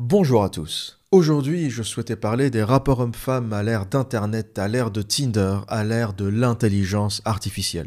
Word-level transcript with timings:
Bonjour 0.00 0.42
à 0.42 0.48
tous. 0.48 0.98
Aujourd'hui, 1.12 1.70
je 1.70 1.84
souhaitais 1.84 2.16
parler 2.16 2.50
des 2.50 2.64
rapports 2.64 2.98
hommes-femmes 2.98 3.52
à 3.52 3.62
l'ère 3.62 3.86
d'Internet, 3.86 4.58
à 4.58 4.66
l'ère 4.66 4.90
de 4.90 5.02
Tinder, 5.02 5.58
à 5.68 5.84
l'ère 5.84 6.14
de 6.14 6.26
l'intelligence 6.26 7.22
artificielle. 7.24 7.86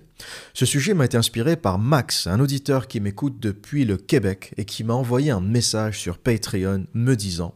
Ce 0.53 0.65
sujet 0.65 0.93
m'a 0.93 1.03
été 1.03 1.17
inspiré 1.17 1.57
par 1.57 1.79
Max, 1.79 2.25
un 2.25 2.39
auditeur 2.39 2.87
qui 2.87 3.01
m'écoute 3.01 3.41
depuis 3.41 3.83
le 3.83 3.97
Québec 3.97 4.53
et 4.55 4.63
qui 4.63 4.85
m'a 4.85 4.93
envoyé 4.93 5.31
un 5.31 5.41
message 5.41 5.99
sur 5.99 6.17
Patreon 6.17 6.85
me 6.93 7.15
disant 7.15 7.55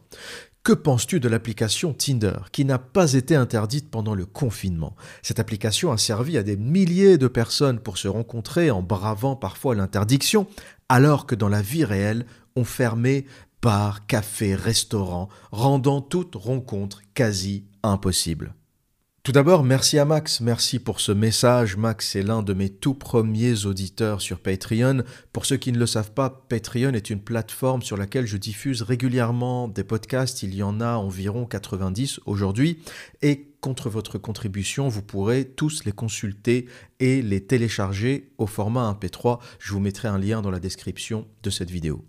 que 0.64 0.74
penses-tu 0.74 1.18
de 1.18 1.30
l'application 1.30 1.94
Tinder, 1.94 2.36
qui 2.52 2.66
n'a 2.66 2.78
pas 2.78 3.14
été 3.14 3.34
interdite 3.34 3.90
pendant 3.90 4.14
le 4.14 4.26
confinement? 4.26 4.94
Cette 5.22 5.40
application 5.40 5.90
a 5.92 5.96
servi 5.96 6.36
à 6.36 6.42
des 6.42 6.58
milliers 6.58 7.16
de 7.16 7.26
personnes 7.26 7.80
pour 7.80 7.96
se 7.96 8.06
rencontrer 8.06 8.70
en 8.70 8.82
bravant 8.82 9.34
parfois 9.34 9.74
l'interdiction, 9.74 10.46
alors 10.90 11.26
que 11.26 11.34
dans 11.34 11.48
la 11.48 11.62
vie 11.62 11.84
réelle, 11.84 12.26
on 12.54 12.64
fermait 12.64 13.24
bars, 13.62 14.06
cafés, 14.06 14.54
restaurants, 14.56 15.28
rendant 15.52 16.00
toute 16.00 16.34
rencontre 16.34 17.00
quasi 17.14 17.64
impossible. 17.82 18.54
Tout 19.22 19.30
d'abord, 19.30 19.62
merci 19.62 20.00
à 20.00 20.04
Max, 20.04 20.40
merci 20.40 20.80
pour 20.80 20.98
ce 20.98 21.12
message. 21.12 21.76
Max 21.76 22.16
est 22.16 22.24
l'un 22.24 22.42
de 22.42 22.54
mes 22.54 22.70
tout 22.70 22.94
premiers 22.94 23.66
auditeurs 23.66 24.20
sur 24.20 24.40
Patreon. 24.40 25.04
Pour 25.32 25.46
ceux 25.46 25.58
qui 25.58 25.70
ne 25.70 25.78
le 25.78 25.86
savent 25.86 26.10
pas, 26.10 26.44
Patreon 26.48 26.92
est 26.94 27.08
une 27.08 27.20
plateforme 27.20 27.82
sur 27.82 27.96
laquelle 27.96 28.26
je 28.26 28.36
diffuse 28.36 28.82
régulièrement 28.82 29.68
des 29.68 29.84
podcasts. 29.84 30.42
Il 30.42 30.56
y 30.56 30.64
en 30.64 30.80
a 30.80 30.94
environ 30.96 31.46
90 31.46 32.18
aujourd'hui. 32.26 32.80
Et 33.22 33.52
contre 33.60 33.90
votre 33.90 34.18
contribution, 34.18 34.88
vous 34.88 35.02
pourrez 35.02 35.44
tous 35.44 35.84
les 35.84 35.92
consulter 35.92 36.66
et 36.98 37.22
les 37.22 37.46
télécharger 37.46 38.32
au 38.38 38.48
format 38.48 38.90
MP3. 38.92 39.38
Je 39.60 39.72
vous 39.72 39.78
mettrai 39.78 40.08
un 40.08 40.18
lien 40.18 40.42
dans 40.42 40.50
la 40.50 40.58
description 40.58 41.28
de 41.44 41.50
cette 41.50 41.70
vidéo. 41.70 42.04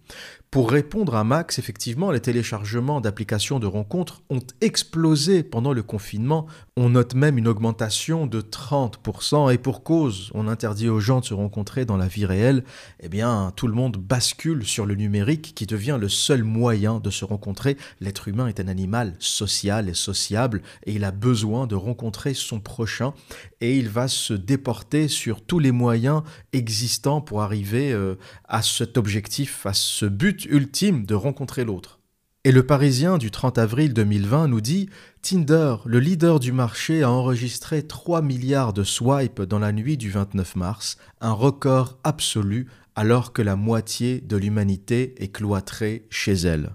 Pour 0.53 0.69
répondre 0.69 1.15
à 1.15 1.23
Max, 1.23 1.57
effectivement, 1.57 2.11
les 2.11 2.19
téléchargements 2.19 3.01
d'applications 3.01 3.57
de 3.57 3.65
rencontres 3.65 4.21
ont 4.29 4.43
explosé 4.61 5.41
pendant 5.41 5.73
le 5.73 5.81
confinement. 5.81 6.45
On 6.77 6.89
note 6.89 7.15
même 7.15 7.39
une 7.39 7.47
augmentation 7.47 8.27
de 8.27 8.39
30%, 8.39 9.51
et 9.51 9.57
pour 9.57 9.81
cause, 9.81 10.29
on 10.35 10.47
interdit 10.47 10.89
aux 10.89 10.99
gens 10.99 11.21
de 11.21 11.25
se 11.25 11.33
rencontrer 11.33 11.85
dans 11.85 11.97
la 11.97 12.05
vie 12.05 12.27
réelle, 12.27 12.65
eh 12.99 13.09
bien, 13.09 13.51
tout 13.55 13.65
le 13.65 13.73
monde 13.73 13.97
bascule 13.97 14.63
sur 14.63 14.85
le 14.85 14.93
numérique 14.93 15.53
qui 15.55 15.65
devient 15.65 15.97
le 15.99 16.07
seul 16.07 16.43
moyen 16.43 16.99
de 16.99 17.09
se 17.09 17.25
rencontrer. 17.25 17.75
L'être 17.99 18.27
humain 18.27 18.45
est 18.45 18.59
un 18.59 18.67
animal 18.67 19.15
social 19.17 19.89
et 19.89 19.95
sociable, 19.95 20.61
et 20.85 20.93
il 20.93 21.03
a 21.03 21.09
besoin 21.09 21.65
de 21.65 21.73
rencontrer 21.73 22.35
son 22.35 22.59
prochain, 22.59 23.15
et 23.59 23.75
il 23.79 23.89
va 23.89 24.07
se 24.07 24.35
déporter 24.35 25.07
sur 25.07 25.41
tous 25.41 25.57
les 25.57 25.71
moyens 25.71 26.21
existants 26.51 27.21
pour 27.21 27.41
arriver 27.41 27.91
euh, 27.91 28.19
à 28.47 28.61
cet 28.61 28.99
objectif, 28.99 29.65
à 29.65 29.73
ce 29.73 30.05
but 30.05 30.42
ultime 30.45 31.05
de 31.05 31.15
rencontrer 31.15 31.63
l'autre. 31.63 31.99
Et 32.45 32.51
le 32.51 32.65
Parisien 32.65 33.17
du 33.17 33.31
30 33.31 33.57
avril 33.57 33.93
2020 33.93 34.49
nous 34.49 34.59
dit 34.59 34.89
Tinder, 35.21 35.77
le 35.85 35.99
leader 35.99 36.41
du 36.41 36.51
marché, 36.51 37.01
a 37.01 37.09
enregistré 37.09 37.83
3 37.83 38.21
milliards 38.21 38.73
de 38.73 38.83
swipes 38.83 39.41
dans 39.41 39.59
la 39.59 39.71
nuit 39.71 39.95
du 39.95 40.11
29 40.11 40.57
mars, 40.57 40.97
un 41.21 41.31
record 41.31 41.99
absolu 42.03 42.67
alors 42.95 43.31
que 43.31 43.41
la 43.41 43.55
moitié 43.55 44.19
de 44.19 44.35
l'humanité 44.35 45.15
est 45.23 45.29
cloîtrée 45.29 46.05
chez 46.09 46.33
elle. 46.33 46.71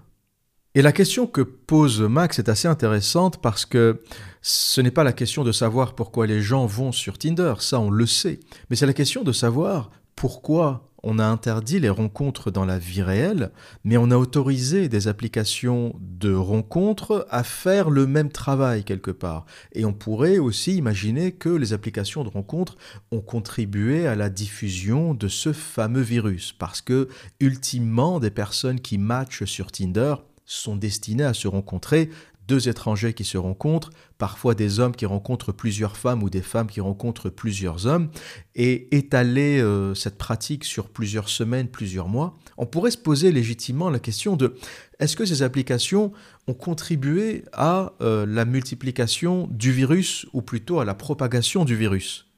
Et 0.73 0.81
la 0.81 0.91
question 0.91 1.27
que 1.27 1.41
pose 1.41 2.01
Max 2.01 2.39
est 2.39 2.49
assez 2.49 2.67
intéressante 2.67 3.41
parce 3.41 3.65
que 3.65 4.01
ce 4.41 4.81
n'est 4.81 4.91
pas 4.91 5.03
la 5.03 5.13
question 5.13 5.43
de 5.43 5.51
savoir 5.51 5.93
pourquoi 5.93 6.25
les 6.25 6.41
gens 6.41 6.65
vont 6.65 6.91
sur 6.91 7.17
Tinder, 7.17 7.55
ça 7.59 7.79
on 7.79 7.89
le 7.89 8.05
sait, 8.05 8.39
mais 8.69 8.75
c'est 8.75 8.85
la 8.85 8.93
question 8.93 9.23
de 9.23 9.31
savoir 9.31 9.91
pourquoi 10.15 10.88
on 11.03 11.19
a 11.19 11.25
interdit 11.25 11.79
les 11.79 11.89
rencontres 11.89 12.51
dans 12.51 12.65
la 12.65 12.77
vie 12.77 13.01
réelle, 13.01 13.51
mais 13.83 13.97
on 13.97 14.11
a 14.11 14.17
autorisé 14.17 14.89
des 14.89 15.07
applications 15.07 15.95
de 15.99 16.33
rencontres 16.33 17.25
à 17.29 17.43
faire 17.43 17.89
le 17.89 18.07
même 18.07 18.29
travail 18.29 18.83
quelque 18.83 19.11
part. 19.11 19.45
Et 19.73 19.85
on 19.85 19.93
pourrait 19.93 20.37
aussi 20.37 20.75
imaginer 20.75 21.31
que 21.31 21.49
les 21.49 21.73
applications 21.73 22.23
de 22.23 22.29
rencontres 22.29 22.77
ont 23.11 23.21
contribué 23.21 24.07
à 24.07 24.15
la 24.15 24.29
diffusion 24.29 25.13
de 25.13 25.27
ce 25.27 25.53
fameux 25.53 26.01
virus, 26.01 26.53
parce 26.57 26.81
que 26.81 27.07
ultimement, 27.39 28.19
des 28.19 28.31
personnes 28.31 28.79
qui 28.79 28.97
matchent 28.97 29.45
sur 29.45 29.71
Tinder 29.71 30.15
sont 30.45 30.75
destinées 30.75 31.23
à 31.23 31.35
se 31.35 31.47
rencontrer 31.47 32.09
deux 32.49 32.67
étrangers 32.67 33.13
qui 33.13 33.23
se 33.23 33.37
rencontrent, 33.37 33.91
parfois 34.17 34.55
des 34.55 34.79
hommes 34.79 34.95
qui 34.95 35.05
rencontrent 35.05 35.51
plusieurs 35.51 35.95
femmes 35.95 36.23
ou 36.23 36.31
des 36.31 36.41
femmes 36.41 36.67
qui 36.67 36.81
rencontrent 36.81 37.29
plusieurs 37.29 37.85
hommes, 37.85 38.09
et 38.55 38.93
étaler 38.97 39.59
euh, 39.59 39.93
cette 39.93 40.17
pratique 40.17 40.65
sur 40.65 40.89
plusieurs 40.89 41.29
semaines, 41.29 41.67
plusieurs 41.67 42.07
mois, 42.07 42.37
on 42.57 42.65
pourrait 42.65 42.91
se 42.91 42.97
poser 42.97 43.31
légitimement 43.31 43.91
la 43.91 43.99
question 43.99 44.35
de 44.35 44.55
est-ce 44.99 45.15
que 45.15 45.25
ces 45.25 45.43
applications 45.43 46.11
ont 46.47 46.55
contribué 46.55 47.43
à 47.53 47.93
euh, 48.01 48.25
la 48.25 48.45
multiplication 48.45 49.47
du 49.51 49.71
virus 49.71 50.25
ou 50.33 50.41
plutôt 50.41 50.79
à 50.79 50.85
la 50.85 50.95
propagation 50.95 51.65
du 51.65 51.75
virus? 51.75 52.28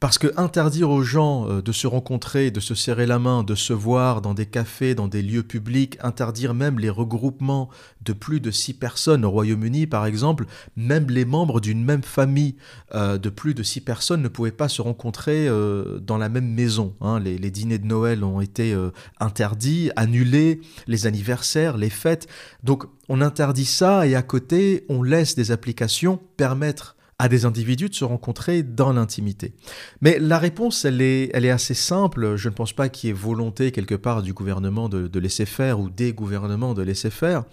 Parce 0.00 0.18
que 0.18 0.28
interdire 0.36 0.90
aux 0.90 1.02
gens 1.02 1.48
euh, 1.48 1.60
de 1.60 1.72
se 1.72 1.86
rencontrer, 1.86 2.50
de 2.50 2.60
se 2.60 2.74
serrer 2.74 3.06
la 3.06 3.18
main, 3.18 3.42
de 3.42 3.54
se 3.54 3.72
voir 3.72 4.22
dans 4.22 4.34
des 4.34 4.46
cafés, 4.46 4.94
dans 4.94 5.08
des 5.08 5.22
lieux 5.22 5.42
publics, 5.42 5.98
interdire 6.02 6.54
même 6.54 6.78
les 6.78 6.90
regroupements 6.90 7.68
de 8.02 8.12
plus 8.12 8.40
de 8.40 8.50
six 8.50 8.74
personnes 8.74 9.24
au 9.24 9.30
Royaume-Uni, 9.30 9.86
par 9.86 10.06
exemple, 10.06 10.46
même 10.76 11.10
les 11.10 11.24
membres 11.24 11.60
d'une 11.60 11.84
même 11.84 12.02
famille 12.02 12.54
euh, 12.94 13.18
de 13.18 13.28
plus 13.28 13.54
de 13.54 13.62
six 13.62 13.80
personnes 13.80 14.22
ne 14.22 14.28
pouvaient 14.28 14.52
pas 14.52 14.68
se 14.68 14.82
rencontrer 14.82 15.48
euh, 15.48 15.98
dans 15.98 16.16
la 16.16 16.28
même 16.28 16.48
maison. 16.48 16.94
Hein. 17.00 17.18
Les, 17.18 17.36
les, 17.36 17.50
dîners 17.50 17.78
de 17.78 17.86
Noël 17.86 18.22
ont 18.22 18.40
été 18.40 18.76
interdits, 19.18 19.90
annulés, 19.96 20.60
les 20.86 21.06
anniversaires, 21.06 21.76
les 21.76 21.90
fêtes. 21.90 22.28
Donc 22.62 22.84
on 23.08 23.20
interdit 23.20 23.64
ça 23.64 24.06
et 24.06 24.14
à 24.14 24.22
côté, 24.22 24.84
on 24.88 25.02
laisse 25.02 25.34
des 25.34 25.50
applications 25.50 26.20
permettre 26.36 26.97
à 27.18 27.28
des 27.28 27.44
individus 27.44 27.88
de 27.88 27.94
se 27.94 28.04
rencontrer 28.04 28.62
dans 28.62 28.92
l'intimité. 28.92 29.52
Mais 30.00 30.18
la 30.20 30.38
réponse, 30.38 30.84
elle 30.84 31.00
est, 31.00 31.30
elle 31.34 31.44
est 31.44 31.50
assez 31.50 31.74
simple. 31.74 32.36
Je 32.36 32.48
ne 32.48 32.54
pense 32.54 32.72
pas 32.72 32.88
qu'il 32.88 33.08
y 33.08 33.10
ait 33.10 33.14
volonté 33.14 33.72
quelque 33.72 33.96
part 33.96 34.22
du 34.22 34.32
gouvernement 34.32 34.88
de, 34.88 35.18
laisser 35.18 35.46
faire 35.46 35.80
ou 35.80 35.90
des 35.90 36.12
gouvernements 36.12 36.74
de 36.74 36.82
laisser 36.82 37.10
faire. 37.10 37.44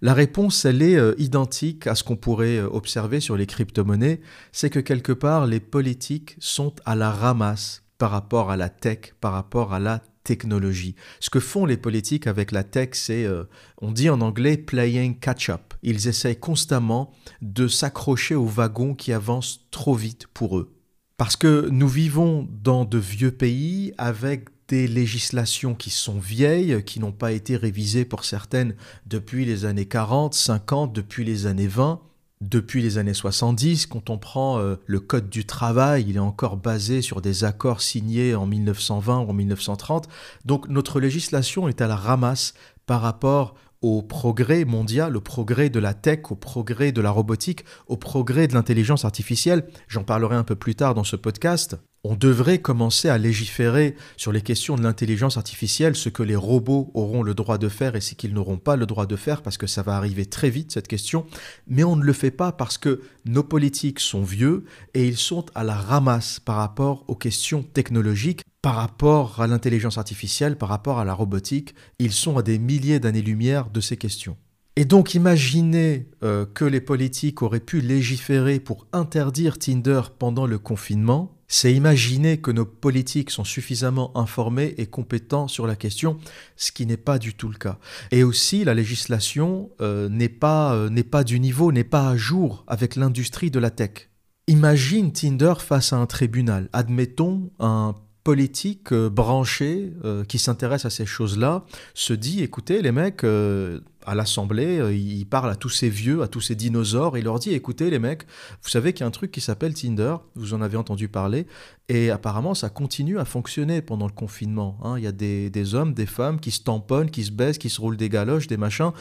La 0.00 0.14
réponse, 0.14 0.64
elle 0.64 0.80
est 0.80 0.96
euh, 0.96 1.14
identique 1.18 1.86
à 1.86 1.94
ce 1.94 2.02
qu'on 2.02 2.16
pourrait 2.16 2.56
euh, 2.56 2.68
observer 2.70 3.20
sur 3.20 3.36
les 3.36 3.46
crypto-monnaies. 3.46 4.20
C'est 4.52 4.70
que 4.70 4.80
quelque 4.80 5.12
part, 5.12 5.46
les 5.46 5.60
politiques 5.60 6.36
sont 6.38 6.72
à 6.86 6.94
la 6.94 7.10
ramasse 7.10 7.82
par 7.98 8.10
rapport 8.10 8.50
à 8.50 8.56
la 8.56 8.70
tech, 8.70 9.12
par 9.20 9.32
rapport 9.32 9.74
à 9.74 9.78
la 9.78 10.00
technologie. 10.24 10.94
Ce 11.20 11.30
que 11.30 11.40
font 11.40 11.66
les 11.66 11.76
politiques 11.76 12.26
avec 12.26 12.52
la 12.52 12.64
tech, 12.64 12.90
c'est, 12.92 13.24
euh, 13.24 13.44
on 13.80 13.92
dit 13.92 14.10
en 14.10 14.20
anglais, 14.20 14.56
playing 14.56 15.18
catch-up. 15.18 15.74
Ils 15.82 16.08
essayent 16.08 16.38
constamment 16.38 17.12
de 17.42 17.68
s'accrocher 17.68 18.34
au 18.34 18.46
wagon 18.46 18.94
qui 18.94 19.12
avance 19.12 19.66
trop 19.70 19.94
vite 19.94 20.26
pour 20.28 20.58
eux. 20.58 20.74
Parce 21.16 21.36
que 21.36 21.68
nous 21.70 21.88
vivons 21.88 22.48
dans 22.50 22.84
de 22.84 22.98
vieux 22.98 23.32
pays 23.32 23.92
avec 23.98 24.48
des 24.68 24.86
législations 24.86 25.74
qui 25.74 25.90
sont 25.90 26.18
vieilles, 26.18 26.82
qui 26.84 27.00
n'ont 27.00 27.12
pas 27.12 27.32
été 27.32 27.56
révisées 27.56 28.04
pour 28.04 28.24
certaines 28.24 28.74
depuis 29.06 29.44
les 29.44 29.64
années 29.64 29.86
40, 29.86 30.32
50, 30.32 30.92
depuis 30.92 31.24
les 31.24 31.46
années 31.46 31.66
20, 31.66 32.00
depuis 32.40 32.82
les 32.82 32.98
années 32.98 33.14
70, 33.14 33.86
quand 33.86 34.10
on 34.10 34.18
prend 34.18 34.58
euh, 34.58 34.76
le 34.86 35.00
Code 35.00 35.28
du 35.28 35.44
travail, 35.44 36.06
il 36.08 36.16
est 36.16 36.20
encore 36.20 36.56
basé 36.56 37.02
sur 37.02 37.20
des 37.20 37.44
accords 37.44 37.82
signés 37.82 38.34
en 38.34 38.46
1920 38.46 39.20
ou 39.20 39.30
en 39.30 39.32
1930. 39.32 40.08
Donc 40.44 40.68
notre 40.68 41.00
législation 41.00 41.68
est 41.68 41.80
à 41.80 41.86
la 41.86 41.96
ramasse 41.96 42.54
par 42.86 43.02
rapport 43.02 43.54
au 43.82 44.02
progrès 44.02 44.64
mondial, 44.64 45.16
au 45.16 45.20
progrès 45.20 45.70
de 45.70 45.78
la 45.78 45.94
tech, 45.94 46.30
au 46.30 46.34
progrès 46.34 46.92
de 46.92 47.00
la 47.00 47.10
robotique, 47.10 47.64
au 47.86 47.96
progrès 47.96 48.46
de 48.46 48.54
l'intelligence 48.54 49.04
artificielle. 49.04 49.68
J'en 49.88 50.04
parlerai 50.04 50.36
un 50.36 50.44
peu 50.44 50.56
plus 50.56 50.74
tard 50.74 50.94
dans 50.94 51.04
ce 51.04 51.16
podcast 51.16 51.76
on 52.02 52.14
devrait 52.14 52.58
commencer 52.58 53.08
à 53.08 53.18
légiférer 53.18 53.94
sur 54.16 54.32
les 54.32 54.40
questions 54.40 54.76
de 54.76 54.82
l'intelligence 54.82 55.36
artificielle, 55.36 55.94
ce 55.96 56.08
que 56.08 56.22
les 56.22 56.36
robots 56.36 56.90
auront 56.94 57.22
le 57.22 57.34
droit 57.34 57.58
de 57.58 57.68
faire 57.68 57.94
et 57.94 58.00
ce 58.00 58.14
qu'ils 58.14 58.32
n'auront 58.32 58.56
pas 58.56 58.76
le 58.76 58.86
droit 58.86 59.06
de 59.06 59.16
faire, 59.16 59.42
parce 59.42 59.58
que 59.58 59.66
ça 59.66 59.82
va 59.82 59.96
arriver 59.96 60.24
très 60.24 60.48
vite, 60.48 60.72
cette 60.72 60.88
question. 60.88 61.26
Mais 61.66 61.84
on 61.84 61.96
ne 61.96 62.04
le 62.04 62.12
fait 62.12 62.30
pas 62.30 62.52
parce 62.52 62.78
que 62.78 63.02
nos 63.26 63.42
politiques 63.42 64.00
sont 64.00 64.22
vieux 64.22 64.64
et 64.94 65.06
ils 65.06 65.18
sont 65.18 65.44
à 65.54 65.62
la 65.62 65.74
ramasse 65.74 66.40
par 66.40 66.56
rapport 66.56 67.04
aux 67.08 67.16
questions 67.16 67.62
technologiques, 67.62 68.44
par 68.62 68.76
rapport 68.76 69.40
à 69.40 69.46
l'intelligence 69.46 69.98
artificielle, 69.98 70.56
par 70.56 70.70
rapport 70.70 70.98
à 70.98 71.04
la 71.04 71.12
robotique. 71.12 71.74
Ils 71.98 72.12
sont 72.12 72.38
à 72.38 72.42
des 72.42 72.58
milliers 72.58 73.00
d'années-lumière 73.00 73.68
de 73.70 73.80
ces 73.80 73.98
questions. 73.98 74.36
Et 74.76 74.86
donc 74.86 75.14
imaginez 75.14 76.08
euh, 76.22 76.46
que 76.46 76.64
les 76.64 76.80
politiques 76.80 77.42
auraient 77.42 77.60
pu 77.60 77.80
légiférer 77.80 78.60
pour 78.60 78.86
interdire 78.92 79.58
Tinder 79.58 80.00
pendant 80.18 80.46
le 80.46 80.58
confinement, 80.58 81.36
c'est 81.50 81.74
imaginer 81.74 82.38
que 82.38 82.52
nos 82.52 82.64
politiques 82.64 83.30
sont 83.30 83.44
suffisamment 83.44 84.16
informés 84.16 84.74
et 84.78 84.86
compétents 84.86 85.48
sur 85.48 85.66
la 85.66 85.74
question, 85.74 86.16
ce 86.56 86.70
qui 86.70 86.86
n'est 86.86 86.96
pas 86.96 87.18
du 87.18 87.34
tout 87.34 87.48
le 87.48 87.58
cas. 87.58 87.78
Et 88.12 88.22
aussi, 88.22 88.64
la 88.64 88.72
législation 88.72 89.68
euh, 89.80 90.08
euh, 90.08 90.88
n'est 90.88 91.02
pas 91.02 91.24
du 91.24 91.40
niveau, 91.40 91.72
n'est 91.72 91.84
pas 91.84 92.08
à 92.08 92.16
jour 92.16 92.64
avec 92.68 92.94
l'industrie 92.94 93.50
de 93.50 93.58
la 93.58 93.70
tech. 93.70 94.10
Imagine 94.46 95.12
Tinder 95.12 95.54
face 95.58 95.92
à 95.92 95.96
un 95.96 96.06
tribunal. 96.06 96.68
Admettons 96.72 97.50
un 97.58 97.96
politique 98.24 98.92
euh, 98.92 99.08
branché 99.08 99.92
euh, 100.04 100.24
qui 100.24 100.38
s'intéresse 100.38 100.84
à 100.84 100.90
ces 100.90 101.06
choses-là 101.06 101.64
se 101.94 102.12
dit 102.12 102.42
écoutez 102.42 102.82
les 102.82 102.92
mecs 102.92 103.24
euh, 103.24 103.80
à 104.04 104.14
l'assemblée 104.14 104.94
il 104.94 105.24
parle 105.26 105.50
à 105.50 105.56
tous 105.56 105.68
ces 105.68 105.88
vieux 105.88 106.22
à 106.22 106.28
tous 106.28 106.40
ces 106.40 106.54
dinosaures 106.54 107.16
il 107.16 107.24
leur 107.24 107.38
dit 107.38 107.54
écoutez 107.54 107.90
les 107.90 107.98
mecs 107.98 108.24
vous 108.62 108.68
savez 108.68 108.92
qu'il 108.92 109.00
y 109.00 109.04
a 109.04 109.06
un 109.06 109.10
truc 109.10 109.30
qui 109.30 109.40
s'appelle 109.40 109.74
Tinder 109.74 110.16
vous 110.34 110.54
en 110.54 110.60
avez 110.62 110.76
entendu 110.76 111.08
parler 111.08 111.46
et 111.88 112.10
apparemment 112.10 112.54
ça 112.54 112.68
continue 112.68 113.18
à 113.18 113.24
fonctionner 113.24 113.82
pendant 113.82 114.06
le 114.06 114.12
confinement 114.12 114.78
hein. 114.82 114.94
il 114.96 115.04
y 115.04 115.06
a 115.06 115.12
des, 115.12 115.50
des 115.50 115.74
hommes 115.74 115.94
des 115.94 116.06
femmes 116.06 116.40
qui 116.40 116.50
se 116.50 116.62
tamponnent 116.62 117.10
qui 117.10 117.24
se 117.24 117.30
baissent 117.30 117.58
qui 117.58 117.70
se 117.70 117.80
roulent 117.80 117.98
des 117.98 118.08
galoches 118.08 118.46
des 118.46 118.56
machins 118.56 118.92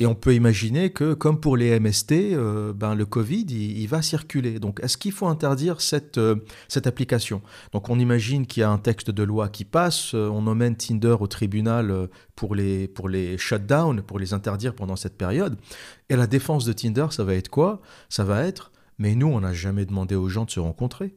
et 0.00 0.06
on 0.06 0.16
peut 0.16 0.34
imaginer 0.34 0.90
que, 0.90 1.14
comme 1.14 1.38
pour 1.38 1.56
les 1.56 1.78
MST, 1.78 2.12
euh, 2.12 2.72
ben, 2.72 2.96
le 2.96 3.06
Covid, 3.06 3.44
il, 3.44 3.86
va 3.86 4.02
circuler. 4.02 4.58
Donc, 4.58 4.80
est-ce 4.82 4.96
qu'il 4.96 5.12
faut 5.12 5.28
interdire 5.28 5.80
cette, 5.80 6.18
euh, 6.18 6.34
cette 6.66 6.88
application? 6.88 7.42
Donc, 7.72 7.88
on 7.90 7.98
imagine 8.00 8.44
qu'il 8.44 8.62
y 8.62 8.64
a 8.64 8.70
un 8.70 8.78
texte 8.78 9.12
de 9.12 9.22
loi 9.22 9.48
qui 9.48 9.64
passe, 9.64 10.14
euh, 10.14 10.28
on 10.28 10.48
emmène 10.48 10.74
Tinder 10.74 11.16
au 11.20 11.28
tribunal 11.28 12.08
pour 12.34 12.56
les, 12.56 12.88
pour 12.88 13.08
les 13.08 13.38
shutdown, 13.38 14.02
pour 14.02 14.18
les 14.18 14.34
interdire 14.34 14.74
pendant 14.74 14.96
cette 14.96 15.16
période. 15.16 15.56
Et 16.08 16.16
la 16.16 16.26
défense 16.26 16.64
de 16.64 16.72
Tinder, 16.72 17.06
ça 17.10 17.22
va 17.22 17.34
être 17.34 17.48
quoi? 17.48 17.80
Ça 18.08 18.24
va 18.24 18.44
être, 18.44 18.72
mais 18.98 19.14
nous, 19.14 19.28
on 19.28 19.40
n'a 19.40 19.52
jamais 19.52 19.84
demandé 19.86 20.16
aux 20.16 20.28
gens 20.28 20.44
de 20.44 20.50
se 20.50 20.60
rencontrer. 20.60 21.14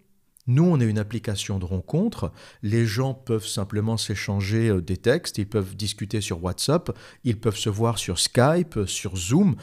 Nous, 0.48 0.64
on 0.64 0.80
est 0.80 0.86
une 0.86 0.98
application 0.98 1.60
de 1.60 1.66
rencontre. 1.66 2.32
Les 2.64 2.86
gens 2.86 3.14
peuvent 3.14 3.46
simplement 3.46 3.98
s'échanger 3.98 4.70
euh, 4.70 4.82
des 4.82 4.98
textes, 4.98 5.38
ils 5.38 5.48
peuvent 5.48 5.76
discuter 5.76 6.22
sur 6.22 6.44
WhatsApp, 6.44 6.98
ils 7.26 7.40
peuvent 7.40 7.58
se 7.58 7.70
voir 7.70 7.98
sur 7.98 8.18
Skype, 8.18 8.80
sur 8.86 9.18
Zoom. 9.18 9.58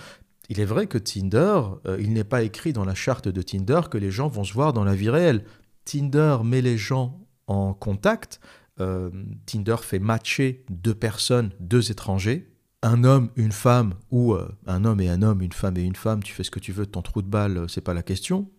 Il 0.50 0.60
est 0.60 0.66
vrai 0.66 0.86
que 0.86 0.98
Tinder, 0.98 1.62
euh, 1.86 1.96
il 2.00 2.12
n'est 2.12 2.24
pas 2.24 2.42
écrit 2.42 2.74
dans 2.74 2.84
la 2.84 2.94
charte 2.94 3.28
de 3.28 3.42
Tinder 3.42 3.80
que 3.90 3.96
les 3.96 4.10
gens 4.10 4.28
vont 4.28 4.44
se 4.44 4.52
voir 4.52 4.74
dans 4.74 4.84
la 4.84 4.94
vie 4.94 5.08
réelle. 5.08 5.44
Tinder 5.86 6.38
met 6.44 6.60
les 6.60 6.76
gens 6.76 7.18
en 7.46 7.72
contact. 7.72 8.40
Euh, 8.80 9.10
Tinder 9.46 9.76
fait 9.80 9.98
matcher 9.98 10.64
deux 10.68 10.94
personnes, 10.94 11.50
deux 11.60 11.90
étrangers, 11.90 12.50
un 12.82 13.04
homme, 13.04 13.30
une 13.36 13.52
femme, 13.52 13.94
ou 14.10 14.36
un 14.66 14.84
homme 14.84 15.00
et 15.00 15.08
un 15.08 15.22
homme, 15.22 15.40
une 15.40 15.52
femme 15.52 15.78
et 15.78 15.82
une 15.82 15.96
femme, 15.96 16.22
tu 16.22 16.34
fais 16.34 16.44
ce 16.44 16.50
que 16.50 16.58
tu 16.58 16.72
veux 16.72 16.84
ton 16.84 17.00
trou 17.00 17.22
de 17.22 17.28
balle, 17.28 17.64
c'est 17.68 17.80
pas 17.80 17.94
la 17.94 18.02
question. 18.02 18.50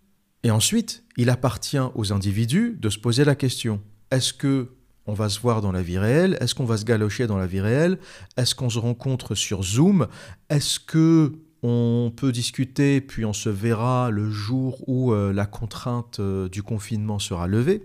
Et 0.45 0.51
ensuite, 0.51 1.03
il 1.18 1.31
appartient 1.31 1.80
aux 1.95 2.13
individus 2.13 2.77
de 2.80 2.92
se 2.92 3.00
poser 3.00 3.25
la 3.25 3.33
question 3.33 3.81
est-ce 4.12 4.31
que 4.31 4.69
on 5.07 5.13
va 5.15 5.27
se 5.27 5.39
voir 5.39 5.59
dans 5.62 5.71
la 5.71 5.81
vie 5.81 5.97
réelle? 5.97 6.38
Est-ce 6.39 6.53
qu'on 6.53 6.65
va 6.65 6.77
se 6.77 6.86
galocher 6.86 7.25
dans 7.25 7.39
la 7.39 7.47
vie 7.47 7.62
réelle? 7.62 7.97
Est-ce 8.38 8.53
qu'on 8.53 8.69
se 8.69 8.77
rencontre 8.77 9.33
sur 9.33 9.63
Zoom? 9.63 10.06
Est-ce 10.51 10.80
que 10.80 11.33
on 11.63 12.13
peut 12.15 12.31
discuter 12.31 13.01
puis 13.01 13.25
on 13.25 13.33
se 13.33 13.50
verra 13.50 14.12
le 14.12 14.30
jour 14.30 14.88
où 14.88 15.13
euh, 15.13 15.33
la 15.33 15.47
contrainte 15.47 16.19
euh, 16.19 16.47
du 16.47 16.62
confinement 16.62 17.18
sera 17.18 17.47
levée? 17.47 17.83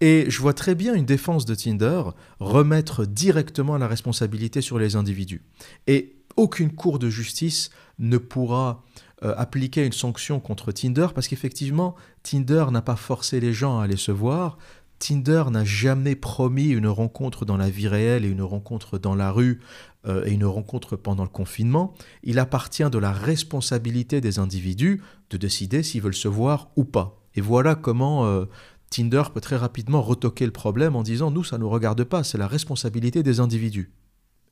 Et 0.00 0.24
je 0.30 0.40
vois 0.40 0.54
très 0.54 0.74
bien 0.74 0.94
une 0.94 1.04
défense 1.04 1.44
de 1.44 1.54
Tinder 1.54 2.04
remettre 2.40 3.04
directement 3.04 3.76
la 3.76 3.86
responsabilité 3.86 4.62
sur 4.62 4.78
les 4.78 4.96
individus. 4.96 5.42
Et 5.86 6.16
aucune 6.36 6.70
cour 6.70 6.98
de 6.98 7.10
justice 7.10 7.68
ne 7.98 8.16
pourra 8.16 8.82
euh, 9.24 9.34
appliquer 9.36 9.84
une 9.84 9.92
sanction 9.92 10.38
contre 10.38 10.70
Tinder 10.70 11.08
parce 11.14 11.26
qu'effectivement, 11.28 11.96
Tinder 12.22 12.66
n'a 12.70 12.82
pas 12.82 12.96
forcé 12.96 13.40
les 13.40 13.52
gens 13.52 13.80
à 13.80 13.84
aller 13.84 13.96
se 13.96 14.12
voir. 14.12 14.58
Tinder 14.98 15.44
n'a 15.50 15.64
jamais 15.64 16.14
promis 16.14 16.68
une 16.68 16.88
rencontre 16.88 17.44
dans 17.44 17.56
la 17.56 17.70
vie 17.70 17.88
réelle 17.88 18.24
et 18.24 18.28
une 18.28 18.42
rencontre 18.42 18.98
dans 18.98 19.14
la 19.14 19.30
rue 19.30 19.60
euh, 20.06 20.24
et 20.24 20.32
une 20.32 20.44
rencontre 20.44 20.96
pendant 20.96 21.24
le 21.24 21.28
confinement. 21.28 21.94
Il 22.22 22.38
appartient 22.38 22.88
de 22.88 22.98
la 22.98 23.12
responsabilité 23.12 24.20
des 24.20 24.38
individus 24.38 25.02
de 25.30 25.36
décider 25.36 25.82
s'ils 25.82 26.02
veulent 26.02 26.14
se 26.14 26.28
voir 26.28 26.70
ou 26.76 26.84
pas. 26.84 27.20
Et 27.34 27.40
voilà 27.40 27.74
comment 27.74 28.26
euh, 28.26 28.46
Tinder 28.90 29.24
peut 29.32 29.40
très 29.40 29.56
rapidement 29.56 30.02
retoquer 30.02 30.46
le 30.46 30.52
problème 30.52 30.96
en 30.96 31.02
disant 31.02 31.30
nous, 31.30 31.44
ça 31.44 31.58
ne 31.58 31.62
nous 31.62 31.70
regarde 31.70 32.02
pas, 32.04 32.24
c'est 32.24 32.38
la 32.38 32.48
responsabilité 32.48 33.22
des 33.22 33.40
individus. 33.40 33.90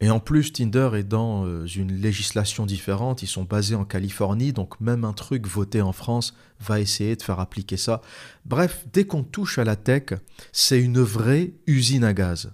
Et 0.01 0.11
en 0.11 0.21
plus, 0.21 0.53
Tinder 0.53 0.91
est 0.95 1.05
dans 1.05 1.47
euh, 1.47 1.67
une 1.67 1.93
législation 1.93 2.67
différente. 2.67 3.23
Ils 3.23 3.29
sont 3.29 3.45
basés 3.45 3.75
en 3.75 3.85
Californie, 3.85 4.53
donc 4.53 4.81
même 4.81 5.05
un 5.05 5.15
truc 5.15 5.47
voté 5.47 5.81
en 5.81 5.93
France 5.93 6.35
va 6.61 6.81
essayer 6.81 7.17
de 7.17 7.23
faire 7.23 7.41
appliquer 7.41 7.77
ça. 7.77 8.03
Bref, 8.45 8.87
dès 8.93 9.07
qu'on 9.07 9.23
touche 9.23 9.59
à 9.59 9.65
la 9.65 9.77
tech, 9.77 10.19
c'est 10.53 10.81
une 10.81 11.01
vraie 11.01 11.55
usine 11.67 12.05
à 12.05 12.13
gaz. 12.13 12.53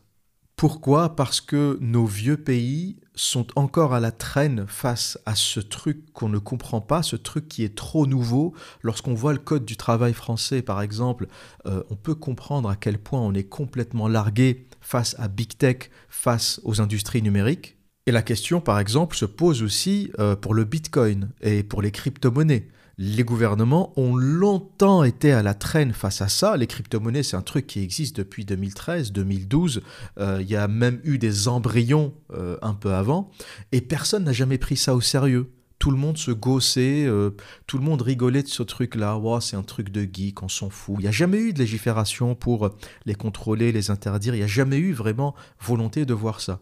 Pourquoi? 0.56 1.16
Parce 1.16 1.40
que 1.40 1.78
nos 1.80 2.06
vieux 2.06 2.36
pays 2.36 3.00
sont 3.16 3.46
encore 3.56 3.94
à 3.94 4.00
la 4.00 4.12
traîne 4.12 4.64
face 4.68 5.18
à 5.26 5.34
ce 5.34 5.58
truc 5.58 6.12
qu'on 6.12 6.28
ne 6.28 6.38
comprend 6.38 6.80
pas, 6.80 7.02
ce 7.02 7.16
truc 7.16 7.48
qui 7.48 7.64
est 7.64 7.74
trop 7.74 8.06
nouveau. 8.06 8.54
Lorsqu'on 8.82 9.14
voit 9.14 9.32
le 9.32 9.40
code 9.40 9.64
du 9.64 9.76
travail 9.76 10.12
français, 10.12 10.62
par 10.62 10.80
exemple, 10.80 11.26
euh, 11.66 11.82
on 11.90 11.96
peut 11.96 12.14
comprendre 12.14 12.68
à 12.70 12.76
quel 12.76 12.98
point 12.98 13.20
on 13.20 13.34
est 13.34 13.48
complètement 13.48 14.06
largué 14.06 14.68
face 14.82 15.16
à 15.18 15.28
Big 15.28 15.56
Tech, 15.56 15.90
face 16.10 16.60
aux 16.64 16.82
industries 16.82 17.22
numériques. 17.22 17.78
Et 18.06 18.12
la 18.12 18.22
question, 18.22 18.60
par 18.60 18.78
exemple, 18.78 19.16
se 19.16 19.24
pose 19.24 19.62
aussi 19.62 20.10
euh, 20.18 20.36
pour 20.36 20.54
le 20.54 20.64
Bitcoin 20.64 21.30
et 21.40 21.62
pour 21.62 21.80
les 21.80 21.92
crypto-monnaies. 21.92 22.68
Les 22.98 23.24
gouvernements 23.24 23.92
ont 23.98 24.16
longtemps 24.16 25.02
été 25.02 25.32
à 25.32 25.42
la 25.42 25.54
traîne 25.54 25.92
face 25.92 26.20
à 26.20 26.28
ça. 26.28 26.56
Les 26.56 26.66
crypto-monnaies, 26.66 27.22
c'est 27.22 27.36
un 27.36 27.42
truc 27.42 27.66
qui 27.66 27.80
existe 27.80 28.16
depuis 28.16 28.44
2013, 28.44 29.12
2012. 29.12 29.82
Euh, 30.18 30.38
il 30.40 30.50
y 30.50 30.56
a 30.56 30.68
même 30.68 31.00
eu 31.04 31.18
des 31.18 31.48
embryons 31.48 32.12
euh, 32.32 32.58
un 32.60 32.74
peu 32.74 32.92
avant. 32.92 33.30
Et 33.70 33.80
personne 33.80 34.24
n'a 34.24 34.32
jamais 34.32 34.58
pris 34.58 34.76
ça 34.76 34.94
au 34.94 35.00
sérieux 35.00 35.50
tout 35.82 35.90
le 35.90 35.96
monde 35.96 36.16
se 36.16 36.30
gossait, 36.30 37.06
euh, 37.06 37.30
tout 37.66 37.76
le 37.76 37.82
monde 37.82 38.02
rigolait 38.02 38.44
de 38.44 38.48
ce 38.48 38.62
truc-là. 38.62 39.20
c'est 39.40 39.56
un 39.56 39.64
truc 39.64 39.88
de 39.88 40.02
geek, 40.02 40.40
on 40.44 40.48
s'en 40.48 40.70
fout. 40.70 40.94
Il 41.00 41.02
n'y 41.02 41.08
a 41.08 41.10
jamais 41.10 41.38
eu 41.38 41.52
de 41.52 41.58
légifération 41.58 42.36
pour 42.36 42.70
les 43.04 43.16
contrôler, 43.16 43.72
les 43.72 43.90
interdire. 43.90 44.32
Il 44.36 44.38
n'y 44.38 44.44
a 44.44 44.46
jamais 44.46 44.76
eu 44.78 44.92
vraiment 44.92 45.34
volonté 45.60 46.06
de 46.06 46.14
voir 46.14 46.40
ça. 46.40 46.60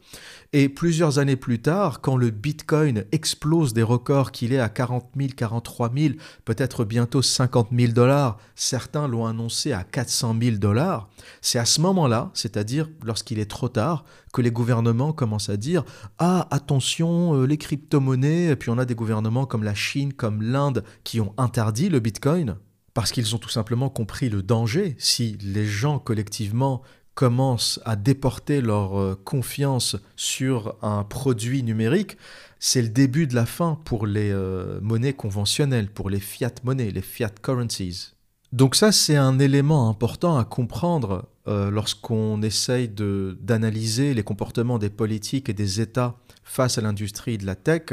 Et 0.53 0.69
plusieurs 0.69 1.21
années 1.21 1.37
plus 1.37 1.63
tard, 1.63 2.01
quand 2.01 2.17
le 2.17 2.31
Bitcoin 2.31 3.05
explose 3.13 3.73
des 3.73 3.85
records 3.85 4.33
qu'il 4.33 4.53
est 4.53 4.59
à 4.59 4.69
40 4.69 5.11
000, 5.17 5.31
43 5.37 5.93
000, 5.97 6.15
peut-être 6.45 6.85
bientôt 6.85 7.23
50 7.23 7.69
000 7.73 7.93
dollars, 7.93 8.37
certains 8.57 9.07
l'ont 9.07 9.27
annoncé 9.27 9.71
à 9.71 9.85
400 9.85 10.35
000 10.43 10.57
dollars, 10.57 11.09
c'est 11.41 11.61
à 11.61 11.65
ce 11.65 11.81
moment-là, 11.83 12.33
c'est-à-dire 12.35 12.89
lorsqu'il 13.05 13.39
est 13.39 13.49
trop 13.49 13.69
tard, 13.69 14.05
que 14.33 14.43
les 14.43 14.51
gouvernements 14.51 15.13
commencent 15.13 15.51
à 15.51 15.57
dire 15.57 15.85
Ah, 16.19 16.49
attention, 16.51 17.37
euh, 17.37 17.47
les 17.47 17.57
crypto-monnaies, 17.57 18.47
et 18.47 18.57
puis 18.57 18.71
on 18.71 18.79
a 18.79 18.85
des 18.85 18.97
gouvernements 18.97 19.47
comme 19.47 19.63
la 19.63 19.77
Chine, 19.77 20.13
comme 20.13 20.43
l'Inde, 20.43 20.83
qui 21.05 21.21
ont 21.21 21.33
interdit 21.37 21.89
le 21.89 22.01
Bitcoin, 22.01 22.57
parce 22.93 23.13
qu'ils 23.13 23.37
ont 23.37 23.39
tout 23.39 23.49
simplement 23.49 23.89
compris 23.89 24.29
le 24.29 24.43
danger. 24.43 24.97
Si 24.99 25.39
les 25.43 25.67
gens 25.67 26.01
collectivement 26.01 26.83
commencent 27.21 27.81
à 27.85 27.97
déporter 27.97 28.63
leur 28.63 28.99
euh, 28.99 29.15
confiance 29.15 29.95
sur 30.17 30.77
un 30.81 31.05
produit 31.05 31.63
numérique, 31.63 32.17
c'est 32.61 32.81
le 32.81 32.89
début 32.89 33.27
de 33.27 33.35
la 33.35 33.45
fin 33.45 33.79
pour 33.85 34.07
les 34.07 34.31
euh, 34.33 34.81
monnaies 34.81 35.13
conventionnelles, 35.13 35.91
pour 35.91 36.09
les 36.09 36.19
fiat 36.19 36.55
monnaies, 36.65 36.91
les 36.91 37.03
fiat 37.03 37.29
currencies. 37.43 38.15
Donc 38.53 38.75
ça, 38.75 38.91
c'est 38.91 39.17
un 39.17 39.39
élément 39.39 39.89
important 39.89 40.37
à 40.37 40.45
comprendre 40.45 41.29
euh, 41.47 41.71
lorsqu'on 41.71 42.43
essaye 42.43 42.89
d'analyser 42.89 44.13
les 44.13 44.25
comportements 44.25 44.79
des 44.79 44.91
politiques 44.91 45.49
et 45.49 45.53
des 45.53 45.81
États 45.81 46.17
face 46.43 46.77
à 46.77 46.81
l'industrie 46.81 47.39
de 47.39 47.47
la 47.47 47.55
tech. 47.55 47.93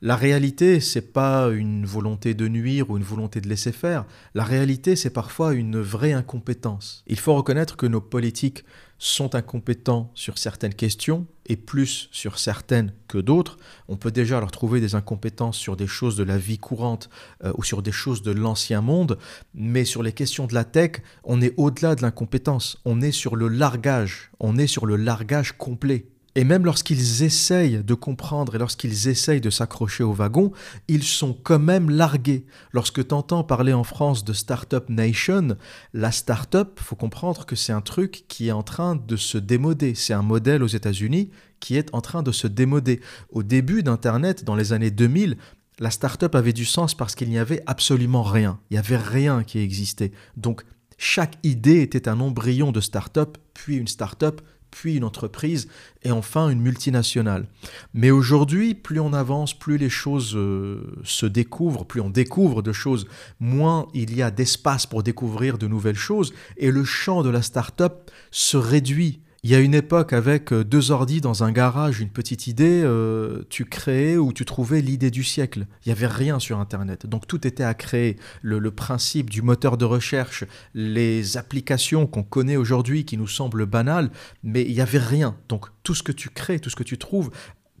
La 0.00 0.16
réalité, 0.16 0.80
c'est 0.80 1.12
pas 1.12 1.50
une 1.50 1.84
volonté 1.84 2.32
de 2.32 2.48
nuire 2.48 2.88
ou 2.88 2.96
une 2.96 3.04
volonté 3.04 3.42
de 3.42 3.48
laisser 3.48 3.70
faire. 3.70 4.06
La 4.34 4.44
réalité, 4.44 4.96
c'est 4.96 5.10
parfois 5.10 5.52
une 5.52 5.78
vraie 5.78 6.14
incompétence. 6.14 7.04
Il 7.06 7.18
faut 7.18 7.34
reconnaître 7.34 7.76
que 7.76 7.86
nos 7.86 8.00
politiques 8.00 8.64
sont 8.98 9.34
incompétents 9.34 10.10
sur 10.14 10.38
certaines 10.38 10.74
questions 10.74 11.26
et 11.46 11.56
plus 11.56 12.08
sur 12.12 12.38
certaines 12.38 12.92
que 13.06 13.18
d'autres. 13.18 13.56
On 13.88 13.96
peut 13.96 14.10
déjà 14.10 14.40
leur 14.40 14.50
trouver 14.50 14.80
des 14.80 14.94
incompétences 14.94 15.56
sur 15.56 15.76
des 15.76 15.86
choses 15.86 16.16
de 16.16 16.24
la 16.24 16.36
vie 16.36 16.58
courante 16.58 17.08
euh, 17.44 17.52
ou 17.56 17.62
sur 17.62 17.82
des 17.82 17.92
choses 17.92 18.22
de 18.22 18.32
l'ancien 18.32 18.80
monde, 18.80 19.18
mais 19.54 19.84
sur 19.84 20.02
les 20.02 20.12
questions 20.12 20.46
de 20.46 20.54
la 20.54 20.64
tech, 20.64 21.02
on 21.24 21.40
est 21.40 21.54
au-delà 21.56 21.94
de 21.94 22.02
l'incompétence, 22.02 22.80
on 22.84 23.00
est 23.00 23.12
sur 23.12 23.36
le 23.36 23.48
largage, 23.48 24.30
on 24.40 24.58
est 24.58 24.66
sur 24.66 24.84
le 24.84 24.96
largage 24.96 25.52
complet. 25.52 26.06
Et 26.38 26.44
même 26.44 26.64
lorsqu'ils 26.64 27.24
essayent 27.24 27.82
de 27.82 27.94
comprendre 27.94 28.54
et 28.54 28.58
lorsqu'ils 28.58 29.08
essayent 29.08 29.40
de 29.40 29.50
s'accrocher 29.50 30.04
au 30.04 30.12
wagon, 30.12 30.52
ils 30.86 31.02
sont 31.02 31.32
quand 31.32 31.58
même 31.58 31.90
largués. 31.90 32.46
Lorsque 32.70 33.08
tu 33.08 33.12
entends 33.12 33.42
parler 33.42 33.72
en 33.72 33.82
France 33.82 34.24
de 34.24 34.32
Startup 34.32 34.88
Nation, 34.88 35.56
la 35.94 36.12
startup, 36.12 36.78
faut 36.78 36.94
comprendre 36.94 37.44
que 37.44 37.56
c'est 37.56 37.72
un 37.72 37.80
truc 37.80 38.22
qui 38.28 38.46
est 38.46 38.52
en 38.52 38.62
train 38.62 38.94
de 38.94 39.16
se 39.16 39.36
démoder. 39.36 39.96
C'est 39.96 40.12
un 40.12 40.22
modèle 40.22 40.62
aux 40.62 40.68
États-Unis 40.68 41.30
qui 41.58 41.74
est 41.74 41.92
en 41.92 42.00
train 42.00 42.22
de 42.22 42.30
se 42.30 42.46
démoder. 42.46 43.00
Au 43.30 43.42
début 43.42 43.82
d'Internet, 43.82 44.44
dans 44.44 44.54
les 44.54 44.72
années 44.72 44.92
2000, 44.92 45.38
la 45.80 45.90
startup 45.90 46.36
avait 46.36 46.52
du 46.52 46.64
sens 46.64 46.94
parce 46.94 47.16
qu'il 47.16 47.30
n'y 47.30 47.38
avait 47.38 47.64
absolument 47.66 48.22
rien. 48.22 48.60
Il 48.70 48.74
n'y 48.74 48.78
avait 48.78 48.96
rien 48.96 49.42
qui 49.42 49.58
existait. 49.58 50.12
Donc 50.36 50.62
chaque 50.98 51.34
idée 51.42 51.80
était 51.80 52.08
un 52.08 52.20
embryon 52.20 52.70
de 52.70 52.80
start-up, 52.80 53.38
puis 53.54 53.76
une 53.76 53.88
start-up, 53.88 54.40
puis 54.70 54.96
une 54.96 55.04
entreprise, 55.04 55.68
et 56.02 56.10
enfin 56.10 56.48
une 56.48 56.60
multinationale. 56.60 57.46
Mais 57.94 58.10
aujourd'hui, 58.10 58.74
plus 58.74 59.00
on 59.00 59.12
avance, 59.12 59.58
plus 59.58 59.78
les 59.78 59.88
choses 59.88 60.34
euh, 60.36 60.94
se 61.04 61.26
découvrent, 61.26 61.84
plus 61.84 62.00
on 62.00 62.10
découvre 62.10 62.62
de 62.62 62.72
choses, 62.72 63.06
moins 63.40 63.88
il 63.94 64.14
y 64.14 64.22
a 64.22 64.30
d'espace 64.30 64.86
pour 64.86 65.02
découvrir 65.02 65.58
de 65.58 65.66
nouvelles 65.66 65.96
choses, 65.96 66.32
et 66.56 66.70
le 66.70 66.84
champ 66.84 67.22
de 67.22 67.30
la 67.30 67.42
start-up 67.42 68.10
se 68.30 68.56
réduit 68.56 69.20
il 69.48 69.52
y 69.52 69.54
a 69.54 69.60
une 69.60 69.74
époque 69.74 70.12
avec 70.12 70.52
euh, 70.52 70.62
deux 70.62 70.90
ordis 70.90 71.22
dans 71.22 71.42
un 71.42 71.52
garage, 71.52 72.00
une 72.00 72.10
petite 72.10 72.48
idée, 72.48 72.82
euh, 72.84 73.44
tu 73.48 73.64
créais 73.64 74.18
ou 74.18 74.34
tu 74.34 74.44
trouvais 74.44 74.82
l'idée 74.82 75.10
du 75.10 75.24
siècle. 75.24 75.66
Il 75.86 75.88
n'y 75.88 75.92
avait 75.92 76.06
rien 76.06 76.38
sur 76.38 76.60
Internet. 76.60 77.06
Donc 77.06 77.26
tout 77.26 77.46
était 77.46 77.64
à 77.64 77.72
créer. 77.72 78.18
Le, 78.42 78.70
principe 78.70 79.30
du 79.30 79.40
moteur 79.40 79.78
de 79.78 79.86
recherche, 79.86 80.44
les 80.74 81.38
applications 81.38 82.06
qu'on 82.06 82.24
connaît 82.24 82.56
aujourd'hui 82.56 83.06
qui 83.06 83.16
nous 83.16 83.26
semblent 83.26 83.64
banales, 83.64 84.10
mais 84.42 84.64
il 84.64 84.74
n'y 84.74 84.82
avait 84.82 84.98
rien. 84.98 85.34
Donc 85.48 85.68
tout 85.82 85.94
ce 85.94 86.02
que 86.02 86.12
tu 86.12 86.28
crées, 86.28 86.60
tout 86.60 86.68
ce 86.68 86.76
que 86.76 86.82
tu 86.82 86.98
trouves, 86.98 87.30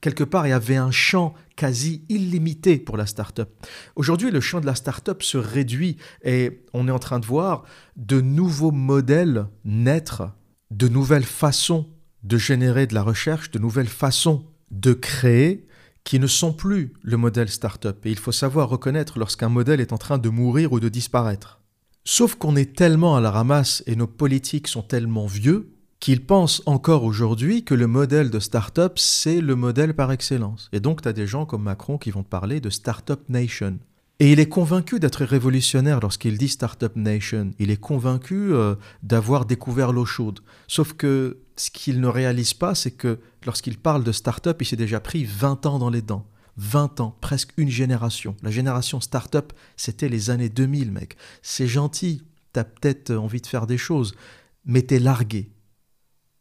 quelque 0.00 0.24
part, 0.24 0.46
il 0.46 0.50
y 0.50 0.54
avait 0.54 0.76
un 0.76 0.90
champ 0.90 1.34
quasi 1.54 2.02
illimité 2.08 2.78
pour 2.78 2.96
la 2.96 3.04
start-up. 3.04 3.50
Aujourd'hui, 3.94 4.30
le 4.30 4.40
champ 4.40 4.62
de 4.62 4.66
la 4.66 4.74
start-up 4.74 5.22
se 5.22 5.36
réduit 5.36 5.98
et 6.24 6.62
on 6.72 6.88
est 6.88 6.92
en 6.92 6.98
train 6.98 7.20
de 7.20 7.26
voir 7.26 7.64
de 7.98 8.22
nouveaux 8.22 8.72
modèles 8.72 9.48
naître 9.66 10.30
de 10.70 10.88
nouvelles 10.88 11.24
façons 11.24 11.86
de 12.22 12.36
générer 12.36 12.86
de 12.86 12.94
la 12.94 13.02
recherche, 13.02 13.50
de 13.50 13.58
nouvelles 13.58 13.88
façons 13.88 14.44
de 14.70 14.92
créer 14.92 15.66
qui 16.04 16.18
ne 16.18 16.26
sont 16.26 16.52
plus 16.52 16.92
le 17.02 17.16
modèle 17.16 17.48
startup. 17.48 18.04
Et 18.04 18.10
il 18.10 18.18
faut 18.18 18.32
savoir 18.32 18.68
reconnaître 18.68 19.18
lorsqu'un 19.18 19.48
modèle 19.48 19.80
est 19.80 19.92
en 19.92 19.98
train 19.98 20.18
de 20.18 20.28
mourir 20.28 20.72
ou 20.72 20.80
de 20.80 20.88
disparaître. 20.88 21.60
Sauf 22.04 22.34
qu'on 22.36 22.56
est 22.56 22.74
tellement 22.74 23.16
à 23.16 23.20
la 23.20 23.30
ramasse 23.30 23.82
et 23.86 23.94
nos 23.94 24.06
politiques 24.06 24.68
sont 24.68 24.82
tellement 24.82 25.26
vieux 25.26 25.74
qu'ils 26.00 26.24
pensent 26.24 26.62
encore 26.64 27.04
aujourd'hui 27.04 27.64
que 27.64 27.74
le 27.74 27.86
modèle 27.86 28.30
de 28.30 28.38
start-up, 28.38 28.98
c'est 28.98 29.40
le 29.40 29.56
modèle 29.56 29.94
par 29.94 30.12
excellence. 30.12 30.68
Et 30.72 30.80
donc, 30.80 31.02
tu 31.02 31.08
as 31.08 31.12
des 31.12 31.26
gens 31.26 31.44
comme 31.44 31.64
Macron 31.64 31.98
qui 31.98 32.10
vont 32.10 32.22
te 32.22 32.28
parler 32.28 32.60
de 32.60 32.70
Startup 32.70 33.20
Nation. 33.28 33.78
Et 34.20 34.32
il 34.32 34.40
est 34.40 34.48
convaincu 34.48 34.98
d'être 34.98 35.24
révolutionnaire 35.24 36.00
lorsqu'il 36.00 36.38
dit 36.38 36.48
Startup 36.48 36.94
Nation. 36.96 37.52
Il 37.60 37.70
est 37.70 37.76
convaincu 37.76 38.52
euh, 38.52 38.74
d'avoir 39.04 39.44
découvert 39.44 39.92
l'eau 39.92 40.04
chaude. 40.04 40.40
Sauf 40.66 40.94
que 40.94 41.38
ce 41.56 41.70
qu'il 41.70 42.00
ne 42.00 42.08
réalise 42.08 42.52
pas, 42.52 42.74
c'est 42.74 42.90
que 42.90 43.20
lorsqu'il 43.46 43.78
parle 43.78 44.02
de 44.02 44.10
startup, 44.10 44.60
il 44.60 44.64
s'est 44.64 44.74
déjà 44.74 44.98
pris 44.98 45.24
20 45.24 45.66
ans 45.66 45.78
dans 45.78 45.90
les 45.90 46.02
dents. 46.02 46.26
20 46.56 46.98
ans, 47.00 47.16
presque 47.20 47.52
une 47.58 47.68
génération. 47.68 48.36
La 48.42 48.50
génération 48.50 49.00
startup, 49.00 49.52
c'était 49.76 50.08
les 50.08 50.30
années 50.30 50.48
2000, 50.48 50.90
mec. 50.90 51.16
C'est 51.40 51.68
gentil, 51.68 52.24
t'as 52.52 52.64
peut-être 52.64 53.12
envie 53.14 53.40
de 53.40 53.46
faire 53.46 53.68
des 53.68 53.78
choses, 53.78 54.16
mais 54.64 54.82
t'es 54.82 54.98
largué. 54.98 55.52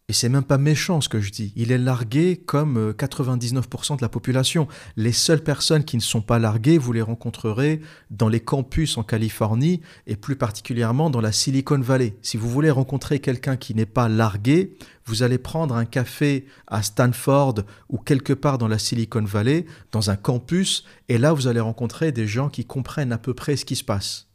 Et 0.09 0.13
c'est 0.13 0.29
même 0.29 0.45
pas 0.45 0.57
méchant 0.57 1.01
ce 1.01 1.09
que 1.09 1.19
je 1.19 1.33
dis. 1.33 1.51
Il 1.57 1.73
est 1.73 1.77
largué 1.77 2.37
comme 2.37 2.93
99% 2.93 3.91
euh, 3.91 3.95
de 3.97 4.01
la 4.01 4.07
population. 4.07 4.69
Les 4.95 5.11
seules 5.11 5.43
personnes 5.43 5.83
qui 5.83 5.97
ne 5.97 6.01
sont 6.01 6.21
pas 6.21 6.39
larguées, 6.39 6.77
vous 6.77 6.93
les 6.93 7.01
rencontrerez 7.01 7.81
dans 8.09 8.29
les 8.29 8.39
campus 8.39 8.97
en 8.97 9.03
Californie 9.03 9.81
et 10.05 10.15
plus 10.15 10.37
particulièrement 10.37 11.09
dans 11.09 11.19
la 11.19 11.33
Silicon 11.33 11.79
Valley. 11.79 12.15
Si 12.21 12.37
vous 12.37 12.49
voulez 12.49 12.71
rencontrer 12.71 13.19
quelqu'un 13.19 13.57
qui 13.57 13.75
n'est 13.75 13.85
pas 13.85 14.07
largué, 14.07 14.77
vous 15.05 15.23
allez 15.23 15.37
prendre 15.37 15.75
un 15.75 15.83
café 15.83 16.45
à 16.67 16.83
Stanford 16.83 17.55
ou 17.89 17.97
quelque 17.97 18.31
part 18.31 18.57
dans 18.57 18.69
la 18.69 18.79
Silicon 18.79 19.25
Valley, 19.25 19.65
dans 19.91 20.09
un 20.09 20.15
campus, 20.15 20.85
et 21.09 21.17
là 21.17 21.33
vous 21.33 21.47
allez 21.47 21.59
rencontrer 21.59 22.13
des 22.13 22.27
gens 22.27 22.47
qui 22.47 22.63
comprennent 22.63 23.11
à 23.11 23.17
peu 23.17 23.33
près 23.33 23.57
ce 23.57 23.65
qui 23.65 23.75
se 23.75 23.83
passe 23.83 24.26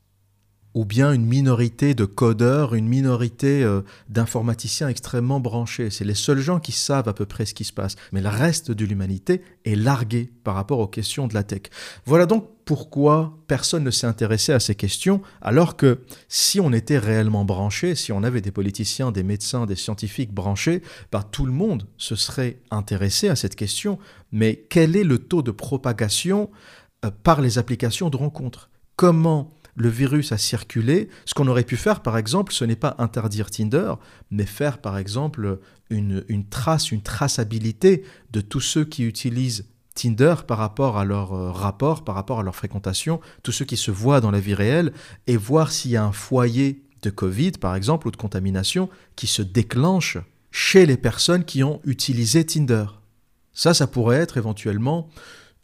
ou 0.75 0.85
bien 0.85 1.13
une 1.13 1.27
minorité 1.27 1.95
de 1.95 2.05
codeurs, 2.05 2.75
une 2.75 2.89
minorité 2.89 3.63
euh, 3.63 3.83
d'informaticiens 4.09 4.89
extrêmement 4.89 5.41
branchés. 5.41 5.91
C'est 5.91 6.05
les 6.05 6.15
seuls 6.15 6.41
gens 6.41 6.61
qui 6.61 6.73
savent 6.73 7.09
à 7.09 7.13
peu 7.13 7.27
près 7.27 7.47
ce 7.47 7.55
qui 7.55 7.65
se 7.65 7.73
passe. 7.73 7.97
Mais 8.13 8.23
le 8.23 8.29
reste 8.29 8.71
de 8.71 8.85
l'humanité 8.85 9.43
est 9.65 9.75
largué 9.75 10.31
par 10.45 10.55
rapport 10.55 10.79
aux 10.79 10.87
questions 10.87 11.27
de 11.27 11.35
la 11.35 11.43
tech. 11.43 11.63
Voilà 12.07 12.27
donc 12.27 12.49
pourquoi 12.65 13.37
personne 13.49 13.85
ne 13.85 13.91
s'est 13.91 14.07
intéressé 14.07 14.53
à 14.53 14.61
ces 14.61 14.75
questions, 14.75 15.21
alors 15.41 15.77
que 15.77 16.01
si 16.29 16.61
on 16.61 16.73
était 16.73 16.99
réellement 16.99 17.45
branché, 17.45 17.95
si 17.95 18.13
on 18.13 18.23
avait 18.23 18.41
des 18.41 18.53
politiciens, 18.53 19.11
des 19.11 19.25
médecins, 19.25 19.67
des 19.67 19.77
scientifiques 19.77 20.33
branchés, 20.33 20.81
bah, 21.11 21.27
tout 21.29 21.45
le 21.45 21.53
monde 21.53 21.87
se 21.99 22.15
serait 22.15 22.61
intéressé 22.71 23.29
à 23.29 23.37
cette 23.37 23.57
question. 23.57 23.99
Mais 24.31 24.65
quel 24.71 24.97
est 24.97 25.05
le 25.05 25.19
taux 25.19 25.43
de 25.43 25.51
propagation 25.51 26.51
euh, 27.05 27.11
par 27.23 27.41
les 27.41 27.59
applications 27.59 28.11
de 28.11 28.17
rencontres 28.17 28.71
Comment 28.97 29.51
le 29.77 29.89
virus 29.89 30.33
a 30.33 30.39
circulé. 30.39 31.09
Ce 31.25 31.35
qu'on 31.35 31.49
aurait 31.49 31.65
pu 31.65 31.77
faire, 31.77 32.01
par 32.01 32.19
exemple, 32.19 32.53
ce 32.53 32.65
n'est 32.65 32.77
pas 32.77 32.95
interdire 32.99 33.51
Tinder, 33.51 33.95
mais 34.31 34.47
faire, 34.47 34.79
par 34.79 34.99
exemple, 34.99 35.59
une, 35.91 36.25
trace, 36.49 36.91
une 36.91 37.03
traçabilité 37.03 38.05
de 38.31 38.41
tous 38.41 38.61
ceux 38.61 38.85
qui 38.85 39.05
utilisent 39.05 39.67
Tinder 39.95 40.37
par 40.47 40.59
rapport 40.59 40.97
à 40.97 41.05
leur 41.05 41.35
euh, 41.35 41.51
rapport, 41.51 42.03
par 42.03 42.15
rapport 42.15 42.41
à 42.41 42.43
leur 42.43 42.57
fréquentation, 42.57 43.21
tous 43.43 43.53
ceux 43.53 43.67
qui 43.67 43.77
se 43.77 43.91
voient 43.91 44.23
dans 44.23 44.31
la 44.31 44.41
vie 44.41 44.55
réelle, 44.55 44.93
et 45.27 45.37
voir 45.37 45.71
s'il 45.71 45.91
y 45.91 45.97
a 45.97 46.05
un 46.05 46.13
foyer 46.13 46.83
de 47.03 47.11
Covid, 47.11 47.53
par 47.53 47.77
exemple, 47.77 48.09
ou 48.09 48.11
de 48.11 48.17
contamination, 48.17 48.89
qui 49.17 49.27
se 49.27 49.43
déclenche 49.43 50.17
chez 50.51 50.87
les 50.87 50.97
personnes 50.97 51.45
qui 51.45 51.63
ont 51.63 51.81
utilisé 51.85 52.47
Tinder. 52.47 52.87
Ça, 53.53 53.75
ça 53.75 53.87
pourrait 53.87 54.17
être 54.17 54.39
éventuellement 54.39 55.09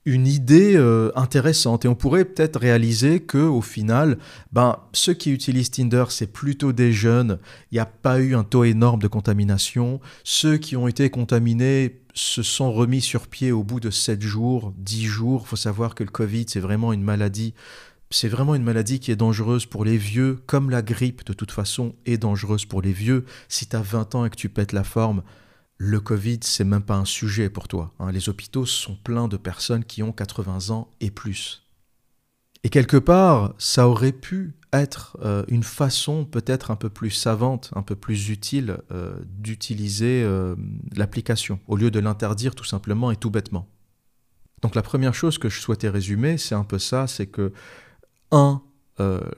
une 0.08 0.26
idée 0.26 0.74
euh, 0.76 1.10
intéressante. 1.16 1.84
Et 1.84 1.88
on 1.88 1.94
pourrait 1.94 2.24
peut-être 2.24 2.58
réaliser 2.58 3.20
que 3.20 3.38
au 3.38 3.60
final, 3.60 4.18
ben, 4.52 4.78
ceux 4.92 5.12
qui 5.12 5.30
utilisent 5.30 5.70
Tinder, 5.70 6.04
c'est 6.08 6.32
plutôt 6.32 6.72
des 6.72 6.92
jeunes, 6.92 7.38
il 7.70 7.74
n'y 7.74 7.80
a 7.80 7.86
pas 7.86 8.18
eu 8.18 8.34
un 8.34 8.44
taux 8.44 8.64
énorme 8.64 9.00
de 9.00 9.08
contamination, 9.08 10.00
ceux 10.24 10.56
qui 10.56 10.76
ont 10.76 10.88
été 10.88 11.10
contaminés 11.10 12.00
se 12.14 12.42
sont 12.42 12.72
remis 12.72 13.02
sur 13.02 13.28
pied 13.28 13.52
au 13.52 13.62
bout 13.62 13.80
de 13.80 13.90
7 13.90 14.22
jours, 14.22 14.72
10 14.78 15.04
jours, 15.04 15.46
faut 15.46 15.56
savoir 15.56 15.94
que 15.94 16.02
le 16.02 16.10
Covid, 16.10 16.46
c'est 16.48 16.60
vraiment 16.60 16.92
une 16.92 17.02
maladie 17.02 17.54
c'est 18.10 18.28
vraiment 18.28 18.54
une 18.54 18.62
maladie 18.62 19.00
qui 19.00 19.10
est 19.10 19.16
dangereuse 19.16 19.66
pour 19.66 19.84
les 19.84 19.98
vieux, 19.98 20.38
comme 20.46 20.70
la 20.70 20.80
grippe 20.80 21.26
de 21.26 21.34
toute 21.34 21.50
façon 21.52 21.94
est 22.06 22.16
dangereuse 22.16 22.64
pour 22.64 22.80
les 22.80 22.92
vieux. 22.92 23.26
Si 23.50 23.66
tu 23.66 23.76
as 23.76 23.82
20 23.82 24.14
ans 24.14 24.24
et 24.24 24.30
que 24.30 24.36
tu 24.36 24.48
pètes 24.48 24.72
la 24.72 24.82
forme, 24.82 25.22
le 25.78 26.00
Covid, 26.00 26.40
c'est 26.42 26.64
même 26.64 26.82
pas 26.82 26.96
un 26.96 27.04
sujet 27.04 27.48
pour 27.48 27.68
toi. 27.68 27.94
Hein. 28.00 28.10
Les 28.10 28.28
hôpitaux 28.28 28.66
sont 28.66 28.96
pleins 28.96 29.28
de 29.28 29.36
personnes 29.36 29.84
qui 29.84 30.02
ont 30.02 30.12
80 30.12 30.70
ans 30.70 30.90
et 31.00 31.12
plus. 31.12 31.64
Et 32.64 32.68
quelque 32.68 32.96
part, 32.96 33.54
ça 33.58 33.88
aurait 33.88 34.12
pu 34.12 34.54
être 34.72 35.16
euh, 35.22 35.44
une 35.46 35.62
façon 35.62 36.24
peut-être 36.24 36.72
un 36.72 36.76
peu 36.76 36.90
plus 36.90 37.12
savante, 37.12 37.70
un 37.76 37.82
peu 37.82 37.94
plus 37.94 38.28
utile 38.28 38.78
euh, 38.90 39.16
d'utiliser 39.24 40.22
euh, 40.24 40.56
l'application, 40.96 41.60
au 41.68 41.76
lieu 41.76 41.92
de 41.92 42.00
l'interdire 42.00 42.56
tout 42.56 42.64
simplement 42.64 43.12
et 43.12 43.16
tout 43.16 43.30
bêtement. 43.30 43.68
Donc 44.62 44.74
la 44.74 44.82
première 44.82 45.14
chose 45.14 45.38
que 45.38 45.48
je 45.48 45.60
souhaitais 45.60 45.88
résumer, 45.88 46.36
c'est 46.36 46.56
un 46.56 46.64
peu 46.64 46.80
ça, 46.80 47.06
c'est 47.06 47.28
que, 47.28 47.52
un, 48.32 48.60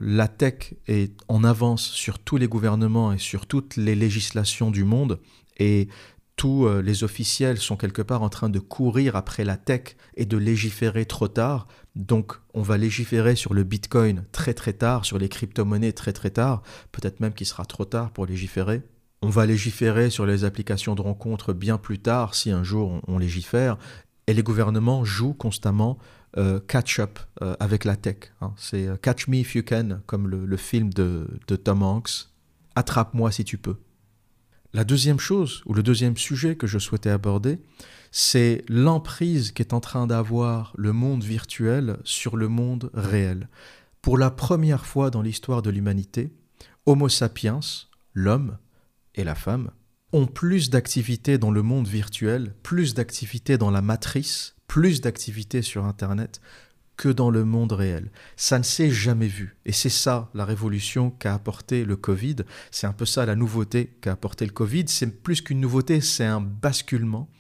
la 0.01 0.27
tech 0.27 0.73
est 0.89 1.13
en 1.29 1.45
avance 1.45 1.83
sur 1.83 2.19
tous 2.19 2.39
les 2.39 2.49
gouvernements 2.49 3.13
et 3.13 3.19
sur 3.19 3.45
toutes 3.45 3.77
les 3.77 3.95
législations 3.95 4.71
du 4.71 4.85
monde, 4.85 5.21
et 5.59 5.89
tous 6.41 6.65
euh, 6.65 6.81
les 6.81 7.05
officiels 7.05 7.59
sont 7.59 7.77
quelque 7.77 8.01
part 8.01 8.23
en 8.23 8.31
train 8.31 8.49
de 8.49 8.61
courir 8.61 9.15
après 9.15 9.45
la 9.45 9.59
tech 9.59 9.95
et 10.17 10.25
de 10.25 10.39
légiférer 10.39 11.05
trop 11.05 11.29
tard. 11.29 11.69
Donc 11.97 12.33
on 12.55 12.63
va 12.63 12.79
légiférer 12.79 13.37
sur 13.37 13.53
le 13.53 13.63
Bitcoin 13.63 14.25
très 14.33 14.55
très 14.55 14.73
tard, 14.73 15.05
sur 15.05 15.19
les 15.19 15.29
crypto-monnaies 15.29 15.93
très 15.93 16.15
très 16.15 16.31
tard, 16.31 16.63
peut-être 16.93 17.21
même 17.21 17.35
qu'il 17.35 17.47
sera 17.47 17.67
trop 17.67 17.85
tard 17.85 18.11
pour 18.11 18.25
légiférer. 18.25 18.81
On 19.21 19.29
va 19.29 19.45
légiférer 19.45 20.09
sur 20.09 20.25
les 20.25 20.45
applications 20.45 20.95
de 20.95 21.03
rencontres 21.03 21.53
bien 21.53 21.77
plus 21.77 21.99
tard 21.99 22.35
si 22.35 22.51
un 22.51 22.65
jour 22.65 23.03
on, 23.07 23.19
légifère. 23.19 23.77
Et 24.27 24.33
les 24.33 24.43
gouvernements 24.43 25.05
jouent 25.05 25.35
constamment 25.35 25.99
euh, 26.39 26.59
catch-up 26.59 27.19
euh, 27.43 27.55
avec 27.61 27.85
la 27.85 27.97
tech. 27.97 28.33
Hein. 28.41 28.55
C'est 28.57 28.89
Catch 29.03 29.29
Me 29.29 29.37
If 29.37 29.57
You 29.57 29.63
Can, 29.63 30.01
comme 30.07 30.27
le, 30.27 30.57
film 30.57 30.91
de 30.91 31.29
Tom 31.63 31.83
Hanks. 31.83 32.31
Attrape-moi 32.77 33.31
si 33.31 33.45
tu 33.45 33.59
peux. 33.59 33.77
La 34.73 34.85
deuxième 34.85 35.19
chose, 35.19 35.63
ou 35.67 35.75
le 35.75 35.83
deuxième 35.83 36.17
sujet 36.17 36.55
que 36.55 36.69
je 36.69 36.79
souhaitais 36.79 37.11
aborder, 37.11 37.59
c'est 38.13 38.65
l'emprise 38.69 39.51
qu'est 39.51 39.73
en 39.73 39.81
train 39.81 40.07
d'avoir 40.07 40.73
le 40.77 40.93
monde 40.93 41.25
virtuel 41.25 41.99
sur 42.05 42.37
le 42.37 42.47
monde 42.47 42.91
réel. 42.95 43.49
Pour 44.01 44.17
la 44.17 44.31
première 44.31 44.87
fois 44.87 45.11
dans 45.11 45.23
l'histoire 45.23 45.63
de 45.63 45.71
l'humanité, 45.71 46.33
Homo 46.87 47.09
sapiens, 47.09 47.61
l'homme 48.15 48.59
et 49.17 49.25
la 49.25 49.35
femme, 49.35 49.73
ont 50.13 50.27
plus 50.27 50.71
d'activités 50.71 51.37
dans 51.37 51.51
le 51.51 51.63
monde 51.63 51.89
virtuel, 51.89 52.55
plus 52.63 52.95
d'activités 52.95 53.59
dans 53.59 53.71
la 53.71 53.83
matrice, 53.83 54.55
plus 54.69 55.01
d'activités 55.01 55.63
sur 55.63 55.85
Internet 55.85 56.41
que 57.01 57.09
dans 57.09 57.31
le 57.31 57.47
monde 57.47 57.73
réel. 57.73 58.11
Ça 58.37 58.59
ne 58.59 58.63
s'est 58.63 58.91
jamais 58.91 59.27
vu. 59.27 59.57
Et 59.65 59.73
c'est 59.73 59.89
ça 59.89 60.29
la 60.35 60.45
révolution 60.45 61.11
qu'a 61.11 61.33
apporté 61.33 61.87
le 61.87 61.97
Covid. 61.97 62.37
C'est 62.71 62.87
un 62.87 62.93
peu 62.93 63.07
ça 63.07 63.25
la 63.25 63.37
nouveauté 63.37 63.97
qu'a 64.03 64.13
apporté 64.13 64.45
le 64.45 64.53
Covid. 64.53 64.85
C'est 64.87 65.23
plus 65.23 65.41
qu'une 65.41 65.61
nouveauté, 65.61 66.03
c'est 66.03 66.27
un 66.27 66.43
basculement. 66.43 67.31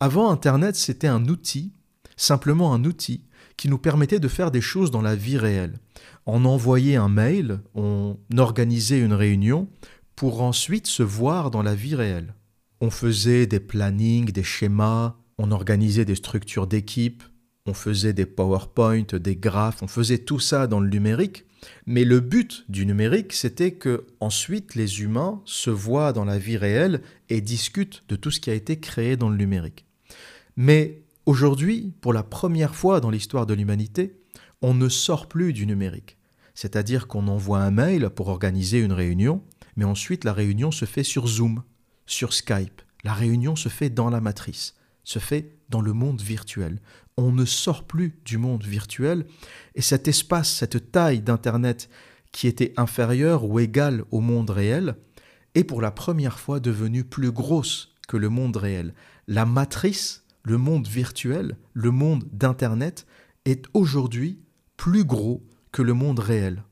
Avant 0.00 0.32
Internet, 0.32 0.74
c'était 0.74 1.06
un 1.06 1.26
outil, 1.26 1.72
simplement 2.16 2.74
un 2.74 2.82
outil, 2.82 3.22
qui 3.56 3.68
nous 3.68 3.78
permettait 3.78 4.18
de 4.18 4.26
faire 4.26 4.50
des 4.50 4.60
choses 4.60 4.90
dans 4.90 5.02
la 5.02 5.14
vie 5.14 5.38
réelle. 5.38 5.78
On 6.26 6.44
envoyait 6.44 6.96
un 6.96 7.08
mail, 7.08 7.60
on 7.76 8.16
organisait 8.36 8.98
une 8.98 9.12
réunion 9.12 9.68
pour 10.16 10.42
ensuite 10.42 10.88
se 10.88 11.04
voir 11.04 11.52
dans 11.52 11.62
la 11.62 11.76
vie 11.76 11.94
réelle. 11.94 12.34
On 12.80 12.90
faisait 12.90 13.46
des 13.46 13.60
plannings, 13.60 14.32
des 14.32 14.42
schémas, 14.42 15.14
on 15.38 15.52
organisait 15.52 16.04
des 16.04 16.16
structures 16.16 16.66
d'équipe, 16.66 17.22
on 17.68 17.74
faisait 17.74 18.14
des 18.14 18.26
PowerPoint, 18.26 19.04
des 19.12 19.36
graphes, 19.36 19.82
on 19.82 19.88
faisait 19.88 20.18
tout 20.18 20.40
ça 20.40 20.66
dans 20.66 20.80
le 20.80 20.88
numérique. 20.88 21.44
Mais 21.86 22.04
le 22.04 22.20
but 22.20 22.64
du 22.68 22.86
numérique, 22.86 23.32
c'était 23.32 23.72
que 23.72 24.06
ensuite 24.20 24.74
les 24.74 25.02
humains 25.02 25.42
se 25.44 25.70
voient 25.70 26.12
dans 26.12 26.24
la 26.24 26.38
vie 26.38 26.56
réelle 26.56 27.02
et 27.28 27.40
discutent 27.40 28.04
de 28.08 28.16
tout 28.16 28.30
ce 28.30 28.40
qui 28.40 28.50
a 28.50 28.54
été 28.54 28.78
créé 28.80 29.16
dans 29.16 29.28
le 29.28 29.36
numérique. 29.36 29.84
Mais 30.56 31.02
aujourd'hui, 31.26 31.92
pour 32.00 32.12
la 32.12 32.22
première 32.22 32.74
fois 32.74 33.00
dans 33.00 33.10
l'histoire 33.10 33.44
de 33.44 33.54
l'humanité, 33.54 34.16
on 34.62 34.74
ne 34.74 34.88
sort 34.88 35.28
plus 35.28 35.52
du 35.52 35.66
numérique. 35.66 36.16
C'est-à-dire 36.54 37.06
qu'on 37.06 37.28
envoie 37.28 37.60
un 37.60 37.70
mail 37.70 38.10
pour 38.10 38.28
organiser 38.28 38.78
une 38.80 38.92
réunion, 38.92 39.42
mais 39.76 39.84
ensuite 39.84 40.24
la 40.24 40.32
réunion 40.32 40.70
se 40.70 40.84
fait 40.84 41.04
sur 41.04 41.26
Zoom, 41.26 41.62
sur 42.06 42.32
Skype. 42.32 42.82
La 43.04 43.12
réunion 43.12 43.56
se 43.56 43.68
fait 43.68 43.90
dans 43.90 44.10
la 44.10 44.20
matrice, 44.20 44.74
se 45.04 45.18
fait 45.18 45.52
dans 45.68 45.80
le 45.80 45.92
monde 45.92 46.20
virtuel. 46.20 46.80
On 47.20 47.32
ne 47.32 47.44
sort 47.44 47.82
plus 47.82 48.14
du 48.24 48.38
monde 48.38 48.62
virtuel 48.62 49.26
et 49.74 49.82
cet 49.82 50.06
espace, 50.06 50.48
cette 50.50 50.92
taille 50.92 51.20
d'Internet 51.20 51.90
qui 52.30 52.46
était 52.46 52.72
inférieure 52.76 53.44
ou 53.44 53.58
égale 53.58 54.04
au 54.12 54.20
monde 54.20 54.50
réel, 54.50 54.94
est 55.56 55.64
pour 55.64 55.82
la 55.82 55.90
première 55.90 56.38
fois 56.38 56.60
devenue 56.60 57.02
plus 57.02 57.32
grosse 57.32 57.96
que 58.06 58.16
le 58.16 58.28
monde 58.28 58.56
réel. 58.56 58.94
La 59.26 59.46
matrice, 59.46 60.22
le 60.44 60.58
monde 60.58 60.86
virtuel, 60.86 61.56
le 61.72 61.90
monde 61.90 62.22
d'Internet 62.32 63.04
est 63.46 63.64
aujourd'hui 63.74 64.38
plus 64.76 65.04
gros 65.04 65.44
que 65.72 65.82
le 65.82 65.94
monde 65.94 66.20
réel. 66.20 66.62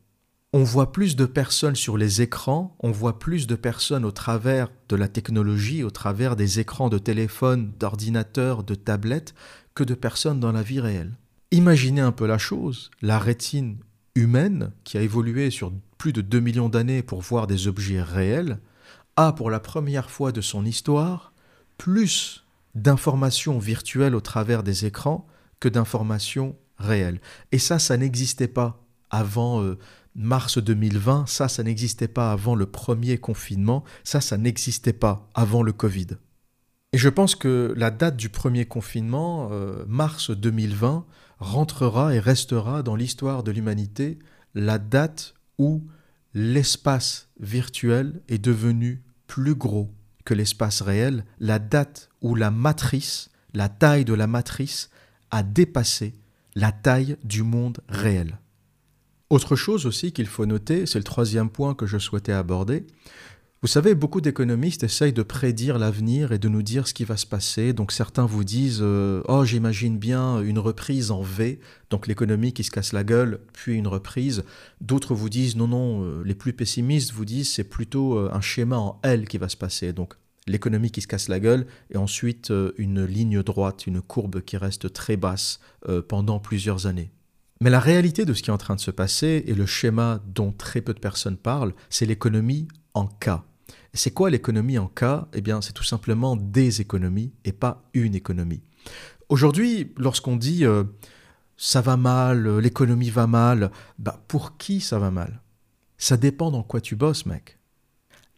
On 0.52 0.62
voit 0.62 0.92
plus 0.92 1.16
de 1.16 1.26
personnes 1.26 1.74
sur 1.74 1.98
les 1.98 2.22
écrans, 2.22 2.76
on 2.78 2.92
voit 2.92 3.18
plus 3.18 3.48
de 3.48 3.56
personnes 3.56 4.04
au 4.04 4.12
travers 4.12 4.70
de 4.88 4.94
la 4.94 5.08
technologie, 5.08 5.82
au 5.82 5.90
travers 5.90 6.36
des 6.36 6.60
écrans 6.60 6.88
de 6.88 6.98
téléphone, 6.98 7.72
d'ordinateur, 7.78 8.62
de 8.62 8.76
tablettes, 8.76 9.34
que 9.76 9.84
de 9.84 9.94
personnes 9.94 10.40
dans 10.40 10.50
la 10.50 10.62
vie 10.62 10.80
réelle. 10.80 11.12
Imaginez 11.52 12.00
un 12.00 12.10
peu 12.10 12.26
la 12.26 12.38
chose, 12.38 12.90
la 13.02 13.20
rétine 13.20 13.76
humaine, 14.16 14.72
qui 14.82 14.98
a 14.98 15.02
évolué 15.02 15.50
sur 15.50 15.72
plus 15.98 16.12
de 16.12 16.22
2 16.22 16.40
millions 16.40 16.68
d'années 16.68 17.02
pour 17.02 17.20
voir 17.20 17.46
des 17.46 17.68
objets 17.68 18.02
réels, 18.02 18.58
a 19.14 19.32
pour 19.32 19.50
la 19.50 19.60
première 19.60 20.10
fois 20.10 20.32
de 20.32 20.40
son 20.40 20.64
histoire 20.64 21.32
plus 21.78 22.44
d'informations 22.74 23.58
virtuelles 23.58 24.14
au 24.14 24.20
travers 24.20 24.62
des 24.62 24.86
écrans 24.86 25.26
que 25.60 25.68
d'informations 25.68 26.56
réelles. 26.78 27.20
Et 27.52 27.58
ça, 27.58 27.78
ça 27.78 27.96
n'existait 27.96 28.48
pas 28.48 28.82
avant 29.10 29.62
euh, 29.62 29.78
mars 30.14 30.58
2020, 30.58 31.26
ça, 31.28 31.48
ça 31.48 31.62
n'existait 31.62 32.08
pas 32.08 32.32
avant 32.32 32.54
le 32.54 32.66
premier 32.66 33.18
confinement, 33.18 33.84
ça, 34.04 34.20
ça 34.20 34.36
n'existait 34.36 34.92
pas 34.94 35.28
avant 35.34 35.62
le 35.62 35.72
Covid. 35.72 36.06
Et 36.96 36.98
je 36.98 37.10
pense 37.10 37.34
que 37.34 37.74
la 37.76 37.90
date 37.90 38.16
du 38.16 38.30
premier 38.30 38.64
confinement, 38.64 39.50
euh, 39.52 39.84
mars 39.86 40.30
2020, 40.30 41.04
rentrera 41.38 42.14
et 42.14 42.18
restera 42.18 42.82
dans 42.82 42.96
l'histoire 42.96 43.42
de 43.42 43.50
l'humanité 43.50 44.18
la 44.54 44.78
date 44.78 45.34
où 45.58 45.86
l'espace 46.32 47.28
virtuel 47.38 48.22
est 48.28 48.38
devenu 48.38 49.02
plus 49.26 49.54
gros 49.54 49.92
que 50.24 50.32
l'espace 50.32 50.80
réel, 50.80 51.26
la 51.38 51.58
date 51.58 52.08
où 52.22 52.34
la 52.34 52.50
matrice, 52.50 53.28
la 53.52 53.68
taille 53.68 54.06
de 54.06 54.14
la 54.14 54.26
matrice 54.26 54.88
a 55.30 55.42
dépassé 55.42 56.14
la 56.54 56.72
taille 56.72 57.18
du 57.24 57.42
monde 57.42 57.82
réel. 57.90 58.38
Autre 59.28 59.54
chose 59.54 59.84
aussi 59.84 60.12
qu'il 60.12 60.28
faut 60.28 60.46
noter, 60.46 60.86
c'est 60.86 60.98
le 60.98 61.04
troisième 61.04 61.50
point 61.50 61.74
que 61.74 61.84
je 61.84 61.98
souhaitais 61.98 62.32
aborder. 62.32 62.86
Vous 63.66 63.72
savez, 63.72 63.96
beaucoup 63.96 64.20
d'économistes 64.20 64.84
essayent 64.84 65.12
de 65.12 65.24
prédire 65.24 65.76
l'avenir 65.76 66.30
et 66.30 66.38
de 66.38 66.48
nous 66.48 66.62
dire 66.62 66.86
ce 66.86 66.94
qui 66.94 67.02
va 67.02 67.16
se 67.16 67.26
passer. 67.26 67.72
Donc 67.72 67.90
certains 67.90 68.24
vous 68.24 68.44
disent 68.44 68.78
euh, 68.80 69.22
Oh, 69.26 69.44
j'imagine 69.44 69.98
bien 69.98 70.40
une 70.40 70.60
reprise 70.60 71.10
en 71.10 71.20
V, 71.20 71.58
donc 71.90 72.06
l'économie 72.06 72.52
qui 72.52 72.62
se 72.62 72.70
casse 72.70 72.92
la 72.92 73.02
gueule, 73.02 73.40
puis 73.52 73.74
une 73.74 73.88
reprise. 73.88 74.44
D'autres 74.80 75.16
vous 75.16 75.28
disent 75.28 75.56
Non, 75.56 75.66
non, 75.66 76.04
euh, 76.04 76.22
les 76.24 76.36
plus 76.36 76.52
pessimistes 76.52 77.10
vous 77.10 77.24
disent 77.24 77.52
c'est 77.52 77.64
plutôt 77.64 78.16
euh, 78.16 78.30
un 78.32 78.40
schéma 78.40 78.78
en 78.78 79.00
L 79.02 79.26
qui 79.26 79.36
va 79.36 79.48
se 79.48 79.56
passer. 79.56 79.92
Donc 79.92 80.14
l'économie 80.46 80.92
qui 80.92 81.00
se 81.00 81.08
casse 81.08 81.26
la 81.26 81.40
gueule 81.40 81.66
et 81.90 81.96
ensuite 81.96 82.52
une 82.78 83.04
ligne 83.04 83.42
droite, 83.42 83.88
une 83.88 84.00
courbe 84.00 84.42
qui 84.42 84.56
reste 84.58 84.92
très 84.92 85.16
basse 85.16 85.58
pendant 86.06 86.38
plusieurs 86.38 86.86
années. 86.86 87.10
Mais 87.60 87.70
la 87.70 87.80
réalité 87.80 88.24
de 88.24 88.32
ce 88.32 88.44
qui 88.44 88.50
est 88.50 88.54
en 88.54 88.58
train 88.58 88.76
de 88.76 88.80
se 88.80 88.92
passer 88.92 89.42
et 89.44 89.54
le 89.54 89.66
schéma 89.66 90.22
dont 90.24 90.52
très 90.52 90.82
peu 90.82 90.94
de 90.94 91.00
personnes 91.00 91.36
parlent, 91.36 91.74
c'est 91.90 92.06
l'économie 92.06 92.68
en 92.94 93.06
K. 93.06 93.30
C'est 93.96 94.10
quoi 94.10 94.28
l'économie 94.28 94.78
en 94.78 94.88
K? 94.88 95.04
Eh 95.32 95.40
bien, 95.40 95.62
c'est 95.62 95.72
tout 95.72 95.82
simplement 95.82 96.36
des 96.36 96.82
économies 96.82 97.32
et 97.46 97.52
pas 97.52 97.82
une 97.94 98.14
économie. 98.14 98.62
Aujourd'hui, 99.30 99.94
lorsqu'on 99.96 100.36
dit 100.36 100.66
euh, 100.66 100.84
ça 101.56 101.80
va 101.80 101.96
mal, 101.96 102.46
euh, 102.46 102.60
l'économie 102.60 103.08
va 103.08 103.26
mal, 103.26 103.70
bah 103.98 104.22
pour 104.28 104.58
qui 104.58 104.80
ça 104.80 104.98
va 104.98 105.10
mal? 105.10 105.40
Ça 105.96 106.18
dépend 106.18 106.50
dans 106.50 106.62
quoi 106.62 106.82
tu 106.82 106.94
bosses, 106.94 107.24
mec. 107.24 107.58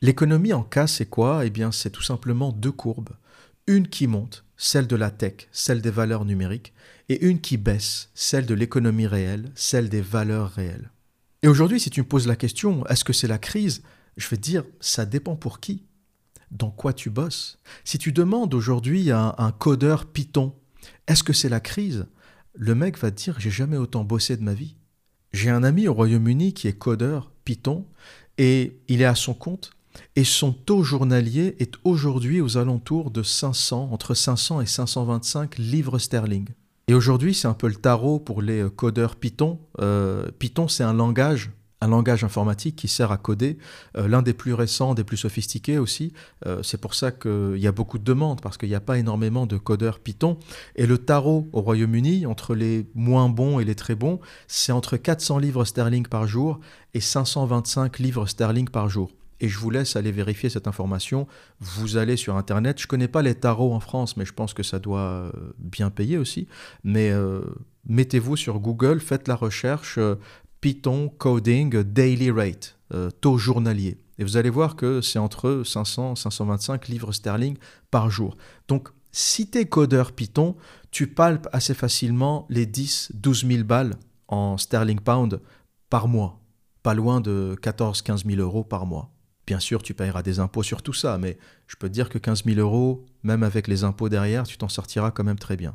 L'économie 0.00 0.52
en 0.52 0.62
K, 0.62 0.86
c'est 0.86 1.06
quoi? 1.06 1.44
Eh 1.44 1.50
bien, 1.50 1.72
c'est 1.72 1.90
tout 1.90 2.02
simplement 2.02 2.52
deux 2.52 2.70
courbes. 2.70 3.16
Une 3.66 3.88
qui 3.88 4.06
monte, 4.06 4.44
celle 4.56 4.86
de 4.86 4.94
la 4.94 5.10
tech, 5.10 5.48
celle 5.50 5.82
des 5.82 5.90
valeurs 5.90 6.24
numériques, 6.24 6.72
et 7.08 7.26
une 7.26 7.40
qui 7.40 7.56
baisse, 7.56 8.10
celle 8.14 8.46
de 8.46 8.54
l'économie 8.54 9.08
réelle, 9.08 9.50
celle 9.56 9.88
des 9.88 10.02
valeurs 10.02 10.50
réelles. 10.50 10.92
Et 11.42 11.48
aujourd'hui, 11.48 11.80
si 11.80 11.90
tu 11.90 12.00
me 12.00 12.06
poses 12.06 12.28
la 12.28 12.36
question, 12.36 12.86
est-ce 12.86 13.02
que 13.02 13.12
c'est 13.12 13.26
la 13.26 13.38
crise? 13.38 13.82
Je 14.18 14.28
vais 14.28 14.36
te 14.36 14.42
dire, 14.42 14.64
ça 14.80 15.06
dépend 15.06 15.36
pour 15.36 15.60
qui. 15.60 15.84
Dans 16.50 16.70
quoi 16.70 16.92
tu 16.92 17.08
bosses 17.08 17.58
Si 17.84 17.98
tu 17.98 18.12
demandes 18.12 18.52
aujourd'hui 18.52 19.10
à 19.10 19.34
un, 19.38 19.52
codeur 19.52 20.06
Python, 20.06 20.54
est-ce 21.06 21.22
que 21.22 21.32
c'est 21.32 21.48
la 21.48 21.60
crise? 21.60 22.06
Le 22.54 22.74
mec 22.74 22.98
va 22.98 23.10
te 23.10 23.22
dire, 23.22 23.38
j'ai 23.38 23.50
jamais 23.50 23.76
autant 23.76 24.04
bossé 24.04 24.36
de 24.36 24.42
ma 24.42 24.54
vie. 24.54 24.74
J'ai 25.32 25.50
un 25.50 25.62
ami 25.62 25.88
au 25.88 25.94
Royaume-Uni 25.94 26.52
qui 26.52 26.66
est 26.66 26.72
codeur 26.72 27.30
Python 27.44 27.86
et 28.38 28.80
il 28.88 29.02
est 29.02 29.06
à 29.06 29.14
son 29.14 29.34
compte 29.34 29.70
et 30.16 30.24
son 30.24 30.52
taux 30.52 30.82
journalier 30.82 31.54
est 31.60 31.74
aujourd'hui 31.84 32.40
aux 32.40 32.56
alentours 32.56 33.10
de 33.10 33.22
500, 33.22 33.90
entre 33.92 34.14
500 34.14 34.62
et 34.62 34.66
525 34.66 35.58
livres 35.58 35.98
sterling. 35.98 36.48
Et 36.88 36.94
aujourd'hui, 36.94 37.34
c'est 37.34 37.48
un 37.48 37.54
peu 37.54 37.68
le 37.68 37.74
tarot 37.74 38.18
pour 38.18 38.40
les 38.40 38.62
euh, 38.62 38.70
codeurs 38.70 39.16
Python. 39.16 39.60
Euh, 39.80 40.30
Python, 40.38 40.68
c'est 40.68 40.84
un 40.84 40.94
langage, 40.94 41.50
un 41.80 41.88
langage 41.88 42.24
informatique 42.24 42.76
qui 42.76 42.88
sert 42.88 43.12
à 43.12 43.18
coder, 43.18 43.58
euh, 43.96 44.08
l'un 44.08 44.22
des 44.22 44.32
plus 44.32 44.54
récents, 44.54 44.94
des 44.94 45.04
plus 45.04 45.16
sophistiqués 45.16 45.78
aussi. 45.78 46.12
c'est 46.62 46.80
pour 46.80 46.94
ça 46.94 47.10
qu'il 47.10 47.58
y 47.58 47.66
a 47.66 47.72
beaucoup 47.72 47.98
de 47.98 48.04
demandes, 48.04 48.40
parce 48.40 48.56
qu'il 48.56 48.68
n'y 48.68 48.74
a 48.74 48.80
pas 48.80 48.98
énormément 48.98 49.46
de 49.46 49.56
codeurs 49.56 49.98
Python. 49.98 50.38
Et 50.76 50.86
le 50.86 50.98
tarot 50.98 51.48
au 51.52 51.60
Royaume-Uni, 51.60 52.26
entre 52.26 52.54
les 52.54 52.86
moins 52.94 53.28
bons 53.28 53.60
et 53.60 53.64
les 53.64 53.74
très 53.74 53.94
bons, 53.94 54.20
c'est 54.46 54.72
entre 54.72 54.96
400 54.96 55.38
livres 55.38 55.64
sterling 55.64 56.06
par 56.06 56.26
jour 56.26 56.60
et 56.94 57.00
525 57.00 57.98
livres 57.98 58.26
sterling 58.26 58.68
par 58.68 58.88
jour 58.88 59.10
et 59.40 59.48
je 59.48 59.58
vous 59.58 59.70
laisse 59.70 59.96
aller 59.96 60.12
vérifier 60.12 60.50
cette 60.50 60.66
information. 60.66 61.26
Vous 61.60 61.96
allez 61.96 62.16
sur 62.16 62.36
Internet. 62.36 62.78
Je 62.78 62.86
ne 62.86 62.88
connais 62.88 63.08
pas 63.08 63.22
les 63.22 63.34
tarots 63.34 63.72
en 63.72 63.80
France, 63.80 64.16
mais 64.16 64.24
je 64.24 64.32
pense 64.32 64.54
que 64.54 64.62
ça 64.62 64.78
doit 64.78 65.00
euh, 65.00 65.32
bien 65.58 65.90
payer 65.90 66.18
aussi. 66.18 66.48
Mais 66.84 67.10
euh, 67.10 67.42
mettez-vous 67.88 68.36
sur 68.36 68.58
Google, 68.58 69.00
faites 69.00 69.28
la 69.28 69.36
recherche 69.36 69.96
euh, 69.98 70.16
Python 70.60 71.08
Coding 71.18 71.82
Daily 71.82 72.30
Rate, 72.30 72.78
taux 73.20 73.38
journalier. 73.38 73.98
Et 74.18 74.24
vous 74.24 74.36
allez 74.36 74.50
voir 74.50 74.74
que 74.76 75.00
c'est 75.00 75.18
entre 75.18 75.62
500 75.64 76.16
525 76.16 76.88
livres 76.88 77.12
sterling 77.12 77.56
par 77.90 78.10
jour. 78.10 78.36
Donc, 78.66 78.88
si 79.12 79.48
tu 79.48 79.58
es 79.58 79.66
codeur 79.66 80.12
Python, 80.12 80.56
tu 80.90 81.06
palpes 81.06 81.48
assez 81.52 81.74
facilement 81.74 82.46
les 82.50 82.66
10 82.66 83.12
12 83.14 83.46
000 83.46 83.64
balles 83.64 83.94
en 84.26 84.58
sterling 84.58 85.00
pound 85.00 85.40
par 85.88 86.08
mois. 86.08 86.40
Pas 86.82 86.94
loin 86.94 87.20
de 87.20 87.56
14 87.62 88.02
15 88.02 88.24
000 88.24 88.40
euros 88.40 88.64
par 88.64 88.86
mois. 88.86 89.10
Bien 89.46 89.60
sûr, 89.60 89.82
tu 89.82 89.94
paieras 89.94 90.22
des 90.22 90.40
impôts 90.40 90.62
sur 90.62 90.82
tout 90.82 90.92
ça, 90.92 91.16
mais 91.16 91.38
je 91.66 91.76
peux 91.76 91.88
te 91.88 91.94
dire 91.94 92.10
que 92.10 92.18
15 92.18 92.44
000 92.44 92.60
euros, 92.60 93.06
même 93.22 93.42
avec 93.42 93.66
les 93.66 93.82
impôts 93.84 94.08
derrière, 94.08 94.46
tu 94.46 94.58
t'en 94.58 94.68
sortiras 94.68 95.10
quand 95.10 95.24
même 95.24 95.38
très 95.38 95.56
bien. 95.56 95.74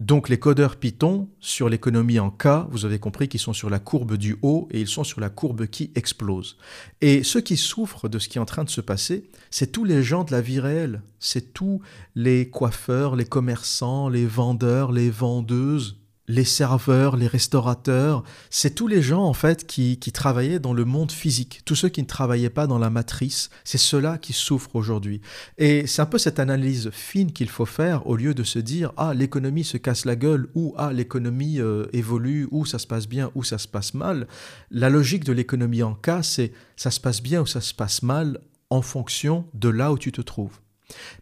Donc 0.00 0.28
les 0.28 0.38
codeurs 0.38 0.76
Python, 0.76 1.28
sur 1.38 1.68
l'économie 1.68 2.18
en 2.18 2.30
K, 2.30 2.66
vous 2.68 2.84
avez 2.84 2.98
compris 2.98 3.28
qu'ils 3.28 3.40
sont 3.40 3.52
sur 3.52 3.70
la 3.70 3.78
courbe 3.78 4.16
du 4.16 4.36
haut 4.42 4.66
et 4.72 4.80
ils 4.80 4.88
sont 4.88 5.04
sur 5.04 5.20
la 5.20 5.30
courbe 5.30 5.66
qui 5.66 5.92
explose. 5.94 6.58
Et 7.00 7.22
ceux 7.22 7.40
qui 7.40 7.56
souffrent 7.56 8.08
de 8.08 8.18
ce 8.18 8.28
qui 8.28 8.38
est 8.38 8.40
en 8.40 8.44
train 8.44 8.64
de 8.64 8.70
se 8.70 8.80
passer, 8.80 9.30
c'est 9.50 9.70
tous 9.70 9.84
les 9.84 10.02
gens 10.02 10.24
de 10.24 10.32
la 10.32 10.40
vie 10.40 10.58
réelle. 10.58 11.02
C'est 11.20 11.54
tous 11.54 11.80
les 12.16 12.50
coiffeurs, 12.50 13.14
les 13.14 13.24
commerçants, 13.24 14.08
les 14.08 14.26
vendeurs, 14.26 14.90
les 14.90 15.10
vendeuses, 15.10 16.03
les 16.26 16.44
serveurs, 16.44 17.16
les 17.16 17.26
restaurateurs, 17.26 18.24
c'est 18.50 18.74
tous 18.74 18.86
les 18.86 19.02
gens 19.02 19.24
en 19.24 19.34
fait 19.34 19.66
qui, 19.66 19.98
qui, 19.98 20.12
travaillaient 20.12 20.58
dans 20.58 20.72
le 20.72 20.84
monde 20.84 21.12
physique, 21.12 21.60
tous 21.64 21.74
ceux 21.74 21.88
qui 21.88 22.02
ne 22.02 22.06
travaillaient 22.06 22.50
pas 22.50 22.66
dans 22.66 22.78
la 22.78 22.90
matrice, 22.90 23.50
c'est 23.64 23.78
ceux-là 23.78 24.18
qui 24.18 24.32
souffrent 24.32 24.74
aujourd'hui. 24.74 25.20
Et 25.58 25.86
c'est 25.86 26.02
un 26.02 26.06
peu 26.06 26.18
cette 26.18 26.38
analyse 26.38 26.90
fine 26.92 27.32
qu'il 27.32 27.48
faut 27.48 27.66
faire 27.66 28.06
au 28.06 28.16
lieu 28.16 28.34
de 28.34 28.42
se 28.42 28.58
dire 28.58 28.92
ah 28.96 29.12
l'économie 29.14 29.64
se 29.64 29.76
casse 29.76 30.04
la 30.04 30.16
gueule 30.16 30.48
ou 30.54 30.74
ah 30.78 30.92
l'économie 30.92 31.60
euh, 31.60 31.86
évolue 31.92 32.48
ou 32.50 32.64
ça 32.64 32.78
se 32.78 32.86
passe 32.86 33.08
bien 33.08 33.30
ou 33.34 33.44
ça 33.44 33.58
se 33.58 33.68
passe 33.68 33.94
mal. 33.94 34.26
La 34.70 34.88
logique 34.88 35.24
de 35.24 35.32
l'économie 35.32 35.82
en 35.82 35.94
cas 35.94 36.22
c'est 36.22 36.52
ça 36.76 36.90
se 36.90 37.00
passe 37.00 37.22
bien 37.22 37.42
ou 37.42 37.46
ça 37.46 37.60
se 37.60 37.74
passe 37.74 38.02
mal 38.02 38.40
en 38.70 38.82
fonction 38.82 39.46
de 39.54 39.68
là 39.68 39.92
où 39.92 39.98
tu 39.98 40.10
te 40.10 40.20
trouves. 40.20 40.58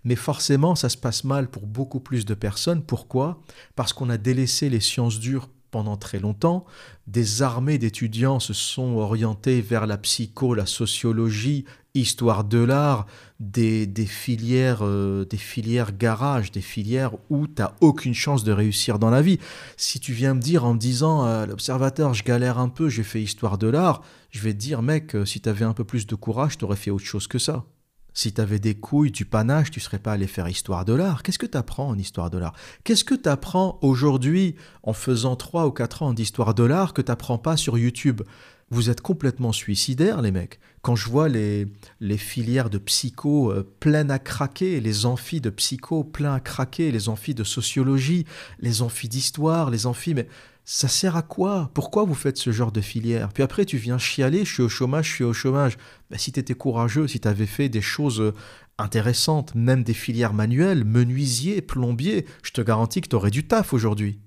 Mais 0.05 0.17
forcément, 0.17 0.75
ça 0.75 0.89
se 0.89 0.97
passe 0.97 1.25
mal 1.25 1.49
pour 1.49 1.67
beaucoup 1.67 2.01
plus 2.01 2.25
de 2.25 2.35
personnes. 2.35 2.83
Pourquoi? 2.83 3.41
Parce 3.77 3.93
qu'on 3.93 4.11
a 4.11 4.19
délaissé 4.19 4.69
les 4.69 4.81
sciences 4.81 5.19
dures 5.19 5.49
pendant 5.71 5.97
très 5.97 6.21
longtemps. 6.21 6.65
Des 7.09 7.43
armées 7.43 7.79
d'étudiants 7.79 8.39
se 8.39 8.53
sont 8.53 8.97
orientés 8.97 9.61
vers 9.61 9.87
la 9.87 9.97
psycho, 9.99 10.55
la 10.55 10.67
sociologie, 10.67 11.65
histoire 11.95 12.45
de 12.45 12.59
l'art, 12.59 13.07
des, 13.41 13.89
filières, 14.07 14.81
euh, 14.83 15.25
des 15.25 15.37
filières 15.37 15.97
garage, 15.97 16.53
des 16.53 16.61
filières 16.61 17.13
où 17.31 17.47
tu 17.47 17.61
n'as 17.61 17.73
aucune 17.81 18.15
chance 18.15 18.45
de 18.45 18.53
réussir 18.53 18.99
dans 18.99 19.11
la 19.11 19.23
vie. 19.23 19.39
Si 19.77 19.99
tu 19.99 20.13
viens 20.13 20.35
me 20.35 20.41
dire 20.41 20.65
en 20.65 20.75
me 20.75 20.79
disant, 20.79 21.25
à 21.25 21.47
l'observateur, 21.47 22.15
je 22.15 22.23
galère 22.23 22.59
un 22.59 22.69
peu, 22.69 22.89
j'ai 22.89 23.03
fait 23.03 23.23
histoire 23.23 23.59
de 23.59 23.67
l'art, 23.67 24.03
je 24.31 24.41
vais 24.41 24.53
te 24.53 24.59
dire, 24.59 24.83
mec, 24.83 25.15
euh, 25.15 25.25
si 25.25 25.41
tu 25.41 25.49
avais 25.49 25.65
un 25.65 25.75
peu 25.75 25.85
plus 25.85 26.07
de 26.07 26.15
courage, 26.15 26.59
tu 26.59 26.65
aurais 26.65 26.77
fait 26.77 26.91
autre 26.91 27.05
chose 27.05 27.27
que 27.27 27.39
ça. 27.39 27.65
Si 28.15 28.33
tu 28.33 28.41
avais 28.41 28.59
des 28.59 28.75
couilles, 28.75 29.11
du 29.11 29.25
panache, 29.25 29.71
tu 29.71 29.81
serais 29.81 29.99
pas 29.99 30.13
allé 30.13 30.27
faire 30.27 30.49
histoire 30.49 30.85
de 30.85 30.93
l'art. 30.93 31.23
Qu'est-ce 31.23 31.39
que 31.39 31.47
tu 31.47 31.57
apprends 31.57 31.89
en 31.89 31.99
histoire 31.99 32.31
de 32.31 32.39
l'art? 32.39 32.55
Qu'est-ce 32.85 33.05
que 33.05 33.15
tu 33.15 33.29
apprends 33.29 33.79
aujourd'hui 33.81 34.55
en 34.83 34.93
faisant 34.93 35.37
3 35.37 35.67
ou 35.67 35.71
4 35.71 36.03
ans 36.03 36.13
d'histoire 36.13 36.55
de 36.55 36.65
l'art 36.65 36.93
que 36.93 37.03
tu 37.03 37.11
n'apprends 37.11 37.39
pas 37.39 37.57
sur 37.57 37.79
YouTube? 37.79 38.23
Vous 38.71 38.89
êtes 38.89 39.03
complètement 39.03 39.53
suicidaires, 39.53 40.23
les 40.23 40.31
mecs. 40.31 40.59
Quand 40.81 40.97
je 40.97 41.09
vois 41.11 41.29
les, 41.29 41.67
filières 42.17 42.71
de 42.71 42.79
psycho 42.79 43.53
euh, 43.53 43.71
pleines 43.81 44.11
à 44.11 44.19
craquer, 44.19 44.81
les 44.81 45.05
amphis 45.05 45.43
de 45.43 45.51
psycho 45.51 46.05
pleins 46.05 46.35
à 46.35 46.41
craquer, 46.41 46.91
les 46.91 47.09
amphis 47.09 47.35
de 47.35 47.45
sociologie, 47.45 48.25
les 48.61 48.83
amphis 48.83 49.09
d'histoire, 49.09 49.71
les 49.71 49.87
amphis... 49.87 50.15
ça 50.65 50.89
sert 50.89 51.17
à 51.17 51.23
quoi? 51.23 51.71
Pourquoi 51.75 52.05
vous 52.05 52.15
faites 52.15 52.37
ce 52.37 52.53
genre 52.53 52.73
de 52.73 52.81
filière? 52.81 53.33
Puis 53.33 53.43
après, 53.43 53.65
tu 53.65 53.77
viens 53.79 53.99
chialer, 53.99 54.45
je 54.45 54.53
suis 54.53 54.63
au 54.63 54.69
chômage, 54.69 55.09
je 55.09 55.15
suis 55.15 55.25
au 55.25 55.33
chômage. 55.33 55.77
Ben, 56.11 56.19
si 56.19 56.31
tu 56.33 56.39
étais 56.39 56.55
courageux, 56.55 57.09
si 57.09 57.21
tu 57.21 57.29
avais 57.29 57.47
fait 57.47 57.69
des 57.69 57.81
choses 57.81 58.21
euh, 58.21 58.33
intéressantes, 58.79 59.55
même 59.55 59.83
des 59.83 59.95
filières 59.95 60.35
manuelles, 60.35 60.85
menuisier, 60.85 61.63
plombier, 61.63 62.27
je 62.43 62.53
te 62.53 62.61
garantis 62.61 63.01
que 63.01 63.09
tu 63.09 63.17
aurais 63.17 63.31
du 63.31 63.47
taf 63.47 63.73
aujourd'hui. 63.73 64.21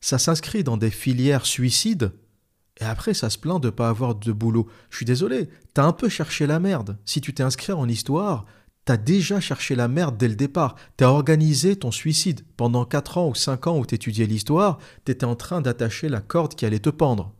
Ça 0.00 0.18
s'inscrit 0.18 0.64
dans 0.64 0.76
des 0.76 0.90
filières 0.90 1.46
suicides, 1.46 2.12
et 2.80 2.84
après, 2.84 3.14
ça 3.14 3.30
se 3.30 3.38
plaint 3.38 3.62
de 3.62 3.68
ne 3.68 3.70
pas 3.70 3.88
avoir 3.88 4.14
de 4.14 4.32
boulot. 4.32 4.68
Je 4.90 4.96
suis 4.96 5.06
désolé, 5.06 5.48
t'as 5.74 5.84
un 5.84 5.92
peu 5.92 6.08
cherché 6.08 6.46
la 6.46 6.58
merde. 6.58 6.98
Si 7.04 7.20
tu 7.20 7.34
t'es 7.34 7.42
inscrit 7.42 7.72
en 7.72 7.88
histoire, 7.88 8.46
T'as 8.84 8.96
déjà 8.96 9.38
cherché 9.38 9.76
la 9.76 9.86
merde 9.86 10.16
dès 10.16 10.28
le 10.28 10.34
départ. 10.34 10.74
T'as 10.96 11.08
organisé 11.08 11.76
ton 11.76 11.92
suicide. 11.92 12.40
Pendant 12.56 12.84
4 12.84 13.18
ans 13.18 13.28
ou 13.28 13.34
5 13.34 13.68
ans 13.68 13.78
où 13.78 13.86
t'étudiais 13.86 14.26
l'histoire, 14.26 14.78
t'étais 15.04 15.24
en 15.24 15.36
train 15.36 15.60
d'attacher 15.60 16.08
la 16.08 16.20
corde 16.20 16.56
qui 16.56 16.66
allait 16.66 16.80
te 16.80 16.90
pendre. 16.90 17.32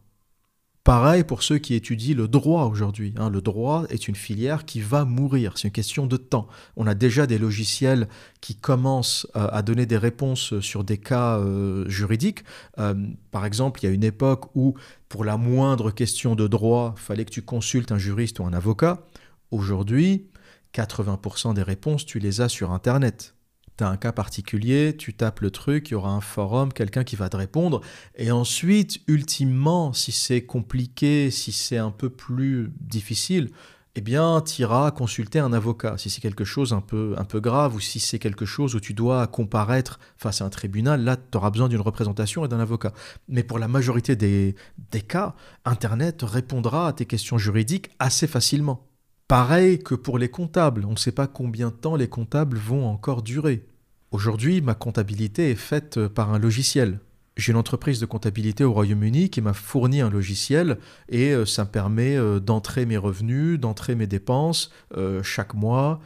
Pareil 0.84 1.22
pour 1.22 1.44
ceux 1.44 1.58
qui 1.58 1.74
étudient 1.74 2.16
le 2.16 2.26
droit 2.26 2.64
aujourd'hui. 2.64 3.14
Hein. 3.16 3.30
Le 3.30 3.40
droit 3.40 3.84
est 3.88 4.08
une 4.08 4.16
filière 4.16 4.64
qui 4.64 4.80
va 4.80 5.04
mourir. 5.04 5.56
C'est 5.56 5.68
une 5.68 5.72
question 5.72 6.08
de 6.08 6.16
temps. 6.16 6.48
On 6.76 6.88
a 6.88 6.94
déjà 6.94 7.28
des 7.28 7.38
logiciels 7.38 8.08
qui 8.40 8.56
commencent 8.56 9.28
euh, 9.36 9.46
à 9.52 9.62
donner 9.62 9.86
des 9.86 9.96
réponses 9.96 10.58
sur 10.58 10.82
des 10.82 10.98
cas 10.98 11.38
euh, 11.38 11.88
juridiques. 11.88 12.42
Euh, 12.78 12.94
par 13.30 13.46
exemple, 13.46 13.78
il 13.80 13.86
y 13.86 13.88
a 13.90 13.92
une 13.92 14.02
époque 14.02 14.46
où, 14.56 14.74
pour 15.08 15.24
la 15.24 15.36
moindre 15.36 15.92
question 15.92 16.34
de 16.34 16.48
droit, 16.48 16.94
fallait 16.96 17.24
que 17.24 17.30
tu 17.30 17.42
consultes 17.42 17.92
un 17.92 17.98
juriste 17.98 18.40
ou 18.40 18.44
un 18.44 18.52
avocat. 18.52 19.04
Aujourd'hui, 19.52 20.26
80% 20.74 21.54
des 21.54 21.62
réponses, 21.62 22.06
tu 22.06 22.18
les 22.18 22.40
as 22.40 22.48
sur 22.48 22.72
Internet. 22.72 23.34
Tu 23.78 23.84
as 23.84 23.88
un 23.88 23.96
cas 23.96 24.12
particulier, 24.12 24.96
tu 24.96 25.14
tapes 25.14 25.40
le 25.40 25.50
truc, 25.50 25.88
il 25.88 25.92
y 25.92 25.94
aura 25.94 26.10
un 26.10 26.20
forum, 26.20 26.72
quelqu'un 26.72 27.04
qui 27.04 27.16
va 27.16 27.28
te 27.28 27.36
répondre. 27.36 27.80
Et 28.16 28.30
ensuite, 28.30 29.00
ultimement, 29.06 29.92
si 29.92 30.12
c'est 30.12 30.44
compliqué, 30.44 31.30
si 31.30 31.52
c'est 31.52 31.78
un 31.78 31.90
peu 31.90 32.10
plus 32.10 32.70
difficile, 32.80 33.50
eh 33.94 34.00
bien, 34.00 34.40
tu 34.40 34.62
iras 34.62 34.90
consulter 34.90 35.38
un 35.38 35.52
avocat. 35.52 35.98
Si 35.98 36.08
c'est 36.08 36.22
quelque 36.22 36.44
chose 36.44 36.72
un 36.72 36.80
peu, 36.80 37.14
un 37.18 37.24
peu 37.24 37.40
grave 37.40 37.74
ou 37.74 37.80
si 37.80 38.00
c'est 38.00 38.18
quelque 38.18 38.46
chose 38.46 38.74
où 38.74 38.80
tu 38.80 38.94
dois 38.94 39.26
comparaître 39.26 40.00
face 40.16 40.40
à 40.40 40.46
un 40.46 40.50
tribunal, 40.50 41.04
là, 41.04 41.16
tu 41.16 41.36
auras 41.36 41.50
besoin 41.50 41.68
d'une 41.68 41.80
représentation 41.80 42.44
et 42.44 42.48
d'un 42.48 42.60
avocat. 42.60 42.92
Mais 43.28 43.42
pour 43.42 43.58
la 43.58 43.68
majorité 43.68 44.16
des, 44.16 44.54
des 44.90 45.02
cas, 45.02 45.34
Internet 45.66 46.22
répondra 46.22 46.88
à 46.88 46.92
tes 46.94 47.04
questions 47.04 47.36
juridiques 47.36 47.90
assez 47.98 48.26
facilement. 48.26 48.91
Pareil 49.32 49.78
que 49.78 49.94
pour 49.94 50.18
les 50.18 50.28
comptables, 50.28 50.84
on 50.84 50.90
ne 50.90 50.98
sait 50.98 51.10
pas 51.10 51.26
combien 51.26 51.68
de 51.68 51.74
temps 51.74 51.96
les 51.96 52.06
comptables 52.06 52.58
vont 52.58 52.84
encore 52.86 53.22
durer. 53.22 53.64
Aujourd'hui, 54.10 54.60
ma 54.60 54.74
comptabilité 54.74 55.50
est 55.50 55.54
faite 55.54 56.06
par 56.08 56.34
un 56.34 56.38
logiciel. 56.38 57.00
J'ai 57.38 57.52
une 57.52 57.58
entreprise 57.58 57.98
de 57.98 58.04
comptabilité 58.04 58.62
au 58.62 58.74
Royaume-Uni 58.74 59.30
qui 59.30 59.40
m'a 59.40 59.54
fourni 59.54 60.02
un 60.02 60.10
logiciel 60.10 60.76
et 61.08 61.32
euh, 61.32 61.46
ça 61.46 61.64
me 61.64 61.70
permet 61.70 62.14
euh, 62.14 62.40
d'entrer 62.40 62.84
mes 62.84 62.98
revenus, 62.98 63.58
d'entrer 63.58 63.94
mes 63.94 64.06
dépenses 64.06 64.70
euh, 64.98 65.22
chaque 65.22 65.54
mois, 65.54 66.00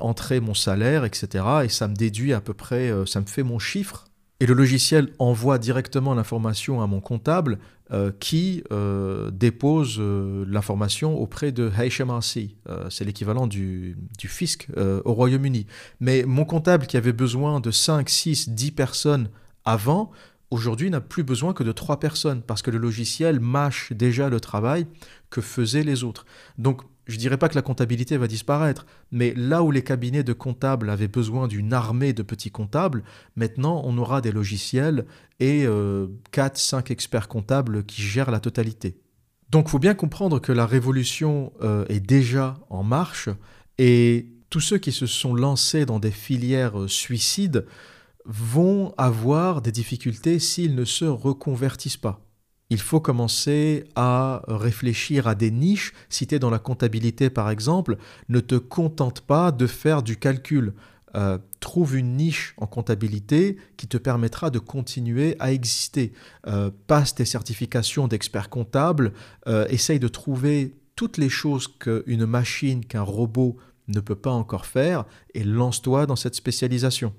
entrer 0.00 0.40
mon 0.40 0.54
salaire, 0.54 1.04
etc. 1.04 1.44
Et 1.64 1.68
ça 1.68 1.88
me 1.88 1.94
déduit 1.94 2.32
à 2.32 2.40
peu 2.40 2.54
près, 2.54 2.90
ça 3.04 3.20
me 3.20 3.26
fait 3.26 3.42
mon 3.42 3.58
chiffre 3.58 4.06
et 4.42 4.46
le 4.46 4.54
logiciel 4.54 5.12
envoie 5.20 5.56
directement 5.58 6.14
l'information 6.14 6.82
à 6.82 6.88
mon 6.88 7.00
comptable 7.00 7.60
euh, 7.92 8.10
qui 8.18 8.64
euh, 8.72 9.30
dépose 9.30 9.98
euh, 10.00 10.44
l'information 10.48 11.16
auprès 11.16 11.52
de 11.52 11.70
HMRC. 11.70 12.56
c'est 12.90 13.04
l'équivalent 13.04 13.46
du, 13.46 13.96
fisc 14.18 14.66
au 14.76 15.12
Royaume-Uni. 15.14 15.68
Mais 16.00 16.24
mon 16.26 16.44
comptable 16.44 16.88
qui 16.88 16.96
avait 16.96 17.12
besoin 17.12 17.60
de 17.60 17.70
5, 17.70 18.08
6, 18.08 18.48
10 18.48 18.72
personnes 18.72 19.30
avant, 19.64 20.10
aujourd'hui 20.50 20.90
n'a 20.90 21.00
plus 21.00 21.22
besoin 21.22 21.52
que 21.52 21.62
de 21.62 21.70
3 21.70 22.00
personnes 22.00 22.42
parce 22.42 22.62
que 22.62 22.72
le 22.72 22.78
logiciel 22.78 23.38
mâche 23.38 23.92
déjà 23.92 24.28
le 24.28 24.40
travail 24.40 24.88
que 25.30 25.40
faisaient 25.40 25.84
les 25.84 26.02
autres. 26.02 26.26
Je 27.06 27.16
dirais 27.16 27.36
pas 27.36 27.48
que 27.48 27.54
la 27.54 27.62
comptabilité 27.62 28.16
va 28.16 28.28
disparaître, 28.28 28.86
mais 29.10 29.34
là 29.36 29.62
où 29.62 29.70
les 29.70 29.82
cabinets 29.82 30.22
de 30.22 30.32
comptables 30.32 30.90
avaient 30.90 31.08
besoin 31.08 31.48
d'une 31.48 31.72
armée 31.72 32.12
de 32.12 32.22
petits 32.22 32.50
comptables, 32.50 33.02
maintenant 33.36 33.82
on 33.84 33.98
aura 33.98 34.20
des 34.20 34.32
logiciels 34.32 35.06
et 35.40 35.64
4-5 35.64 35.66
euh, 35.66 36.82
experts 36.90 37.28
comptables 37.28 37.84
qui 37.84 38.02
gèrent 38.02 38.30
la 38.30 38.40
totalité. 38.40 38.96
Donc 39.50 39.66
il 39.66 39.70
faut 39.70 39.78
bien 39.78 39.94
comprendre 39.94 40.40
que 40.40 40.52
la 40.52 40.64
révolution 40.64 41.52
euh, 41.62 41.84
est 41.88 42.00
déjà 42.00 42.58
en 42.70 42.82
marche 42.82 43.28
et 43.78 44.28
tous 44.48 44.60
ceux 44.60 44.78
qui 44.78 44.92
se 44.92 45.06
sont 45.06 45.34
lancés 45.34 45.86
dans 45.86 45.98
des 45.98 46.10
filières 46.10 46.82
euh, 46.82 46.88
suicides 46.88 47.66
vont 48.24 48.94
avoir 48.96 49.60
des 49.60 49.72
difficultés 49.72 50.38
s'ils 50.38 50.76
ne 50.76 50.84
se 50.84 51.04
reconvertissent 51.04 51.96
pas 51.96 52.20
il 52.72 52.80
faut 52.80 53.00
commencer 53.00 53.84
à 53.96 54.42
réfléchir 54.48 55.26
à 55.26 55.34
des 55.34 55.50
niches. 55.50 55.92
Si 56.08 56.26
tu 56.26 56.34
es 56.34 56.38
dans 56.38 56.48
la 56.48 56.58
comptabilité, 56.58 57.28
par 57.28 57.50
exemple, 57.50 57.98
ne 58.30 58.40
te 58.40 58.54
contente 58.54 59.20
pas 59.20 59.52
de 59.52 59.66
faire 59.66 60.02
du 60.02 60.16
calcul. 60.16 60.72
Euh, 61.14 61.36
trouve 61.60 61.98
une 61.98 62.16
niche 62.16 62.54
en 62.56 62.66
comptabilité 62.66 63.58
qui 63.76 63.88
te 63.88 63.98
permettra 63.98 64.48
de 64.48 64.58
continuer 64.58 65.36
à 65.38 65.52
exister. 65.52 66.14
Euh, 66.46 66.70
passe 66.86 67.14
tes 67.14 67.26
certifications 67.26 68.08
d'expert 68.08 68.48
comptable, 68.48 69.12
euh, 69.48 69.66
essaye 69.68 70.00
de 70.00 70.08
trouver 70.08 70.74
toutes 70.96 71.18
les 71.18 71.28
choses 71.28 71.68
qu'une 71.68 72.24
machine, 72.24 72.86
qu'un 72.86 73.02
robot 73.02 73.58
ne 73.88 74.00
peut 74.00 74.14
pas 74.14 74.30
encore 74.30 74.64
faire 74.64 75.04
et 75.34 75.44
lance-toi 75.44 76.06
dans 76.06 76.16
cette 76.16 76.36
spécialisation. 76.36 77.12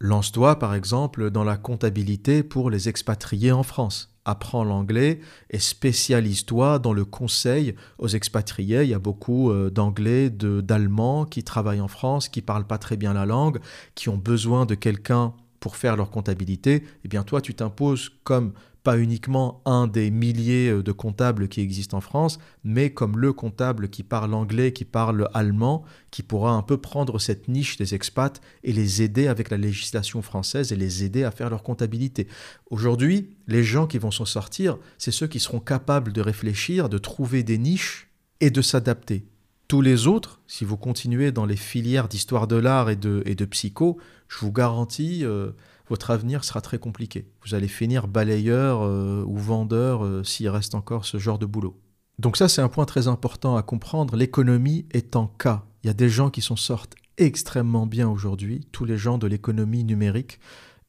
Lance-toi 0.00 0.58
par 0.58 0.74
exemple 0.74 1.30
dans 1.30 1.44
la 1.44 1.56
comptabilité 1.56 2.42
pour 2.42 2.70
les 2.70 2.88
expatriés 2.88 3.52
en 3.52 3.62
France 3.62 4.10
apprends 4.24 4.64
l'anglais 4.64 5.20
et 5.50 5.58
spécialise-toi 5.58 6.78
dans 6.78 6.92
le 6.92 7.04
conseil 7.04 7.74
aux 7.98 8.08
expatriés. 8.08 8.82
Il 8.82 8.88
y 8.88 8.94
a 8.94 8.98
beaucoup 8.98 9.50
euh, 9.50 9.70
d'anglais, 9.70 10.30
d'allemands 10.30 11.24
qui 11.24 11.42
travaillent 11.42 11.80
en 11.80 11.88
France, 11.88 12.28
qui 12.28 12.42
parlent 12.42 12.66
pas 12.66 12.78
très 12.78 12.96
bien 12.96 13.12
la 13.12 13.26
langue, 13.26 13.60
qui 13.94 14.08
ont 14.08 14.16
besoin 14.16 14.66
de 14.66 14.74
quelqu'un 14.74 15.34
pour 15.58 15.76
faire 15.76 15.96
leur 15.96 16.10
comptabilité. 16.10 16.84
Eh 17.04 17.08
bien 17.08 17.22
toi, 17.22 17.40
tu 17.40 17.54
t'imposes 17.54 18.10
comme 18.24 18.52
pas 18.82 18.98
uniquement 18.98 19.60
un 19.66 19.86
des 19.86 20.10
milliers 20.10 20.70
euh, 20.70 20.82
de 20.82 20.92
comptables 20.92 21.48
qui 21.48 21.60
existent 21.60 21.98
en 21.98 22.00
France, 22.00 22.38
mais 22.64 22.90
comme 22.90 23.18
le 23.18 23.32
comptable 23.32 23.88
qui 23.88 24.02
parle 24.02 24.34
anglais, 24.34 24.72
qui 24.72 24.84
parle 24.84 25.28
allemand, 25.34 25.84
qui 26.10 26.22
pourra 26.22 26.52
un 26.52 26.62
peu 26.62 26.78
prendre 26.78 27.18
cette 27.18 27.48
niche 27.48 27.76
des 27.76 27.94
expats 27.94 28.40
et 28.64 28.72
les 28.72 29.02
aider 29.02 29.26
avec 29.26 29.50
la 29.50 29.56
législation 29.56 30.22
française 30.22 30.72
et 30.72 30.76
les 30.76 31.04
aider 31.04 31.24
à 31.24 31.30
faire 31.30 31.50
leur 31.50 31.62
comptabilité. 31.62 32.26
Aujourd'hui, 32.70 33.36
les 33.46 33.62
gens 33.62 33.86
qui 33.86 33.98
vont 33.98 34.10
s'en 34.10 34.24
sortir, 34.24 34.78
c'est 34.98 35.10
ceux 35.10 35.26
qui 35.26 35.40
seront 35.40 35.60
capables 35.60 36.12
de 36.12 36.20
réfléchir, 36.20 36.88
de 36.88 36.98
trouver 36.98 37.42
des 37.42 37.58
niches 37.58 38.08
et 38.40 38.50
de 38.50 38.62
s'adapter. 38.62 39.26
Tous 39.68 39.82
les 39.82 40.06
autres, 40.08 40.40
si 40.48 40.64
vous 40.64 40.76
continuez 40.76 41.30
dans 41.30 41.46
les 41.46 41.56
filières 41.56 42.08
d'histoire 42.08 42.48
de 42.48 42.56
l'art 42.56 42.90
et 42.90 42.96
de, 42.96 43.22
et 43.26 43.34
de 43.34 43.44
psycho, 43.44 43.98
je 44.28 44.38
vous 44.38 44.52
garantis... 44.52 45.24
Euh, 45.24 45.50
votre 45.90 46.10
avenir 46.10 46.44
sera 46.44 46.60
très 46.60 46.78
compliqué. 46.78 47.28
Vous 47.44 47.54
allez 47.54 47.68
finir 47.68 48.08
balayeur 48.08 48.80
euh, 48.82 49.24
ou 49.26 49.36
vendeur 49.36 50.04
euh, 50.04 50.24
s'il 50.24 50.48
reste 50.48 50.74
encore 50.74 51.04
ce 51.04 51.18
genre 51.18 51.38
de 51.38 51.46
boulot. 51.46 51.78
Donc 52.18 52.36
ça, 52.36 52.48
c'est 52.48 52.62
un 52.62 52.68
point 52.68 52.86
très 52.86 53.08
important 53.08 53.56
à 53.56 53.62
comprendre. 53.62 54.16
L'économie 54.16 54.86
est 54.92 55.16
en 55.16 55.26
cas. 55.26 55.64
Il 55.82 55.88
y 55.88 55.90
a 55.90 55.94
des 55.94 56.08
gens 56.08 56.30
qui 56.30 56.42
s'en 56.42 56.56
sortent 56.56 56.94
extrêmement 57.18 57.86
bien 57.86 58.08
aujourd'hui, 58.08 58.66
tous 58.72 58.84
les 58.84 58.96
gens 58.96 59.18
de 59.18 59.26
l'économie 59.26 59.84
numérique, 59.84 60.38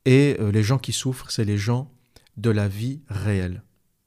et 0.05 0.37
euh, 0.39 0.51
les 0.51 0.63
gens 0.63 0.77
qui 0.77 0.93
souffrent, 0.93 1.31
c'est 1.31 1.45
les 1.45 1.57
gens 1.57 1.91
de 2.37 2.49
la 2.49 2.67
vie 2.67 3.01
réelle. 3.09 3.63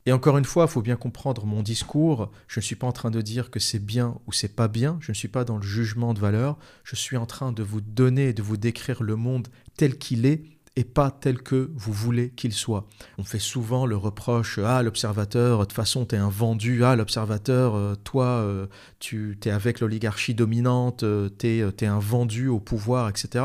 Et 0.07 0.13
encore 0.13 0.37
une 0.37 0.45
fois, 0.45 0.67
il 0.69 0.71
faut 0.71 0.83
bien 0.83 0.97
comprendre 0.97 1.47
mon 1.47 1.63
discours. 1.63 2.31
Je 2.47 2.61
ne 2.61 2.63
suis 2.63 2.77
pas 2.77 2.87
en 2.87 2.93
train 2.93 3.11
de 3.11 3.23
dire 3.23 3.51
que 3.51 3.59
c'est 3.59 3.79
bien 3.79 4.19
ou 4.27 4.33
c'est 4.33 4.55
pas 4.55 4.69
bien. 4.69 4.99
Je 5.01 5.13
ne 5.13 5.15
suis 5.15 5.29
pas 5.29 5.45
dans 5.45 5.57
le 5.57 5.63
jugement 5.63 6.13
de 6.13 6.21
valeur. 6.21 6.59
Je 6.83 6.95
suis 6.95 7.17
en 7.17 7.25
train 7.25 7.53
de 7.53 7.63
vous 7.63 7.81
donner 7.81 8.29
et 8.29 8.33
de 8.35 8.43
vous 8.43 8.59
décrire 8.59 9.03
le 9.03 9.17
monde 9.17 9.49
tel 9.77 9.97
qu'il 9.97 10.27
est 10.27 10.54
et 10.77 10.85
pas 10.85 11.11
tel 11.11 11.41
que 11.43 11.71
vous 11.75 11.93
voulez 11.93 12.31
qu'il 12.31 12.53
soit. 12.53 12.87
On 13.19 13.25
fait 13.25 13.39
souvent 13.39 13.87
le 13.87 13.97
reproche 13.97 14.59
Ah, 14.59 14.83
l'observateur, 14.83 15.61
de 15.61 15.65
toute 15.65 15.73
façon, 15.73 16.05
tu 16.05 16.17
es 16.17 16.19
un 16.19 16.29
vendu. 16.29 16.85
Ah, 16.85 16.97
l'observateur, 16.97 17.77
euh, 17.77 17.95
toi, 17.95 18.27
euh, 18.27 18.67
tu 18.99 19.39
es 19.45 19.51
avec 19.51 19.81
l'oligarchie 19.81 20.35
dominante, 20.35 21.05
euh, 21.05 21.31
tu 21.39 21.61
es, 21.61 21.87
un 21.87 21.99
vendu 21.99 22.49
au 22.49 22.59
pouvoir, 22.59 23.09
etc. 23.09 23.45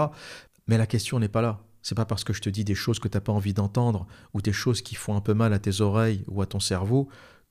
Mais 0.68 0.78
la 0.78 0.88
question 0.88 1.20
n'est 1.20 1.28
pas 1.28 1.42
là. 1.42 1.60
C'est 1.82 1.96
pas 1.96 2.06
parce 2.06 2.24
que 2.24 2.34
je 2.34 2.42
te 2.42 2.50
dis 2.50 2.64
des 2.64 2.76
choses 2.76 3.00
que 3.00 3.08
tu 3.08 3.16
n'as 3.16 3.22
pas 3.22 3.32
envie 3.32 3.54
d'entendre 3.54 4.06
ou 4.34 4.42
des 4.42 4.52
choses 4.52 4.82
qui 4.82 4.96
font 4.96 5.16
un 5.16 5.22
peu 5.22 5.34
mal 5.34 5.54
à 5.54 5.60
tes 5.60 5.82
oreilles 5.82 6.24
ou 6.28 6.42
à 6.42 6.46
ton 6.46 6.60
cerveau 6.60 7.10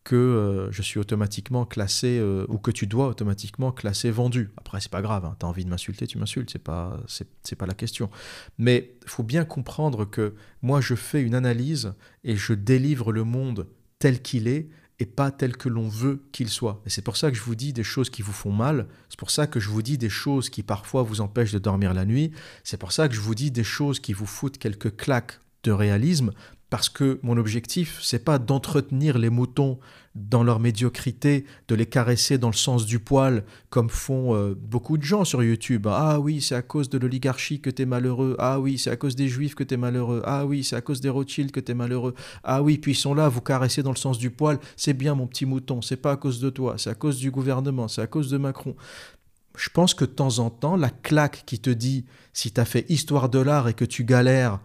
que 0.08 0.16
euh, 0.16 0.72
je 0.72 0.80
suis 0.80 0.98
automatiquement 0.98 1.66
classé 1.66 2.18
euh, 2.18 2.46
ou 2.48 2.56
que 2.56 2.70
tu 2.70 2.86
dois 2.86 3.08
automatiquement 3.08 3.72
classer 3.72 4.10
vendu. 4.10 4.50
Après, 4.56 4.80
c'est 4.80 4.90
pas 4.90 5.02
grave, 5.02 5.26
hein, 5.26 5.36
tu 5.38 5.44
as 5.44 5.48
envie 5.50 5.66
de 5.66 5.68
m'insulter, 5.68 6.06
tu 6.06 6.16
m'insultes, 6.16 6.48
c'est 6.48 6.58
pas, 6.58 6.98
c'est, 7.06 7.56
pas 7.56 7.66
la 7.66 7.74
question. 7.74 8.08
Mais 8.56 8.94
il 9.02 9.10
faut 9.10 9.22
bien 9.22 9.44
comprendre 9.44 10.06
que 10.06 10.32
moi, 10.62 10.80
je 10.80 10.94
fais 10.94 11.20
une 11.20 11.34
analyse 11.34 11.92
et 12.24 12.36
je 12.36 12.54
délivre 12.54 13.12
le 13.12 13.22
monde 13.22 13.66
tel 13.98 14.22
qu'il 14.22 14.48
est 14.48 14.70
et 14.98 15.04
pas 15.04 15.30
tel 15.30 15.58
que 15.58 15.68
l'on 15.68 15.88
veut 15.88 16.22
qu'il 16.32 16.48
soit. 16.48 16.80
Et 16.86 16.90
c'est 16.90 17.02
pour 17.02 17.18
ça 17.18 17.30
que 17.30 17.36
je 17.36 17.42
vous 17.42 17.54
dis 17.54 17.74
des 17.74 17.84
choses 17.84 18.08
qui 18.08 18.22
vous 18.22 18.32
font 18.32 18.50
mal, 18.50 18.86
c'est 19.10 19.18
pour 19.18 19.30
ça 19.30 19.46
que 19.46 19.60
je 19.60 19.68
vous 19.68 19.82
dis 19.82 19.98
des 19.98 20.08
choses 20.08 20.48
qui 20.48 20.62
parfois 20.62 21.02
vous 21.02 21.20
empêchent 21.20 21.52
de 21.52 21.58
dormir 21.58 21.92
la 21.92 22.06
nuit, 22.06 22.32
c'est 22.64 22.78
pour 22.78 22.92
ça 22.92 23.08
que 23.10 23.14
je 23.14 23.20
vous 23.20 23.34
dis 23.34 23.50
des 23.50 23.62
choses 23.62 24.00
qui 24.00 24.14
vous 24.14 24.26
foutent 24.26 24.56
quelques 24.56 24.96
claques 24.96 25.38
de 25.64 25.70
réalisme, 25.70 26.32
parce 26.70 26.88
que 26.88 27.18
mon 27.22 27.36
objectif, 27.36 27.98
c'est 28.02 28.24
pas 28.24 28.38
d'entretenir 28.38 29.18
les 29.18 29.30
moutons 29.30 29.78
dans 30.14 30.42
leur 30.42 30.58
médiocrité, 30.58 31.44
de 31.68 31.74
les 31.74 31.86
caresser 31.86 32.38
dans 32.38 32.48
le 32.48 32.54
sens 32.54 32.84
du 32.84 32.98
poil, 32.98 33.44
comme 33.70 33.88
font 33.88 34.34
euh, 34.34 34.54
beaucoup 34.54 34.98
de 34.98 35.02
gens 35.02 35.24
sur 35.24 35.42
YouTube. 35.42 35.86
Ah 35.88 36.18
oui, 36.18 36.40
c'est 36.40 36.54
à 36.54 36.62
cause 36.62 36.88
de 36.88 36.98
l'oligarchie 36.98 37.60
que 37.60 37.70
t'es 37.70 37.86
malheureux. 37.86 38.34
Ah 38.38 38.58
oui, 38.60 38.78
c'est 38.78 38.90
à 38.90 38.96
cause 38.96 39.16
des 39.16 39.28
juifs 39.28 39.54
que 39.54 39.62
t'es 39.62 39.76
malheureux. 39.76 40.22
Ah 40.26 40.44
oui, 40.44 40.64
c'est 40.64 40.76
à 40.76 40.80
cause 40.80 41.00
des 41.00 41.08
Rothschild 41.08 41.52
que 41.52 41.60
t'es 41.60 41.74
malheureux. 41.74 42.14
Ah 42.42 42.62
oui, 42.62 42.78
puis 42.78 42.92
ils 42.92 42.96
sont 42.96 43.14
là, 43.14 43.28
vous 43.28 43.40
caresser 43.40 43.82
dans 43.82 43.92
le 43.92 43.96
sens 43.96 44.18
du 44.18 44.30
poil. 44.30 44.58
C'est 44.76 44.94
bien, 44.94 45.14
mon 45.14 45.26
petit 45.26 45.46
mouton, 45.46 45.82
c'est 45.82 45.96
pas 45.96 46.12
à 46.12 46.16
cause 46.16 46.40
de 46.40 46.50
toi, 46.50 46.74
c'est 46.78 46.90
à 46.90 46.94
cause 46.94 47.18
du 47.18 47.30
gouvernement, 47.30 47.88
c'est 47.88 48.02
à 48.02 48.06
cause 48.06 48.30
de 48.30 48.38
Macron. 48.38 48.74
Je 49.56 49.70
pense 49.70 49.94
que 49.94 50.04
de 50.04 50.10
temps 50.10 50.38
en 50.38 50.50
temps, 50.50 50.76
la 50.76 50.90
claque 50.90 51.44
qui 51.46 51.58
te 51.58 51.70
dit 51.70 52.04
si 52.32 52.52
t'as 52.52 52.64
fait 52.64 52.86
histoire 52.88 53.28
de 53.28 53.38
l'art 53.38 53.68
et 53.68 53.74
que 53.74 53.84
tu 53.84 54.04
galères, 54.04 54.60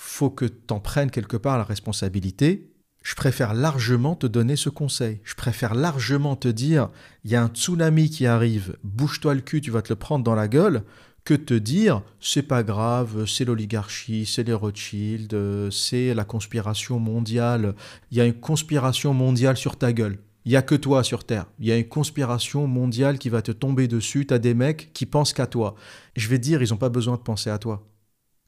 faut 0.00 0.30
que 0.30 0.46
tu 0.46 0.72
en 0.72 0.80
prennes 0.80 1.10
quelque 1.10 1.36
part 1.36 1.58
la 1.58 1.64
responsabilité. 1.64 2.72
Je 3.02 3.14
préfère 3.14 3.52
largement 3.52 4.16
te 4.16 4.26
donner 4.26 4.56
ce 4.56 4.70
conseil. 4.70 5.20
Je 5.24 5.34
préfère 5.34 5.74
largement 5.74 6.36
te 6.36 6.48
dire 6.48 6.88
il 7.24 7.30
y 7.30 7.36
a 7.36 7.42
un 7.42 7.48
tsunami 7.48 8.08
qui 8.08 8.26
arrive, 8.26 8.76
bouge-toi 8.82 9.34
le 9.34 9.42
cul, 9.42 9.60
tu 9.60 9.70
vas 9.70 9.82
te 9.82 9.90
le 9.90 9.96
prendre 9.96 10.24
dans 10.24 10.34
la 10.34 10.48
gueule, 10.48 10.84
que 11.24 11.34
te 11.34 11.52
dire 11.52 12.02
c'est 12.18 12.42
pas 12.42 12.62
grave, 12.62 13.26
c'est 13.26 13.44
l'oligarchie, 13.44 14.24
c'est 14.24 14.42
les 14.42 14.54
Rothschild, 14.54 15.36
c'est 15.70 16.14
la 16.14 16.24
conspiration 16.24 16.98
mondiale. 16.98 17.74
Il 18.10 18.16
y 18.16 18.22
a 18.22 18.26
une 18.26 18.40
conspiration 18.40 19.12
mondiale 19.12 19.58
sur 19.58 19.76
ta 19.76 19.92
gueule. 19.92 20.18
Il 20.46 20.52
y 20.52 20.56
a 20.56 20.62
que 20.62 20.74
toi 20.74 21.04
sur 21.04 21.24
Terre. 21.24 21.44
Il 21.58 21.66
y 21.66 21.72
a 21.72 21.76
une 21.76 21.88
conspiration 21.88 22.66
mondiale 22.66 23.18
qui 23.18 23.28
va 23.28 23.42
te 23.42 23.52
tomber 23.52 23.86
dessus. 23.86 24.26
Tu 24.26 24.32
as 24.32 24.38
des 24.38 24.54
mecs 24.54 24.94
qui 24.94 25.04
pensent 25.04 25.34
qu'à 25.34 25.46
toi. 25.46 25.74
Je 26.16 26.28
vais 26.28 26.38
dire, 26.38 26.62
ils 26.62 26.70
n'ont 26.70 26.78
pas 26.78 26.88
besoin 26.88 27.16
de 27.16 27.20
penser 27.20 27.50
à 27.50 27.58
toi. 27.58 27.89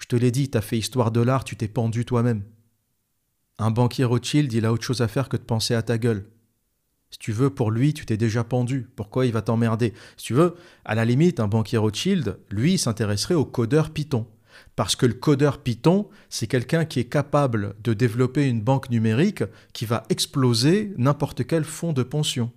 Je 0.02 0.08
te 0.08 0.16
l'ai 0.16 0.32
dit, 0.32 0.50
t'as 0.50 0.60
fait 0.60 0.76
histoire 0.76 1.12
de 1.12 1.20
l'art, 1.20 1.44
tu 1.44 1.54
t'es 1.56 1.68
pendu 1.68 2.04
toi-même. 2.04 2.42
Un 3.58 3.70
banquier 3.70 4.02
Rothschild, 4.02 4.52
il 4.52 4.66
a 4.66 4.72
autre 4.72 4.82
chose 4.82 5.00
à 5.00 5.06
faire 5.06 5.28
que 5.28 5.36
de 5.36 5.42
penser 5.42 5.74
à 5.74 5.82
ta 5.82 5.96
gueule. 5.96 6.26
Si 7.10 7.18
tu 7.20 7.30
veux, 7.30 7.50
pour 7.50 7.70
lui, 7.70 7.94
tu 7.94 8.04
t'es 8.04 8.16
déjà 8.16 8.42
pendu. 8.42 8.88
Pourquoi 8.96 9.26
il 9.26 9.32
va 9.32 9.42
t'emmerder? 9.42 9.92
Si 10.16 10.24
tu 10.26 10.34
veux, 10.34 10.56
à 10.84 10.96
la 10.96 11.04
limite, 11.04 11.38
un 11.38 11.46
banquier 11.46 11.78
Rothschild, 11.78 12.40
lui, 12.50 12.78
s'intéresserait 12.78 13.34
au 13.34 13.44
codeur 13.44 13.90
Python. 13.90 14.26
Parce 14.74 14.96
que 14.96 15.06
le 15.06 15.14
codeur 15.14 15.62
Python, 15.62 16.08
c'est 16.30 16.48
quelqu'un 16.48 16.84
qui 16.84 16.98
est 16.98 17.08
capable 17.08 17.76
de 17.84 17.94
développer 17.94 18.48
une 18.48 18.60
banque 18.60 18.90
numérique 18.90 19.44
qui 19.72 19.86
va 19.86 20.02
exploser 20.08 20.94
n'importe 20.96 21.46
quel 21.46 21.62
fonds 21.62 21.92
de 21.92 22.02
pension. 22.02 22.50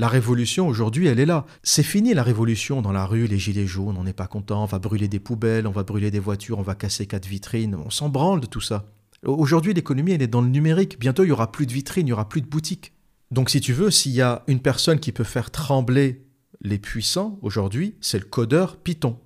La 0.00 0.06
révolution 0.06 0.68
aujourd'hui, 0.68 1.08
elle 1.08 1.18
est 1.18 1.26
là. 1.26 1.44
C'est 1.64 1.82
fini 1.82 2.14
la 2.14 2.22
révolution 2.22 2.82
dans 2.82 2.92
la 2.92 3.04
rue, 3.04 3.26
les 3.26 3.38
gilets 3.38 3.66
jaunes, 3.66 3.96
on 3.98 4.04
n'est 4.04 4.12
pas 4.12 4.28
content, 4.28 4.62
on 4.62 4.66
va 4.66 4.78
brûler 4.78 5.08
des 5.08 5.18
poubelles, 5.18 5.66
on 5.66 5.72
va 5.72 5.82
brûler 5.82 6.12
des 6.12 6.20
voitures, 6.20 6.60
on 6.60 6.62
va 6.62 6.76
casser 6.76 7.06
quatre 7.06 7.26
vitrines, 7.26 7.74
on 7.74 7.90
s'en 7.90 8.08
branle 8.08 8.40
de 8.40 8.46
tout 8.46 8.60
ça. 8.60 8.86
Aujourd'hui, 9.24 9.74
l'économie, 9.74 10.12
elle 10.12 10.22
est 10.22 10.28
dans 10.28 10.40
le 10.40 10.48
numérique. 10.48 11.00
Bientôt, 11.00 11.24
il 11.24 11.28
y 11.28 11.32
aura 11.32 11.50
plus 11.50 11.66
de 11.66 11.72
vitrines, 11.72 12.06
il 12.06 12.10
y 12.10 12.12
aura 12.12 12.28
plus 12.28 12.40
de 12.40 12.46
boutiques. 12.46 12.92
Donc, 13.32 13.50
si 13.50 13.60
tu 13.60 13.72
veux, 13.72 13.90
s'il 13.90 14.12
y 14.12 14.22
a 14.22 14.44
une 14.46 14.60
personne 14.60 15.00
qui 15.00 15.10
peut 15.10 15.24
faire 15.24 15.50
trembler 15.50 16.24
les 16.60 16.78
puissants 16.78 17.36
aujourd'hui, 17.42 17.96
c'est 18.00 18.20
le 18.20 18.24
codeur 18.24 18.76
Python. 18.76 19.18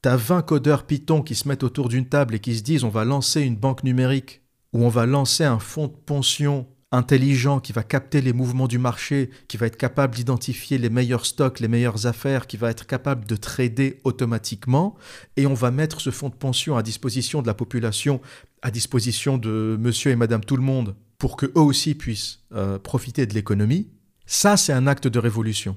T'as 0.00 0.16
20 0.16 0.40
codeurs 0.40 0.86
Python 0.86 1.20
qui 1.20 1.34
se 1.34 1.46
mettent 1.48 1.64
autour 1.64 1.90
d'une 1.90 2.08
table 2.08 2.34
et 2.34 2.40
qui 2.40 2.56
se 2.56 2.62
disent 2.62 2.84
on 2.84 2.88
va 2.88 3.04
lancer 3.04 3.42
une 3.42 3.56
banque 3.56 3.84
numérique 3.84 4.40
ou 4.72 4.84
on 4.84 4.88
va 4.88 5.04
lancer 5.04 5.44
un 5.44 5.58
fonds 5.58 5.88
de 5.88 5.92
pension 5.92 6.66
intelligent 6.92 7.60
qui 7.60 7.72
va 7.72 7.82
capter 7.82 8.20
les 8.20 8.32
mouvements 8.32 8.68
du 8.68 8.78
marché, 8.78 9.30
qui 9.48 9.56
va 9.56 9.66
être 9.66 9.76
capable 9.76 10.14
d'identifier 10.14 10.78
les 10.78 10.90
meilleurs 10.90 11.26
stocks, 11.26 11.60
les 11.60 11.68
meilleures 11.68 12.06
affaires, 12.06 12.46
qui 12.46 12.56
va 12.56 12.70
être 12.70 12.86
capable 12.86 13.26
de 13.26 13.36
trader 13.36 14.00
automatiquement, 14.04 14.96
et 15.36 15.46
on 15.46 15.54
va 15.54 15.70
mettre 15.70 16.00
ce 16.00 16.10
fonds 16.10 16.28
de 16.28 16.34
pension 16.34 16.76
à 16.76 16.82
disposition 16.82 17.42
de 17.42 17.46
la 17.46 17.54
population, 17.54 18.20
à 18.62 18.70
disposition 18.70 19.36
de 19.38 19.76
monsieur 19.80 20.12
et 20.12 20.16
madame 20.16 20.44
tout 20.44 20.56
le 20.56 20.62
monde, 20.62 20.94
pour 21.18 21.36
que 21.36 21.46
eux 21.46 21.60
aussi 21.60 21.94
puissent 21.94 22.40
euh, 22.52 22.78
profiter 22.78 23.26
de 23.26 23.34
l'économie, 23.34 23.88
ça 24.26 24.56
c'est 24.56 24.72
un 24.72 24.86
acte 24.86 25.08
de 25.08 25.18
révolution. 25.18 25.76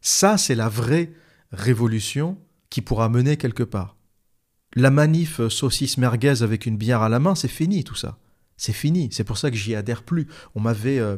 Ça 0.00 0.38
c'est 0.38 0.54
la 0.54 0.68
vraie 0.68 1.12
révolution 1.50 2.38
qui 2.70 2.82
pourra 2.82 3.08
mener 3.08 3.36
quelque 3.36 3.62
part. 3.62 3.96
La 4.74 4.90
manif 4.90 5.40
saucisse 5.48 5.98
merguez 5.98 6.42
avec 6.42 6.66
une 6.66 6.76
bière 6.76 7.02
à 7.02 7.08
la 7.08 7.18
main, 7.18 7.34
c'est 7.34 7.48
fini 7.48 7.82
tout 7.82 7.94
ça. 7.94 8.18
C'est 8.56 8.72
fini. 8.72 9.08
C'est 9.12 9.24
pour 9.24 9.38
ça 9.38 9.50
que 9.50 9.56
j'y 9.56 9.74
adhère 9.74 10.02
plus. 10.02 10.26
On 10.54 10.60
m'avait 10.60 10.98
euh, 10.98 11.16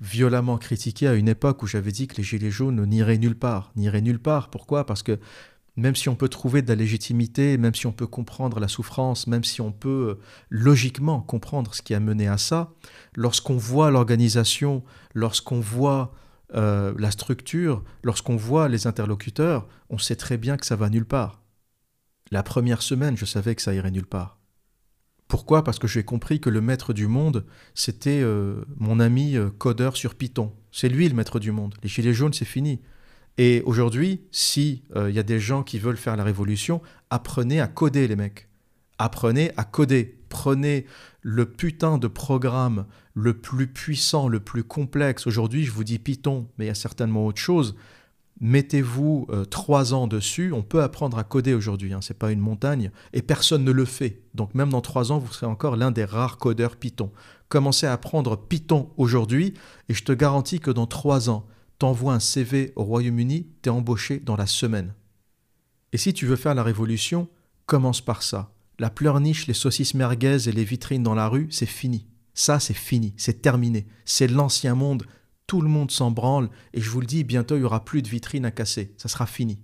violemment 0.00 0.58
critiqué 0.58 1.06
à 1.06 1.14
une 1.14 1.28
époque 1.28 1.62
où 1.62 1.66
j'avais 1.66 1.92
dit 1.92 2.06
que 2.06 2.16
les 2.16 2.22
Gilets 2.22 2.50
jaunes 2.50 2.84
n'iraient 2.84 3.18
nulle 3.18 3.38
part. 3.38 3.72
N'iraient 3.76 4.02
nulle 4.02 4.20
part. 4.20 4.50
Pourquoi? 4.50 4.86
Parce 4.86 5.02
que 5.02 5.18
même 5.76 5.96
si 5.96 6.08
on 6.08 6.14
peut 6.14 6.28
trouver 6.28 6.62
de 6.62 6.68
la 6.68 6.76
légitimité, 6.76 7.58
même 7.58 7.74
si 7.74 7.86
on 7.86 7.92
peut 7.92 8.06
comprendre 8.06 8.60
la 8.60 8.68
souffrance, 8.68 9.26
même 9.26 9.44
si 9.44 9.60
on 9.60 9.72
peut 9.72 10.18
euh, 10.18 10.22
logiquement 10.48 11.20
comprendre 11.20 11.74
ce 11.74 11.82
qui 11.82 11.94
a 11.94 12.00
mené 12.00 12.28
à 12.28 12.38
ça, 12.38 12.72
lorsqu'on 13.16 13.56
voit 13.56 13.90
l'organisation, 13.90 14.84
lorsqu'on 15.14 15.60
voit 15.60 16.14
euh, 16.54 16.94
la 16.98 17.10
structure, 17.10 17.82
lorsqu'on 18.04 18.36
voit 18.36 18.68
les 18.68 18.86
interlocuteurs, 18.86 19.66
on 19.90 19.98
sait 19.98 20.16
très 20.16 20.36
bien 20.36 20.56
que 20.56 20.66
ça 20.66 20.76
va 20.76 20.90
nulle 20.90 21.06
part. 21.06 21.42
La 22.30 22.42
première 22.42 22.82
semaine, 22.82 23.16
je 23.16 23.24
savais 23.24 23.54
que 23.54 23.62
ça 23.62 23.74
irait 23.74 23.90
nulle 23.90 24.06
part. 24.06 24.38
Pourquoi? 25.28 25.64
Parce 25.64 25.78
que 25.78 25.86
j'ai 25.86 26.04
compris 26.04 26.40
que 26.40 26.50
le 26.50 26.60
maître 26.60 26.92
du 26.92 27.06
monde, 27.06 27.44
c'était 27.74 28.20
euh, 28.22 28.64
mon 28.76 29.00
ami 29.00 29.36
euh, 29.36 29.50
codeur 29.50 29.96
sur 29.96 30.14
Python. 30.14 30.52
C'est 30.70 30.88
lui 30.88 31.08
le 31.08 31.14
maître 31.14 31.40
du 31.40 31.50
monde. 31.50 31.74
Les 31.82 31.88
gilets 31.88 32.12
jaunes, 32.12 32.32
c'est 32.32 32.44
fini. 32.44 32.80
Et 33.38 33.62
aujourd'hui, 33.64 34.22
si 34.30 34.84
il 34.90 34.96
euh, 34.96 35.10
y 35.10 35.18
a 35.18 35.24
des 35.24 35.40
gens 35.40 35.62
qui 35.62 35.78
veulent 35.78 35.96
faire 35.96 36.16
la 36.16 36.24
révolution, 36.24 36.82
apprenez 37.10 37.60
à 37.60 37.66
coder, 37.66 38.06
les 38.06 38.16
mecs. 38.16 38.48
Apprenez 38.98 39.50
à 39.56 39.64
coder. 39.64 40.18
Prenez 40.28 40.86
le 41.22 41.46
putain 41.46 41.98
de 41.98 42.06
programme 42.06 42.86
le 43.14 43.34
plus 43.34 43.66
puissant, 43.66 44.28
le 44.28 44.40
plus 44.40 44.62
complexe. 44.62 45.26
Aujourd'hui, 45.26 45.64
je 45.64 45.72
vous 45.72 45.84
dis 45.84 45.98
Python, 45.98 46.48
mais 46.58 46.66
il 46.66 46.68
y 46.68 46.70
a 46.70 46.74
certainement 46.74 47.26
autre 47.26 47.40
chose 47.40 47.76
mettez-vous 48.40 49.26
euh, 49.30 49.44
trois 49.44 49.94
ans 49.94 50.06
dessus, 50.06 50.52
on 50.52 50.62
peut 50.62 50.82
apprendre 50.82 51.18
à 51.18 51.24
coder 51.24 51.54
aujourd'hui, 51.54 51.92
hein, 51.92 52.00
ce 52.00 52.12
n'est 52.12 52.18
pas 52.18 52.32
une 52.32 52.40
montagne, 52.40 52.90
et 53.12 53.22
personne 53.22 53.64
ne 53.64 53.72
le 53.72 53.84
fait. 53.84 54.22
Donc 54.34 54.54
même 54.54 54.70
dans 54.70 54.80
trois 54.80 55.12
ans, 55.12 55.18
vous 55.18 55.32
serez 55.32 55.46
encore 55.46 55.76
l'un 55.76 55.90
des 55.90 56.04
rares 56.04 56.38
codeurs 56.38 56.76
Python. 56.76 57.12
Commencez 57.48 57.86
à 57.86 57.92
apprendre 57.92 58.36
Python 58.36 58.90
aujourd'hui, 58.96 59.54
et 59.88 59.94
je 59.94 60.04
te 60.04 60.12
garantis 60.12 60.60
que 60.60 60.70
dans 60.70 60.86
trois 60.86 61.30
ans, 61.30 61.46
t'envoies 61.78 62.14
un 62.14 62.20
CV 62.20 62.72
au 62.76 62.84
Royaume-Uni, 62.84 63.46
t'es 63.62 63.70
embauché 63.70 64.18
dans 64.18 64.36
la 64.36 64.46
semaine. 64.46 64.94
Et 65.92 65.98
si 65.98 66.12
tu 66.12 66.26
veux 66.26 66.36
faire 66.36 66.54
la 66.54 66.62
révolution, 66.62 67.28
commence 67.66 68.00
par 68.00 68.22
ça. 68.22 68.50
La 68.78 68.90
pleurniche, 68.90 69.46
les 69.46 69.54
saucisses 69.54 69.94
merguez 69.94 70.48
et 70.48 70.52
les 70.52 70.64
vitrines 70.64 71.04
dans 71.04 71.14
la 71.14 71.28
rue, 71.28 71.46
c'est 71.50 71.66
fini. 71.66 72.06
Ça, 72.34 72.58
c'est 72.58 72.74
fini, 72.74 73.14
c'est 73.16 73.42
terminé. 73.42 73.86
C'est 74.04 74.26
l'ancien 74.26 74.74
monde, 74.74 75.04
tout 75.46 75.60
le 75.60 75.68
monde 75.68 75.90
s'en 75.90 76.10
branle, 76.10 76.48
et 76.72 76.80
je 76.80 76.90
vous 76.90 77.00
le 77.00 77.06
dis, 77.06 77.24
bientôt 77.24 77.56
il 77.56 77.60
n'y 77.60 77.64
aura 77.64 77.84
plus 77.84 78.02
de 78.02 78.08
vitrines 78.08 78.46
à 78.46 78.50
casser, 78.50 78.94
ça 78.96 79.08
sera 79.08 79.26
fini. 79.26 79.58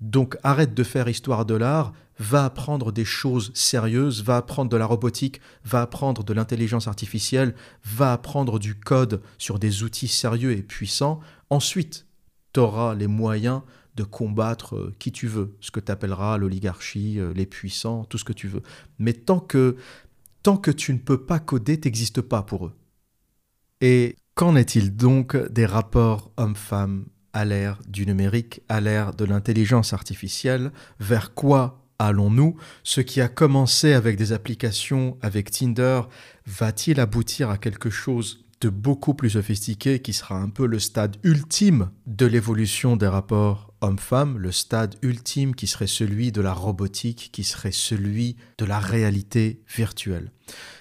Donc 0.00 0.36
arrête 0.44 0.74
de 0.74 0.84
faire 0.84 1.08
histoire 1.08 1.44
de 1.44 1.54
l'art, 1.54 1.92
va 2.18 2.44
apprendre 2.44 2.92
des 2.92 3.04
choses 3.04 3.52
sérieuses, 3.54 4.22
va 4.22 4.36
apprendre 4.36 4.70
de 4.70 4.76
la 4.76 4.86
robotique, 4.86 5.40
va 5.64 5.82
apprendre 5.82 6.24
de 6.24 6.32
l'intelligence 6.32 6.88
artificielle, 6.88 7.54
va 7.84 8.12
apprendre 8.12 8.58
du 8.58 8.74
code 8.74 9.22
sur 9.38 9.58
des 9.58 9.82
outils 9.82 10.08
sérieux 10.08 10.52
et 10.52 10.62
puissants. 10.62 11.20
Ensuite, 11.50 12.06
tu 12.52 12.60
auras 12.60 12.94
les 12.94 13.06
moyens 13.06 13.62
de 13.96 14.04
combattre 14.04 14.76
euh, 14.76 14.94
qui 15.00 15.10
tu 15.10 15.26
veux, 15.26 15.56
ce 15.60 15.72
que 15.72 15.80
tu 15.80 15.90
appelleras 15.90 16.38
l'oligarchie, 16.38 17.18
euh, 17.18 17.32
les 17.34 17.46
puissants, 17.46 18.04
tout 18.04 18.18
ce 18.18 18.24
que 18.24 18.32
tu 18.32 18.46
veux. 18.46 18.62
Mais 19.00 19.12
tant 19.12 19.40
que, 19.40 19.76
tant 20.44 20.56
que 20.56 20.70
tu 20.70 20.92
ne 20.92 20.98
peux 20.98 21.24
pas 21.24 21.40
coder, 21.40 21.80
t'existes 21.80 22.20
pas 22.20 22.42
pour 22.42 22.66
eux. 22.66 22.76
Et 23.80 24.16
qu'en 24.38 24.54
est-il 24.54 24.94
donc 24.94 25.36
des 25.50 25.66
rapports 25.66 26.30
hommes-femmes 26.36 27.06
à 27.32 27.44
l'ère 27.44 27.80
du 27.88 28.06
numérique, 28.06 28.62
à 28.68 28.80
l'ère 28.80 29.12
de 29.12 29.24
l'intelligence 29.24 29.92
artificielle? 29.92 30.70
Vers 31.00 31.34
quoi 31.34 31.84
allons-nous? 31.98 32.54
Ce 32.84 33.00
qui 33.00 33.20
a 33.20 33.26
commencé 33.26 33.94
avec 33.94 34.16
des 34.16 34.32
applications 34.32 35.18
avec 35.22 35.50
Tinder 35.50 36.02
va-t-il 36.46 37.00
aboutir 37.00 37.50
à 37.50 37.58
quelque 37.58 37.90
chose 37.90 38.44
de 38.60 38.68
beaucoup 38.68 39.12
plus 39.12 39.30
sophistiqué 39.30 39.98
qui 39.98 40.12
sera 40.12 40.36
un 40.36 40.50
peu 40.50 40.66
le 40.66 40.78
stade 40.78 41.16
ultime 41.24 41.90
de 42.06 42.26
l'évolution 42.26 42.94
des 42.94 43.08
rapports 43.08 43.74
homme-femme, 43.80 44.38
le 44.38 44.52
stade 44.52 44.94
ultime 45.02 45.52
qui 45.56 45.66
serait 45.66 45.88
celui 45.88 46.30
de 46.30 46.40
la 46.40 46.52
robotique, 46.52 47.30
qui 47.32 47.42
serait 47.42 47.72
celui 47.72 48.36
de 48.58 48.64
la 48.64 48.78
réalité 48.78 49.62
virtuelle? 49.66 50.30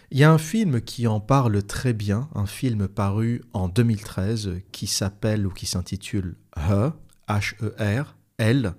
Il 0.10 0.17
y 0.17 0.24
a 0.24 0.32
un 0.32 0.38
film 0.38 0.80
qui 0.80 1.06
en 1.06 1.20
parle 1.20 1.62
très 1.63 1.91
bien, 1.91 2.30
un 2.34 2.46
film 2.46 2.88
paru 2.88 3.41
en 3.52 3.67
2013 3.67 4.62
qui 4.72 4.88
s'appelle 4.88 5.46
ou 5.46 5.52
qui 5.52 5.65
s'intitule 5.65 6.38
Her, 6.56 6.91
H-E-R, 7.28 8.15
Elle, 8.38 8.76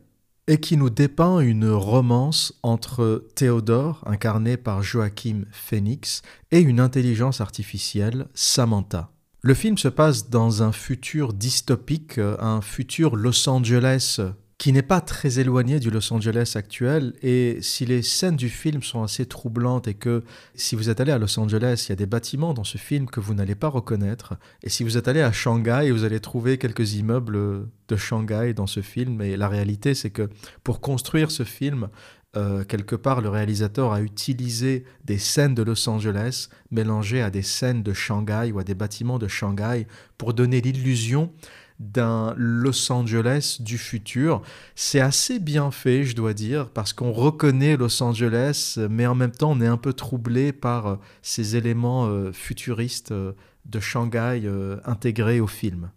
et 0.47 0.59
qui 0.59 0.79
nous 0.79 0.89
dépeint 0.89 1.41
une 1.41 1.69
romance 1.69 2.59
entre 2.63 3.27
Théodore, 3.35 4.03
incarné 4.07 4.57
par 4.57 4.83
Joachim 4.83 5.45
Phoenix, 5.53 6.23
et 6.51 6.61
une 6.61 6.81
intelligence 6.81 7.43
artificielle, 7.43 8.29
Samantha. 8.33 9.11
Le 9.43 9.53
film 9.53 9.77
se 9.77 9.89
passe 9.89 10.31
dans 10.31 10.63
un 10.63 10.73
futur 10.73 11.35
dystopique, 11.35 12.17
un 12.17 12.63
futur 12.63 13.17
Los 13.17 13.47
Angeles 13.51 14.19
qui 14.59 14.73
n'est 14.73 14.83
pas 14.83 15.01
très 15.01 15.39
éloigné 15.39 15.79
du 15.79 15.89
Los 15.89 16.13
Angeles 16.13 16.55
actuel. 16.57 17.15
Et 17.23 17.59
si 17.63 17.87
les 17.87 18.03
scènes 18.03 18.35
du 18.35 18.49
film 18.49 18.83
sont 18.83 19.05
assez 19.05 19.25
troublantes 19.25 19.87
et 19.87 19.95
que 19.95 20.25
si 20.57 20.75
vous 20.75 20.91
êtes 20.91 21.01
allé 21.01 21.13
à 21.13 21.19
Los 21.19 21.39
Angeles, 21.39 21.85
il 21.87 21.91
y 21.91 21.93
a 21.93 21.97
des 21.97 22.07
bâtiments 22.07 22.55
dans 22.55 22.65
ce 22.65 22.77
film 22.77 23.07
que 23.07 23.21
vous 23.21 23.35
n'allez 23.35 23.55
pas 23.55 23.69
reconnaître. 23.69 24.35
Et 24.65 24.69
si 24.69 24.83
vous 24.83 24.99
êtes 24.99 25.07
allé 25.07 25.21
à 25.21 25.31
Shanghai, 25.31 25.93
vous 25.93 26.03
allez 26.03 26.19
trouver 26.19 26.59
quelques 26.59 26.95
immeubles 26.95 27.69
de 27.87 27.97
Shanghai 27.97 28.53
dans 28.53 28.67
ce 28.67 28.83
film. 28.83 29.23
Et 29.23 29.37
la 29.37 29.49
réalité, 29.49 29.95
c'est 29.95 30.11
que 30.11 30.29
pour 30.65 30.81
construire 30.81 31.31
ce 31.31 31.45
film, 31.45 31.89
euh, 32.37 32.65
quelque 32.65 32.97
part, 32.97 33.21
le 33.21 33.29
réalisateur 33.29 33.93
a 33.93 34.03
utilisé 34.03 34.85
des 35.05 35.19
scènes 35.19 35.55
de 35.55 35.63
Los 35.63 35.89
Angeles 35.89 36.49
mélangées 36.71 37.23
à 37.23 37.31
des 37.31 37.43
scènes 37.43 37.83
de 37.83 37.93
Shanghai 37.93 38.53
ou 38.53 38.59
à 38.59 38.65
des 38.65 38.75
bâtiments 38.75 39.19
de 39.19 39.29
Shanghai 39.29 39.87
pour 40.19 40.35
donner 40.35 40.61
l'illusion 40.61 41.33
d'un 41.79 42.35
Los 42.37 42.91
Angeles 42.91 43.59
du 43.61 43.79
futur. 43.79 44.43
C'est 44.75 45.01
assez 45.01 45.39
bien 45.39 45.71
fait, 45.71 46.05
je 46.05 46.17
dois 46.17 46.35
dire, 46.35 46.71
parce 46.71 46.93
qu'on 46.93 47.13
reconnaît 47.13 47.77
Los 47.77 48.03
Angeles, 48.03 48.79
mais 48.91 49.07
en 49.07 49.15
même 49.15 49.33
temps 49.33 49.53
on 49.53 49.61
est 49.61 49.67
un 49.67 49.77
peu 49.77 49.93
troublé 49.93 50.53
par 50.53 50.87
euh, 50.87 50.97
ces 51.23 51.57
éléments 51.57 52.07
euh, 52.07 52.33
futuristes 52.33 53.13
euh, 53.13 53.33
de 53.67 53.81
Shanghai 53.81 54.51
intégrés 54.85 55.41
au 55.41 55.47
film. 55.47 55.91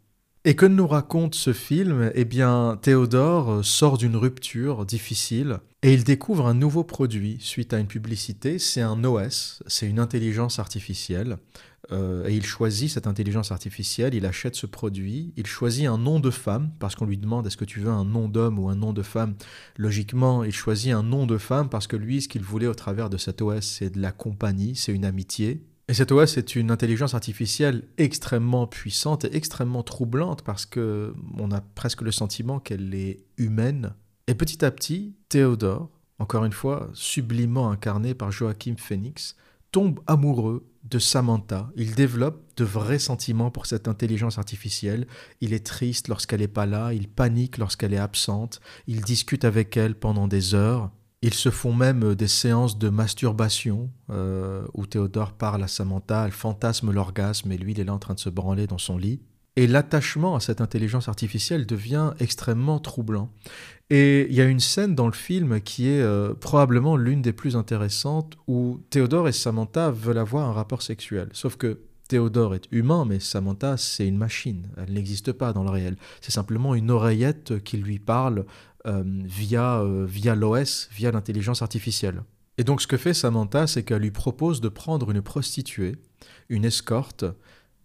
Et 0.44 0.56
que 0.56 0.66
nous 0.66 0.88
raconte 0.88 1.36
ce 1.36 1.54
film? 1.54 2.12
Eh 2.16 2.26
bien, 2.26 2.78
Théodore 2.82 3.64
sort 3.64 3.98
d'une 3.98 4.18
rupture 4.18 4.86
difficile 4.86 5.62
et 5.84 5.94
il 5.94 6.04
découvre 6.04 6.46
un 6.46 6.54
nouveau 6.54 6.84
produit 6.84 7.38
suite 7.40 7.74
à 7.74 7.80
une 7.80 7.88
publicité. 7.88 8.60
C'est 8.60 8.82
un 8.82 9.04
OS, 9.04 9.64
c'est 9.66 9.88
une 9.88 10.00
intelligence 10.00 10.60
artificielle. 10.60 11.38
Euh, 11.92 12.28
et 12.28 12.36
il 12.36 12.46
choisit 12.46 12.90
cette 12.90 13.08
intelligence 13.08 13.52
artificielle, 13.52 14.14
il 14.14 14.26
achète 14.26 14.56
ce 14.56 14.68
produit, 14.68 15.34
il 15.36 15.48
choisit 15.48 15.88
un 15.88 15.98
nom 15.98 16.20
de 16.20 16.30
femme, 16.30 16.72
parce 16.80 16.96
qu'on 16.96 17.06
lui 17.06 17.18
demande 17.18 17.48
est-ce 17.48 17.58
que 17.58 17.66
tu 17.66 17.80
veux 17.80 17.90
un 17.90 18.06
nom 18.06 18.30
d'homme 18.30 18.60
ou 18.60 18.70
un 18.70 18.76
nom 18.76 18.94
de 18.94 19.02
femme? 19.02 19.36
Logiquement, 19.78 20.44
il 20.44 20.54
choisit 20.54 20.94
un 20.94 21.04
nom 21.04 21.26
de 21.26 21.38
femme 21.38 21.70
parce 21.70 21.88
que 21.88 21.96
lui, 21.96 22.22
ce 22.22 22.28
qu'il 22.28 22.44
voulait 22.44 22.68
au 22.68 22.76
travers 22.76 23.10
de 23.10 23.18
cet 23.18 23.42
OS, 23.42 23.66
c'est 23.66 23.90
de 23.90 24.00
la 24.00 24.12
compagnie, 24.12 24.76
c'est 24.76 24.94
une 24.94 25.06
amitié. 25.06 25.66
Et 25.88 25.94
cet 25.94 26.12
OS 26.12 26.38
est 26.38 26.56
une 26.56 26.72
intelligence 26.72 27.16
artificielle 27.16 27.84
extrêmement 27.98 28.68
puissante 28.68 29.26
et 29.26 29.36
extrêmement 29.36 29.84
troublante 29.84 30.44
parce 30.44 30.66
que 30.66 31.14
on 31.38 31.52
a 31.52 31.60
presque 31.60 32.02
le 32.04 32.12
sentiment 32.12 32.60
qu'elle 32.60 32.94
est 32.94 33.26
humaine. 33.38 33.94
Et 34.32 34.34
petit 34.34 34.64
à 34.64 34.72
petit, 34.72 35.14
Théodore, 35.28 35.90
encore 36.18 36.46
une 36.46 36.54
fois, 36.54 36.90
sublimement 36.94 37.70
incarné 37.70 38.14
par 38.14 38.32
Joachim 38.32 38.76
Phoenix, 38.78 39.36
tombe 39.74 40.00
amoureux 40.08 40.66
de 40.86 41.00
Samantha. 41.00 41.70
Il 41.76 41.96
développe 41.96 42.42
de 42.56 42.64
vrais 42.64 42.98
sentiments 42.98 43.52
pour 43.52 43.66
cette 43.66 43.90
intelligence 43.90 44.38
artificielle. 44.38 45.06
Il 45.42 45.52
est 45.52 45.66
triste 45.66 46.08
lorsqu'elle 46.08 46.40
n'est 46.40 46.48
pas 46.48 46.66
là, 46.66 46.94
il 46.94 47.10
panique 47.10 47.58
lorsqu'elle 47.58 47.94
est 47.94 47.98
absente, 47.98 48.62
il 48.88 49.02
discute 49.02 49.44
avec 49.44 49.76
elle 49.76 49.96
pendant 49.96 50.30
des 50.30 50.56
heures. 50.56 50.92
Ils 51.22 51.34
se 51.34 51.50
font 51.50 51.74
même 51.74 52.16
des 52.16 52.30
séances 52.30 52.80
de 52.80 52.88
masturbation 52.88 53.92
euh, 54.12 54.66
où 54.74 54.86
Théodore 54.86 55.34
parle 55.34 55.62
à 55.62 55.68
Samantha, 55.68 56.24
elle 56.26 56.32
fantasme 56.32 56.90
l'orgasme 56.92 57.52
et 57.52 57.58
lui 57.58 57.74
il 57.74 57.82
est 57.82 57.84
là 57.84 57.94
en 57.94 58.00
train 58.00 58.14
de 58.14 58.20
se 58.22 58.30
branler 58.30 58.66
dans 58.66 58.78
son 58.78 58.98
lit. 58.98 59.20
Et 59.58 59.68
l'attachement 59.68 60.36
à 60.36 60.40
cette 60.40 60.62
intelligence 60.62 61.10
artificielle 61.10 61.66
devient 61.66 62.12
extrêmement 62.20 62.80
troublant. 62.80 63.30
Et 63.90 64.28
il 64.30 64.34
y 64.34 64.40
a 64.40 64.46
une 64.46 64.62
scène 64.62 64.96
dans 64.96 65.08
le 65.08 65.14
film 65.14 65.60
qui 65.60 65.90
est 65.90 66.02
euh, 66.02 66.34
probablement 66.34 66.96
l'une 66.96 67.22
des 67.22 67.34
plus 67.34 67.58
intéressantes 67.58 68.38
où 68.48 68.80
Théodore 68.90 69.28
et 69.28 69.34
Samantha 69.34 69.92
veulent 69.92 70.18
avoir 70.18 70.48
un 70.48 70.54
rapport 70.54 70.82
sexuel. 70.82 71.28
Sauf 71.34 71.58
que 71.58 71.82
Théodore 72.08 72.56
est 72.56 72.68
humain, 72.72 73.04
mais 73.06 73.20
Samantha, 73.20 73.76
c'est 73.76 74.08
une 74.08 74.18
machine. 74.18 74.70
Elle 74.78 74.94
n'existe 74.94 75.34
pas 75.34 75.52
dans 75.52 75.64
le 75.64 75.70
réel. 75.70 75.98
C'est 76.22 76.32
simplement 76.32 76.74
une 76.74 76.90
oreillette 76.90 77.62
qui 77.64 77.76
lui 77.78 78.00
parle 78.00 78.46
euh, 78.88 79.04
via, 79.06 79.82
euh, 79.82 80.06
via 80.08 80.36
l'OS, 80.36 80.90
via 80.94 81.12
l'intelligence 81.12 81.62
artificielle. 81.62 82.24
Et 82.58 82.64
donc 82.64 82.82
ce 82.82 82.88
que 82.88 82.98
fait 82.98 83.14
Samantha, 83.14 83.68
c'est 83.68 83.84
qu'elle 83.84 84.02
lui 84.02 84.12
propose 84.12 84.62
de 84.62 84.70
prendre 84.70 85.12
une 85.12 85.22
prostituée, 85.22 85.98
une 86.50 86.66
escorte, 86.66 87.26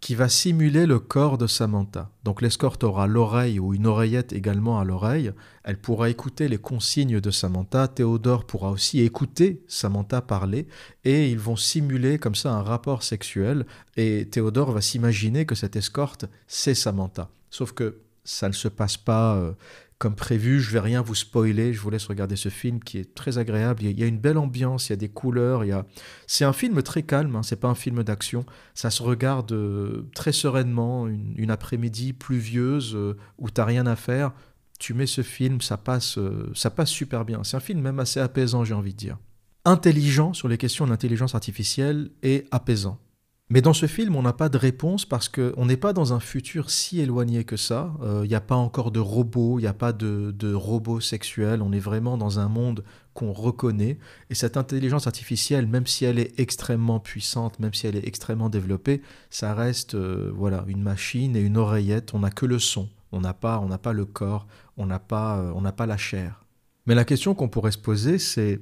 qui 0.00 0.14
va 0.14 0.28
simuler 0.28 0.86
le 0.86 0.98
corps 0.98 1.38
de 1.38 1.46
Samantha. 1.46 2.10
Donc 2.22 2.42
l'escorte 2.42 2.84
aura 2.84 3.06
l'oreille 3.06 3.58
ou 3.58 3.74
une 3.74 3.86
oreillette 3.86 4.32
également 4.32 4.78
à 4.78 4.84
l'oreille. 4.84 5.32
Elle 5.64 5.80
pourra 5.80 6.10
écouter 6.10 6.48
les 6.48 6.58
consignes 6.58 7.20
de 7.20 7.30
Samantha. 7.30 7.88
Théodore 7.88 8.46
pourra 8.46 8.70
aussi 8.70 9.00
écouter 9.00 9.64
Samantha 9.68 10.20
parler 10.20 10.68
et 11.04 11.30
ils 11.30 11.38
vont 11.38 11.56
simuler 11.56 12.18
comme 12.18 12.34
ça 12.34 12.52
un 12.52 12.62
rapport 12.62 13.02
sexuel. 13.02 13.66
Et 13.96 14.28
Théodore 14.30 14.72
va 14.72 14.80
s'imaginer 14.80 15.46
que 15.46 15.54
cette 15.54 15.76
escorte, 15.76 16.26
c'est 16.46 16.74
Samantha. 16.74 17.30
Sauf 17.50 17.72
que 17.72 18.00
ça 18.22 18.48
ne 18.48 18.54
se 18.54 18.68
passe 18.68 18.96
pas 18.96 19.36
euh, 19.36 19.52
comme 19.98 20.14
prévu, 20.14 20.60
je 20.60 20.70
vais 20.72 20.80
rien 20.80 21.00
vous 21.00 21.14
spoiler, 21.14 21.72
je 21.72 21.80
vous 21.80 21.88
laisse 21.88 22.04
regarder 22.06 22.36
ce 22.36 22.50
film 22.50 22.80
qui 22.80 22.98
est 22.98 23.14
très 23.14 23.38
agréable. 23.38 23.82
Il 23.82 23.98
y 23.98 24.02
a 24.02 24.06
une 24.06 24.18
belle 24.18 24.36
ambiance, 24.36 24.88
il 24.88 24.92
y 24.92 24.92
a 24.92 24.96
des 24.96 25.08
couleurs, 25.08 25.64
il 25.64 25.68
y 25.68 25.72
a... 25.72 25.86
c'est 26.26 26.44
un 26.44 26.52
film 26.52 26.82
très 26.82 27.02
calme, 27.02 27.34
hein, 27.34 27.42
c'est 27.42 27.60
pas 27.60 27.68
un 27.68 27.74
film 27.74 28.02
d'action. 28.02 28.44
Ça 28.74 28.90
se 28.90 29.02
regarde 29.02 29.52
euh, 29.52 30.06
très 30.14 30.32
sereinement, 30.32 31.06
une, 31.06 31.50
après-midi 31.50 32.12
pluvieuse 32.12 32.94
euh, 32.94 33.16
où 33.38 33.48
t'as 33.48 33.64
rien 33.64 33.86
à 33.86 33.96
faire. 33.96 34.32
Tu 34.78 34.92
mets 34.92 35.06
ce 35.06 35.22
film, 35.22 35.62
ça 35.62 35.78
passe, 35.78 36.18
euh, 36.18 36.52
ça 36.54 36.68
passe 36.68 36.90
super 36.90 37.24
bien. 37.24 37.42
C'est 37.42 37.56
un 37.56 37.60
film 37.60 37.80
même 37.80 37.98
assez 37.98 38.20
apaisant, 38.20 38.64
j'ai 38.64 38.74
envie 38.74 38.92
de 38.92 38.98
dire. 38.98 39.16
Intelligent 39.64 40.34
sur 40.34 40.48
les 40.48 40.58
questions 40.58 40.84
de 40.84 40.90
l'intelligence 40.90 41.34
artificielle 41.34 42.10
et 42.22 42.46
apaisant. 42.50 43.00
Mais 43.48 43.62
dans 43.62 43.72
ce 43.72 43.86
film, 43.86 44.16
on 44.16 44.22
n'a 44.22 44.32
pas 44.32 44.48
de 44.48 44.58
réponse 44.58 45.04
parce 45.04 45.28
qu'on 45.28 45.66
n'est 45.66 45.76
pas 45.76 45.92
dans 45.92 46.12
un 46.12 46.18
futur 46.18 46.68
si 46.68 47.00
éloigné 47.00 47.44
que 47.44 47.56
ça. 47.56 47.94
Il 48.00 48.06
euh, 48.06 48.26
n'y 48.26 48.34
a 48.34 48.40
pas 48.40 48.56
encore 48.56 48.90
de 48.90 48.98
robots, 48.98 49.60
il 49.60 49.62
n'y 49.62 49.68
a 49.68 49.72
pas 49.72 49.92
de, 49.92 50.52
robots 50.52 50.98
sexuels. 50.98 51.62
On 51.62 51.70
est 51.70 51.78
vraiment 51.78 52.18
dans 52.18 52.40
un 52.40 52.48
monde 52.48 52.82
qu'on 53.14 53.32
reconnaît. 53.32 53.98
Et 54.30 54.34
cette 54.34 54.56
intelligence 54.56 55.06
artificielle, 55.06 55.68
même 55.68 55.86
si 55.86 56.04
elle 56.04 56.18
est 56.18 56.38
extrêmement 56.40 56.98
puissante, 56.98 57.60
même 57.60 57.72
si 57.72 57.86
elle 57.86 57.94
est 57.94 58.06
extrêmement 58.06 58.48
développée, 58.48 59.00
ça 59.30 59.54
reste 59.54 59.94
euh, 59.94 60.32
voilà 60.34 60.64
une 60.66 60.82
machine 60.82 61.36
et 61.36 61.40
une 61.40 61.56
oreillette. 61.56 62.14
On 62.14 62.20
n'a 62.20 62.30
que 62.30 62.46
le 62.46 62.58
son. 62.58 62.88
On 63.12 63.20
n'a 63.20 63.32
pas, 63.32 63.60
on 63.60 63.68
n'a 63.68 63.78
pas 63.78 63.92
le 63.92 64.06
corps. 64.06 64.48
On 64.76 64.86
n'a 64.86 64.98
pas, 64.98 65.38
euh, 65.38 65.52
on 65.54 65.60
n'a 65.60 65.72
pas 65.72 65.86
la 65.86 65.96
chair. 65.96 66.44
Mais 66.86 66.96
la 66.96 67.04
question 67.04 67.36
qu'on 67.36 67.48
pourrait 67.48 67.70
se 67.70 67.78
poser, 67.78 68.18
c'est 68.18 68.60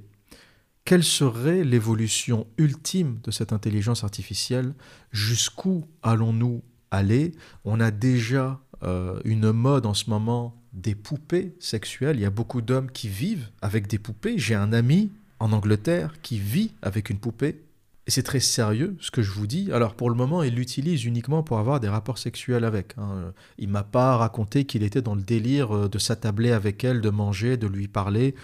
quelle 0.85 1.05
serait 1.05 1.65
l'évolution 1.65 2.47
ultime 2.59 3.19
de 3.23 3.31
cette 3.31 3.53
intelligence 3.53 4.05
artificielle? 4.05 4.75
Jusqu'où 5.13 5.85
allons-nous 6.03 6.63
aller? 6.91 7.33
On 7.65 7.81
a 7.81 7.91
déjà 7.91 8.61
euh, 8.83 9.19
une 9.25 9.51
mode 9.53 9.87
en 9.87 9.95
ce 9.95 10.11
moment 10.11 10.61
des 10.75 10.95
poupées 10.95 11.55
sexuelles. 11.59 12.17
Il 12.17 12.23
y 12.23 12.27
a 12.27 12.31
beaucoup 12.31 12.61
d'hommes 12.61 12.91
qui 12.91 13.09
vivent 13.09 13.49
avec 13.63 13.87
des 13.87 13.99
poupées. 13.99 14.39
J'ai 14.39 14.55
un 14.55 14.73
ami 14.73 15.11
en 15.39 15.53
Angleterre 15.53 16.15
qui 16.23 16.39
vit 16.39 16.73
avec 16.83 17.09
une 17.09 17.19
poupée. 17.19 17.63
Et 18.07 18.11
c'est 18.11 18.23
très 18.23 18.41
sérieux 18.41 18.97
ce 19.01 19.11
que 19.11 19.23
je 19.23 19.31
vous 19.31 19.47
dis. 19.47 19.73
Alors 19.73 19.95
pour 19.95 20.11
le 20.11 20.17
moment, 20.17 20.43
il 20.43 20.55
l'utilise 20.55 21.07
uniquement 21.07 21.43
pour 21.43 21.59
avoir 21.59 21.81
des 21.81 21.89
rapports 21.89 22.19
sexuels 22.19 22.65
avec. 22.65 22.93
Hein. 22.99 23.33
Il 23.57 23.71
m'a 23.71 23.85
pas 23.85 24.19
raconté 24.19 24.67
qu'il 24.67 24.83
était 24.83 25.01
dans 25.01 25.15
le 25.15 25.23
délire 25.23 25.75
euh, 25.75 25.89
de 25.89 25.99
s'attabler 25.99 26.53
avec 26.53 26.85
elle, 26.85 27.01
de 27.01 27.09
manger, 27.09 27.57
de 27.57 27.67
lui 27.67 27.89
parler 27.89 28.35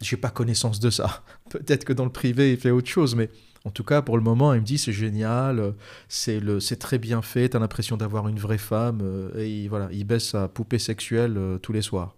j'ai 0.00 0.16
pas 0.16 0.30
connaissance 0.30 0.80
de 0.80 0.90
ça. 0.90 1.24
Peut-être 1.50 1.84
que 1.84 1.92
dans 1.92 2.04
le 2.04 2.12
privé, 2.12 2.52
il 2.52 2.58
fait 2.58 2.70
autre 2.70 2.88
chose, 2.88 3.14
mais 3.14 3.30
en 3.64 3.70
tout 3.70 3.84
cas, 3.84 4.02
pour 4.02 4.16
le 4.16 4.22
moment, 4.22 4.54
il 4.54 4.60
me 4.60 4.64
dit 4.64 4.78
c'est 4.78 4.92
génial, 4.92 5.74
c'est 6.08 6.40
le, 6.40 6.60
c'est 6.60 6.76
très 6.76 6.98
bien 6.98 7.22
fait, 7.22 7.50
t'as 7.50 7.58
l'impression 7.58 7.96
d'avoir 7.96 8.28
une 8.28 8.38
vraie 8.38 8.58
femme, 8.58 9.00
euh, 9.02 9.30
et 9.38 9.68
voilà, 9.68 9.88
il 9.92 10.04
baisse 10.04 10.30
sa 10.30 10.48
poupée 10.48 10.78
sexuelle 10.78 11.36
euh, 11.36 11.58
tous 11.58 11.72
les 11.72 11.82
soirs. 11.82 12.16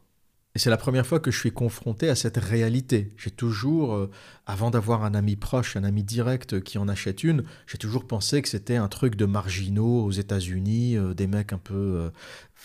Et 0.54 0.58
c'est 0.58 0.68
la 0.68 0.76
première 0.76 1.06
fois 1.06 1.18
que 1.18 1.30
je 1.30 1.38
suis 1.38 1.50
confronté 1.50 2.10
à 2.10 2.14
cette 2.14 2.36
réalité. 2.36 3.14
J'ai 3.16 3.30
toujours, 3.30 3.94
euh, 3.94 4.10
avant 4.44 4.70
d'avoir 4.70 5.02
un 5.02 5.14
ami 5.14 5.34
proche, 5.34 5.76
un 5.76 5.84
ami 5.84 6.04
direct 6.04 6.60
qui 6.60 6.76
en 6.76 6.88
achète 6.88 7.24
une, 7.24 7.44
j'ai 7.66 7.78
toujours 7.78 8.06
pensé 8.06 8.42
que 8.42 8.50
c'était 8.50 8.76
un 8.76 8.88
truc 8.88 9.16
de 9.16 9.24
marginaux 9.24 10.04
aux 10.04 10.10
États-Unis, 10.10 10.98
euh, 10.98 11.14
des 11.14 11.26
mecs 11.26 11.54
un 11.54 11.58
peu 11.58 11.74
euh, 11.74 12.10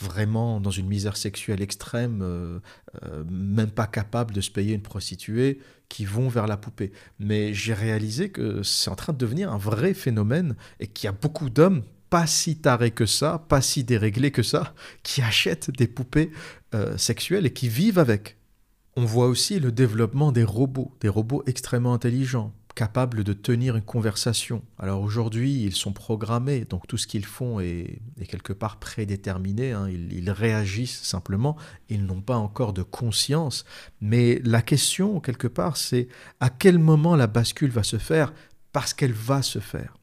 vraiment 0.02 0.60
dans 0.60 0.72
une 0.72 0.88
misère 0.88 1.16
sexuelle 1.16 1.62
extrême, 1.62 2.62
même 3.32 3.72
pas 3.72 3.88
capables 3.88 4.32
de 4.32 4.42
se 4.42 4.52
payer 4.52 4.76
une 4.76 4.84
prostituée, 4.84 5.60
qui 5.90 6.06
vont 6.06 6.28
vers 6.28 6.46
la 6.46 6.56
poupée. 6.56 6.92
Mais 7.20 7.54
j'ai 7.56 7.74
réalisé 7.74 8.30
que 8.30 8.62
c'est 8.62 8.92
en 8.92 8.96
train 8.96 9.14
de 9.14 9.18
devenir 9.18 9.52
un 9.52 9.58
vrai 9.58 9.96
phénomène 9.96 10.56
et 10.80 10.86
qu'il 10.86 11.06
y 11.06 11.10
a 11.10 11.14
beaucoup 11.14 11.50
d'hommes 11.50 11.84
pas 12.10 12.28
si 12.28 12.58
tarés 12.58 12.92
que 12.92 13.06
ça, 13.06 13.46
pas 13.50 13.62
si 13.62 13.84
déréglés 13.84 14.32
que 14.32 14.44
ça, 14.44 14.74
qui 15.04 15.22
achètent 15.22 15.72
des 15.72 15.88
poupées 15.88 16.32
euh, 16.74 16.98
sexuelles 16.98 17.46
et 17.46 17.54
qui 17.54 17.70
vivent 17.70 18.00
avec. 18.00 18.38
On 18.96 19.06
voit 19.06 19.28
aussi 19.28 19.60
le 19.60 19.72
développement 19.72 20.32
des 20.32 20.44
robots, 20.44 20.96
des 21.02 21.10
robots 21.10 21.44
extrêmement 21.46 21.94
intelligents, 21.94 22.54
capables 22.78 23.24
de 23.24 23.34
tenir 23.34 23.76
une 23.76 23.84
conversation. 23.84 24.64
Alors 24.78 25.02
aujourd'hui, 25.02 25.64
ils 25.64 25.76
sont 25.76 25.94
programmés, 25.94 26.66
donc 26.66 26.88
tout 26.88 26.98
ce 26.98 27.08
qu'ils 27.08 27.26
font 27.26 27.60
est, 27.60 28.02
quelque 28.28 28.54
part 28.54 28.78
prédéterminé, 28.78 29.72
hein. 29.72 29.90
ils, 29.90 30.14
ils, 30.14 30.30
réagissent 30.30 31.02
simplement, 31.02 31.58
ils 31.90 32.06
n'ont 32.06 32.22
pas 32.22 32.38
encore 32.38 32.74
de 32.74 32.84
conscience. 32.84 33.66
Mais 34.00 34.40
la 34.44 34.62
question, 34.62 35.20
quelque 35.20 35.48
part, 35.48 35.76
c'est 35.76 36.08
à 36.40 36.50
quel 36.50 36.78
moment 36.78 37.16
la 37.16 37.28
bascule 37.28 37.72
va 37.72 37.84
se 37.84 37.98
faire 37.98 38.32
parce 38.74 38.94
qu'elle 38.94 39.14
va 39.14 39.42
se 39.42 39.60
faire. 39.60 39.98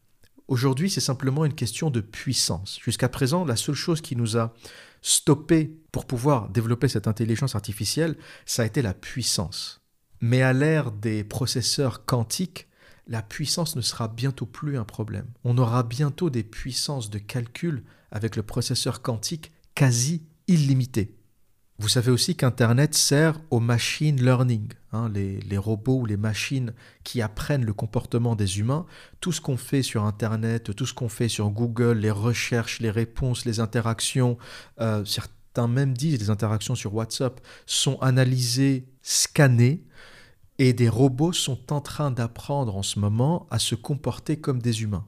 Aujourd'hui, 0.46 0.90
c'est 0.90 1.00
simplement 1.00 1.44
une 1.44 1.54
question 1.54 1.90
de 1.90 2.00
puissance. 2.00 2.78
Jusqu'à 2.82 3.08
présent, 3.08 3.44
la 3.44 3.56
seule 3.56 3.74
chose 3.74 4.02
qui 4.02 4.14
nous 4.14 4.36
a 4.36 4.52
stoppé 5.00 5.74
pour 5.90 6.06
pouvoir 6.06 6.50
développer 6.50 6.88
cette 6.88 7.08
intelligence 7.08 7.54
artificielle, 7.54 8.16
ça 8.44 8.62
a 8.62 8.66
été 8.66 8.82
la 8.82 8.94
puissance. 8.94 9.80
Mais 10.20 10.42
à 10.42 10.52
l'ère 10.52 10.92
des 10.92 11.24
processeurs 11.24 12.04
quantiques, 12.04 12.68
la 13.06 13.22
puissance 13.22 13.76
ne 13.76 13.80
sera 13.80 14.08
bientôt 14.08 14.46
plus 14.46 14.78
un 14.78 14.84
problème. 14.84 15.26
On 15.44 15.58
aura 15.58 15.82
bientôt 15.82 16.30
des 16.30 16.42
puissances 16.42 17.10
de 17.10 17.18
calcul 17.18 17.82
avec 18.10 18.36
le 18.36 18.42
processeur 18.42 19.02
quantique 19.02 19.52
quasi 19.74 20.22
illimitées. 20.46 21.14
Vous 21.84 21.90
savez 21.90 22.10
aussi 22.10 22.34
qu'Internet 22.34 22.94
sert 22.94 23.38
au 23.50 23.60
machine 23.60 24.18
learning, 24.18 24.68
hein, 24.92 25.10
les, 25.12 25.58
robots 25.58 25.98
ou 25.98 26.06
les 26.06 26.16
machines 26.16 26.72
qui 27.04 27.20
apprennent 27.20 27.66
le 27.66 27.74
comportement 27.74 28.36
des 28.36 28.58
humains. 28.58 28.86
Tout 29.20 29.32
ce 29.32 29.42
qu'on 29.42 29.58
fait 29.58 29.82
sur 29.82 30.04
Internet, 30.04 30.74
tout 30.74 30.86
ce 30.86 30.94
qu'on 30.94 31.10
fait 31.10 31.28
sur 31.28 31.50
Google, 31.50 31.98
les 31.98 32.10
recherches, 32.10 32.80
les 32.80 32.90
réponses, 32.90 33.44
les 33.44 33.60
interactions, 33.60 34.38
euh, 34.80 35.04
certains 35.04 35.68
même 35.68 35.92
disent 35.92 36.18
les 36.18 36.30
interactions 36.30 36.74
sur 36.74 36.94
WhatsApp, 36.94 37.38
sont 37.66 37.98
analysées, 38.00 38.88
scannées, 39.02 39.84
et 40.58 40.72
des 40.72 40.88
robots 40.88 41.34
sont 41.34 41.70
en 41.70 41.82
train 41.82 42.10
d'apprendre 42.10 42.78
en 42.78 42.82
ce 42.82 42.98
moment 42.98 43.46
à 43.50 43.58
se 43.58 43.74
comporter 43.74 44.38
comme 44.38 44.62
des 44.62 44.80
humains. 44.80 45.04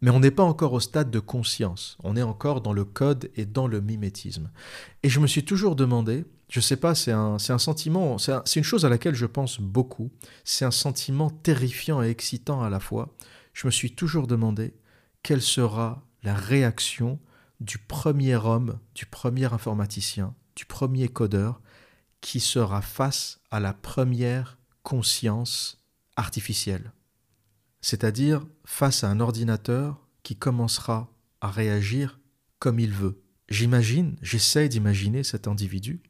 Mais 0.00 0.10
on 0.10 0.20
n'est 0.20 0.30
pas 0.30 0.42
encore 0.42 0.72
au 0.72 0.80
stade 0.80 1.10
de 1.10 1.20
conscience, 1.20 1.96
on 2.02 2.16
est 2.16 2.22
encore 2.22 2.60
dans 2.60 2.72
le 2.72 2.84
code 2.84 3.30
et 3.34 3.46
dans 3.46 3.66
le 3.66 3.80
mimétisme. 3.80 4.50
Et 5.02 5.08
je 5.08 5.20
me 5.20 5.26
suis 5.26 5.44
toujours 5.44 5.76
demandé, 5.76 6.24
je 6.48 6.58
ne 6.58 6.62
sais 6.62 6.76
pas, 6.76 6.94
c'est 6.94 7.12
un, 7.12 7.36
un, 7.48 7.58
sentiment, 7.58 8.18
c'est 8.18 8.56
une 8.56 8.64
chose 8.64 8.84
à 8.84 8.88
laquelle 8.88 9.14
je 9.14 9.26
pense 9.26 9.60
beaucoup, 9.60 10.10
c'est 10.44 10.64
un 10.64 10.70
sentiment 10.70 11.30
terrifiant 11.30 12.02
et 12.02 12.10
excitant 12.10 12.62
à 12.62 12.70
la 12.70 12.80
fois. 12.80 13.16
Je 13.52 13.66
me 13.66 13.70
suis 13.70 13.92
toujours 13.94 14.26
demandé 14.26 14.74
quelle 15.22 15.42
sera 15.42 16.06
la 16.22 16.34
réaction 16.34 17.18
du 17.60 17.78
premier 17.78 18.36
homme, 18.36 18.78
du 18.94 19.06
premier 19.06 19.52
informaticien, 19.52 20.34
du 20.56 20.66
premier 20.66 21.08
codeur, 21.08 21.60
qui 22.20 22.40
sera 22.40 22.82
face 22.82 23.40
à 23.50 23.60
la 23.60 23.72
première 23.72 24.58
conscience 24.82 25.78
artificielle 26.16 26.92
c'est-à-dire 27.86 28.44
face 28.64 29.04
à 29.04 29.08
un 29.08 29.20
ordinateur 29.20 30.08
qui 30.24 30.34
commencera 30.34 31.08
à 31.40 31.52
réagir 31.52 32.18
comme 32.58 32.80
il 32.80 32.90
veut. 32.90 33.22
J'imagine, 33.48 34.16
j'essaie 34.22 34.68
d'imaginer 34.68 35.22
cet 35.22 35.46
individu 35.46 36.02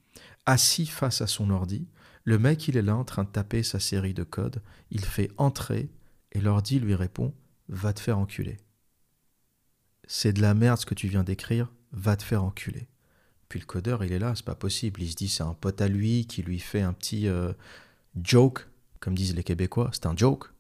assis 0.47 0.87
face 0.87 1.21
à 1.21 1.27
son 1.27 1.51
ordi, 1.51 1.87
le 2.25 2.39
mec 2.39 2.67
il 2.67 2.79
est 2.79 2.83
là 2.83 2.97
en 2.97 3.05
train 3.05 3.25
de 3.25 3.29
taper 3.29 3.63
sa 3.63 3.79
série 3.79 4.15
de 4.15 4.23
codes, 4.23 4.63
il 4.91 5.05
fait 5.05 5.31
entrer 5.37 5.91
et 6.33 6.41
l'ordi 6.41 6.81
lui 6.81 6.95
répond 6.95 7.35
va 7.69 7.93
te 7.93 8.01
faire 8.01 8.17
enculer. 8.17 8.57
C'est 10.07 10.33
de 10.33 10.41
la 10.41 10.55
merde 10.55 10.79
ce 10.79 10.87
que 10.87 10.95
tu 10.95 11.09
viens 11.09 11.25
d'écrire, 11.25 11.71
va 11.93 12.17
te 12.17 12.23
faire 12.23 12.43
enculer. 12.43 12.89
Puis 13.51 13.61
le 13.61 13.67
codeur 13.67 14.03
il 14.03 14.13
est 14.13 14.19
là, 14.19 14.33
c'est 14.35 14.47
pas 14.47 14.55
possible, 14.55 15.03
il 15.03 15.11
se 15.11 15.17
dit 15.17 15.29
c'est 15.29 15.43
un 15.43 15.53
pote 15.53 15.83
à 15.83 15.89
lui 15.89 16.27
qui 16.27 16.43
lui 16.43 16.59
fait 16.59 16.81
un 16.81 16.95
petit 16.95 17.29
euh, 17.29 17.53
joke, 18.23 18.67
comme 18.99 19.15
disent 19.15 19.35
les 19.35 19.45
Québécois, 19.45 19.91
c'est 19.93 20.07
un 20.07 20.17
joke. 20.17 20.56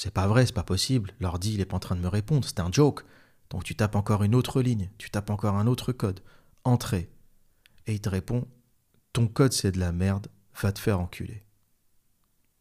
C'est 0.00 0.14
pas 0.14 0.28
vrai, 0.28 0.46
c'est 0.46 0.54
pas 0.54 0.62
possible. 0.62 1.10
L'ordi, 1.18 1.54
il 1.54 1.60
est 1.60 1.64
pas 1.64 1.74
en 1.74 1.80
train 1.80 1.96
de 1.96 2.00
me 2.00 2.06
répondre, 2.06 2.46
c'est 2.46 2.60
un 2.60 2.70
joke. 2.70 3.04
Donc 3.50 3.64
tu 3.64 3.74
tapes 3.74 3.96
encore 3.96 4.22
une 4.22 4.36
autre 4.36 4.62
ligne, 4.62 4.90
tu 4.96 5.10
tapes 5.10 5.28
encore 5.28 5.56
un 5.56 5.66
autre 5.66 5.90
code. 5.90 6.20
Entrée. 6.62 7.10
Et 7.88 7.94
il 7.94 8.00
te 8.00 8.08
répond 8.08 8.46
Ton 9.12 9.26
code, 9.26 9.52
c'est 9.52 9.72
de 9.72 9.80
la 9.80 9.90
merde, 9.90 10.28
va 10.62 10.70
te 10.70 10.78
faire 10.78 11.00
enculer. 11.00 11.42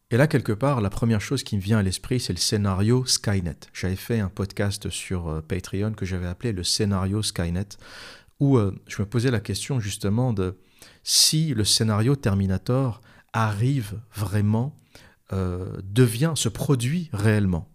Et 0.09 0.17
là, 0.17 0.25
quelque 0.25 0.51
part, 0.51 0.81
la 0.81 0.89
première 0.89 1.21
chose 1.21 1.43
qui 1.43 1.57
me 1.57 1.61
vient 1.61 1.77
à 1.77 1.83
l'esprit, 1.83 2.19
c'est 2.19 2.33
le 2.33 2.39
scénario 2.39 3.05
Skynet. 3.05 3.59
J'avais 3.71 3.95
fait 3.95 4.19
un 4.19 4.29
podcast 4.29 4.89
sur 4.89 5.27
euh, 5.27 5.41
Patreon 5.41 5.93
que 5.93 6.07
j'avais 6.07 6.25
appelé 6.25 6.53
le 6.53 6.63
scénario 6.63 7.21
Skynet, 7.21 7.77
où 8.39 8.57
euh, 8.57 8.73
je 8.87 8.99
me 8.99 9.07
posais 9.07 9.29
la 9.29 9.41
question 9.41 9.79
justement 9.79 10.33
de 10.33 10.57
si 11.03 11.53
le 11.53 11.65
scénario 11.65 12.15
Terminator 12.15 12.99
arrive 13.31 14.01
vraiment 14.15 14.75
euh, 15.33 15.81
devient, 15.83 16.33
se 16.35 16.49
produit 16.49 17.09
réellement. 17.13 17.69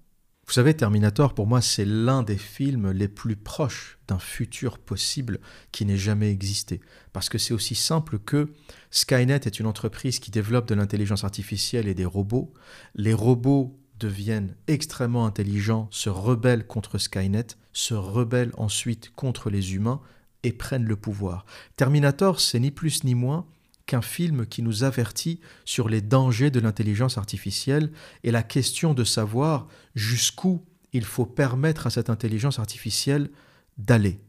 Vous 0.46 0.52
savez, 0.54 0.74
Terminator, 0.74 1.34
pour 1.34 1.46
moi, 1.46 1.60
c'est 1.60 1.84
l'un 1.84 2.22
des 2.22 2.36
films 2.36 2.90
les 2.90 3.08
plus 3.08 3.36
proches 3.36 3.98
d'un 4.08 4.18
futur 4.18 4.78
possible 4.78 5.40
qui 5.70 5.86
n'ait 5.86 5.96
jamais 5.96 6.30
existé. 6.30 6.80
Parce 7.12 7.28
que 7.28 7.38
c'est 7.38 7.54
aussi 7.54 7.74
simple 7.74 8.18
que 8.18 8.52
Skynet 8.90 9.40
est 9.46 9.60
une 9.60 9.66
entreprise 9.66 10.18
qui 10.18 10.30
développe 10.30 10.66
de 10.66 10.74
l'intelligence 10.74 11.24
artificielle 11.24 11.88
et 11.88 11.94
des 11.94 12.04
robots. 12.04 12.52
Les 12.94 13.14
robots 13.14 13.78
deviennent 13.98 14.56
extrêmement 14.66 15.26
intelligents, 15.26 15.88
se 15.90 16.10
rebellent 16.10 16.66
contre 16.66 16.98
Skynet, 16.98 17.46
se 17.72 17.94
rebellent 17.94 18.52
ensuite 18.56 19.12
contre 19.14 19.48
les 19.48 19.74
humains 19.74 20.00
et 20.42 20.52
prennent 20.52 20.84
le 20.84 20.96
pouvoir. 20.96 21.46
Terminator, 21.76 22.40
c'est 22.40 22.58
ni 22.58 22.72
plus 22.72 23.04
ni 23.04 23.14
moins 23.14 23.46
qu'un 23.86 24.02
film 24.02 24.46
qui 24.46 24.62
nous 24.62 24.84
avertit 24.84 25.40
sur 25.64 25.88
les 25.88 26.00
dangers 26.00 26.50
de 26.50 26.60
l'intelligence 26.60 27.18
artificielle 27.18 27.92
et 28.24 28.30
la 28.30 28.42
question 28.42 28.94
de 28.94 29.04
savoir 29.04 29.68
jusqu'où 29.94 30.64
il 30.92 31.04
faut 31.04 31.26
permettre 31.26 31.86
à 31.86 31.90
cette 31.90 32.10
intelligence 32.10 32.58
artificielle 32.58 33.30
d'aller. 33.78 34.20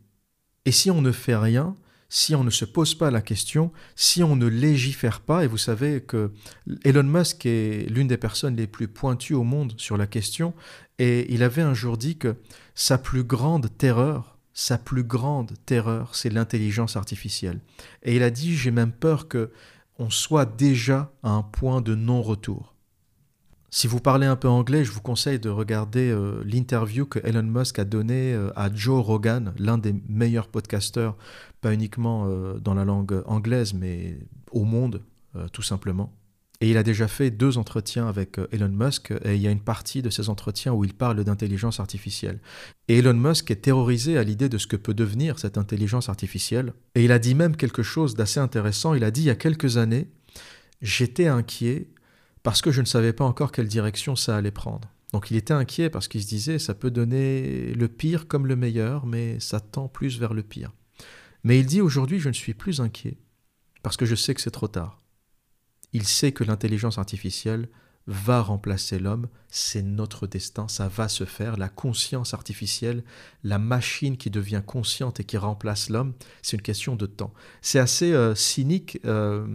Et 0.66 0.72
si 0.72 0.89
on 0.89 1.01
ne 1.01 1.12
fait 1.12 1.36
rien, 1.36 1.76
si 2.10 2.36
on 2.36 2.43
ne 2.43 2.51
se 2.51 2.64
pose 2.64 2.93
pas 2.93 3.10
la 3.10 3.22
question, 3.22 3.72
si 3.95 4.22
on 4.24 4.36
ne 4.36 4.45
légifère 4.45 5.20
pas, 5.20 5.43
et 5.43 5.47
vous 5.47 5.58
savez 5.58 6.01
que 6.01 6.32
Elon 6.84 7.04
Musk 7.04 7.45
est 7.45 7.89
l'une 7.89 8.08
des 8.08 8.18
personnes 8.18 8.56
les 8.56 8.68
plus 8.68 8.88
pointues 8.88 9.34
au 9.34 9.43
monde 9.43 9.74
sur 9.78 9.97
la 9.97 10.06
question, 10.08 10.54
et 10.99 11.34
il 11.34 11.41
avait 11.41 11.64
un 11.64 11.74
jour 11.74 11.97
dit 11.97 12.18
que 12.18 12.36
sa 12.76 12.97
plus 12.97 13.24
grande 13.24 13.76
terreur, 13.78 14.32
sa 14.54 14.78
plus 14.78 15.04
grande 15.04 15.54
terreur, 15.66 16.16
c'est 16.16 16.30
l'intelligence 16.30 16.95
artificielle. 16.95 17.60
Et 18.04 18.16
il 18.16 18.24
a 18.24 18.30
dit, 18.30 18.56
j'ai 18.56 18.72
même 18.72 18.91
peur 18.91 19.28
que 19.28 19.51
on 19.99 20.10
soit 20.10 20.45
déjà 20.45 21.12
à 21.24 21.30
un 21.30 21.43
point 21.43 21.82
de 21.82 21.95
non-retour. 21.95 22.74
Si 23.70 23.88
vous 23.88 23.99
parlez 23.99 24.28
un 24.28 24.36
peu 24.36 24.47
anglais, 24.47 24.86
je 24.86 24.91
vous 24.91 25.01
conseille 25.01 25.39
de 25.39 25.49
regarder 25.49 26.12
euh, 26.12 26.43
l'interview 26.45 27.08
que 27.08 27.18
Elon 27.24 27.41
Musk 27.41 27.80
a 27.80 27.86
donnée 27.86 28.34
euh, 28.34 28.51
à 28.56 28.72
Joe 28.72 29.04
Rogan, 29.04 29.54
l'un 29.58 29.80
des 29.80 29.95
meilleurs 30.08 30.47
podcasteurs, 30.47 31.18
pas 31.60 31.74
uniquement 31.74 32.28
euh, 32.28 32.60
dans 32.60 32.76
la 32.76 32.86
langue 32.86 33.24
anglaise, 33.26 33.74
mais 33.74 34.20
au 34.51 34.64
monde, 34.64 35.01
tout 35.51 35.64
simplement. 35.64 36.14
Et 36.64 36.70
il 36.70 36.78
a 36.78 36.84
déjà 36.84 37.09
fait 37.09 37.30
deux 37.30 37.57
entretiens 37.57 38.07
avec 38.07 38.39
euh, 38.39 38.47
Elon 38.53 38.70
Musk, 38.70 39.11
et 39.26 39.36
il 39.36 39.41
y 39.41 39.49
a 39.49 39.51
une 39.51 39.59
partie 39.59 40.01
de 40.01 40.09
ces 40.09 40.30
entretiens 40.30 40.72
où 40.72 40.86
il 40.86 40.93
parle 40.93 41.22
d'intelligence 41.26 41.82
artificielle. 41.82 42.39
Et 42.88 42.99
Elon 42.99 43.16
Musk 43.16 43.51
est 43.51 43.57
terrorisé 43.57 44.18
à 44.18 44.24
l'idée 44.24 44.47
de 44.47 44.57
ce 44.57 44.66
que 44.66 44.78
peut 44.78 44.93
devenir 44.93 45.39
cette 45.39 45.57
intelligence 45.57 46.07
artificielle. 46.07 46.72
Et 46.95 47.03
il 47.03 47.11
a 47.11 47.20
dit 47.20 47.36
même 47.36 47.57
quelque 47.57 47.84
chose 47.84 48.16
d'assez 48.16 48.39
intéressant. 48.39 48.93
Il 48.93 49.03
a 49.03 49.11
dit 49.11 49.24
il 49.24 49.26
y 49.26 49.30
a 49.30 49.36
quelques 49.36 49.76
années, 49.76 50.07
j'étais 50.82 51.28
inquiet 51.28 51.89
parce 52.43 52.61
que 52.61 52.72
je 52.72 52.80
ne 52.80 52.86
savais 52.86 53.11
pas 53.11 53.26
encore 53.26 53.51
quelle 53.51 53.68
direction 53.68 54.16
ça 54.16 54.38
allait 54.38 54.49
prendre. 54.49 54.89
Donc 55.11 55.32
il 55.32 55.36
était 55.36 55.53
inquiet 55.53 55.89
parce 55.89 56.07
qu'il 56.07 56.24
se 56.24 56.30
disait 56.30 56.59
ça 56.59 56.74
peut 56.74 56.91
donner 56.91 57.74
le 57.74 57.89
pire 57.89 58.26
comme 58.26 58.47
le 58.47 58.55
meilleur, 58.55 59.05
mais 59.05 59.38
ça 59.41 59.59
tend 59.59 59.89
plus 59.89 60.18
vers 60.18 60.34
le 60.34 60.43
pire. 60.43 60.72
Mais 61.43 61.59
il 61.59 61.66
dit 61.66 61.82
aujourd'hui 61.82 62.20
je 62.20 62.30
ne 62.30 62.34
suis 62.34 62.53
plus 62.53 62.80
inquiet 62.80 63.18
parce 63.82 63.97
que 63.97 64.05
je 64.05 64.16
sais 64.16 64.34
que 64.34 64.39
c'est 64.39 64.49
trop 64.49 64.70
tard. 64.70 65.03
Il 65.93 66.07
sait 66.07 66.31
que 66.31 66.43
l'intelligence 66.43 66.97
artificielle 66.97 67.69
va 68.07 68.41
remplacer 68.41 68.99
l'homme, 68.99 69.27
c'est 69.49 69.81
notre 69.81 70.27
destin, 70.27 70.67
ça 70.67 70.87
va 70.89 71.07
se 71.07 71.23
faire. 71.23 71.55
La 71.55 71.69
conscience 71.69 72.33
artificielle, 72.33 73.03
la 73.43 73.59
machine 73.59 74.17
qui 74.17 74.29
devient 74.29 74.61
consciente 74.65 75.19
et 75.19 75.23
qui 75.23 75.37
remplace 75.37 75.89
l'homme, 75.89 76.13
c'est 76.41 76.57
une 76.57 76.63
question 76.63 76.95
de 76.95 77.05
temps. 77.05 77.33
C'est 77.61 77.79
assez 77.79 78.11
euh, 78.11 78.35
cynique, 78.35 78.99
euh, 79.05 79.47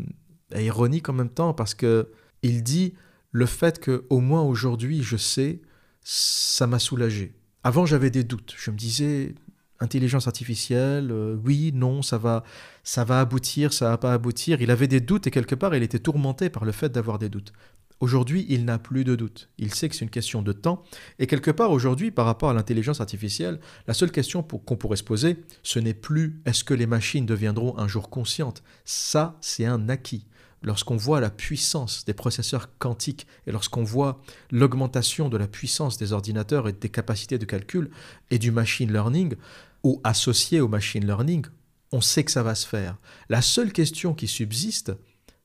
est 0.53 0.65
ironique 0.65 1.09
en 1.09 1.13
même 1.13 1.29
temps 1.29 1.53
parce 1.53 1.75
que 1.75 2.11
il 2.43 2.63
dit 2.63 2.95
le 3.33 3.45
fait 3.45 3.81
que 3.81 4.07
au 4.09 4.21
moins 4.21 4.43
aujourd'hui 4.43 5.03
je 5.03 5.17
sais, 5.19 5.61
ça 6.03 6.67
m'a 6.67 6.79
soulagé. 6.79 7.35
Avant 7.65 7.85
j'avais 7.85 8.11
des 8.11 8.25
doutes. 8.25 8.55
Je 8.57 8.71
me 8.71 8.77
disais 8.77 9.35
intelligence 9.81 10.27
artificielle, 10.27 11.11
euh, 11.11 11.37
oui, 11.45 11.73
non, 11.75 12.03
ça 12.03 12.19
va, 12.19 12.43
ça 12.83 13.05
va 13.05 13.21
aboutir, 13.21 13.73
ça 13.73 13.91
va 13.91 13.99
pas 13.99 14.13
aboutir. 14.13 14.61
Il 14.61 14.71
avait 14.71 14.89
des 14.89 15.01
doutes 15.01 15.27
et 15.27 15.31
quelque 15.31 15.55
part 15.55 15.75
il 15.75 15.83
était 15.83 15.99
tourmenté 15.99 16.51
par 16.51 16.65
le 16.65 16.73
fait 16.73 16.91
d'avoir 16.91 17.19
des 17.19 17.29
doutes. 17.29 17.53
Aujourd'hui, 18.01 18.47
il 18.49 18.65
n'a 18.65 18.79
plus 18.79 19.03
de 19.03 19.17
doute. 19.17 19.49
Il 19.59 19.75
sait 19.75 19.89
que 19.89 19.97
c'est 19.97 20.05
une 20.05 20.11
question 20.11 20.41
de 20.41 20.53
temps. 20.53 20.85
Et 21.19 21.27
quelque 21.27 21.51
part, 21.51 21.73
aujourd'hui, 21.73 22.13
par 22.13 22.27
rapport 22.27 22.49
à 22.49 22.55
l'intelligence 22.55 23.01
artificielle, 23.01 23.59
la 23.89 23.95
seule 23.95 24.13
question 24.13 24.43
qu'on 24.43 24.77
pourrait 24.77 24.97
se 24.97 25.03
poser, 25.03 25.43
ce 25.65 25.81
n'est 25.81 25.95
plus 25.95 26.41
est-ce 26.45 26.63
que 26.63 26.75
les 26.75 26.87
machines 26.87 27.27
deviendront 27.27 27.77
un 27.77 27.89
jour 27.89 28.09
conscientes 28.09 28.63
Ça, 28.85 29.37
c'est 29.41 29.67
un 29.67 29.89
acquis. 29.89 30.27
Lorsqu'on 30.63 30.97
voit 30.97 31.21
la 31.21 31.31
puissance 31.31 32.05
des 32.05 32.15
processeurs 32.15 32.77
quantiques 32.79 33.27
et 33.47 33.53
lorsqu'on 33.53 33.85
voit 33.85 34.21
l'augmentation 34.51 35.29
de 35.29 35.37
la 35.37 35.47
puissance 35.47 35.99
des 35.99 36.13
ordinateurs 36.13 36.69
et 36.69 36.73
des 36.73 36.89
capacités 36.89 37.39
de 37.39 37.45
calcul 37.45 37.91
et 38.31 38.39
du 38.39 38.51
machine 38.51 38.93
learning, 38.93 39.35
ou 39.83 40.01
associé 40.05 40.61
au 40.61 40.69
machine 40.69 41.07
learning, 41.07 41.47
on 41.93 42.01
sait 42.01 42.25
que 42.25 42.31
ça 42.31 42.43
va 42.43 42.55
se 42.55 42.67
faire. 42.67 42.99
La 43.29 43.43
seule 43.43 43.73
question 43.73 44.15
qui 44.15 44.27
subsiste, 44.27 44.93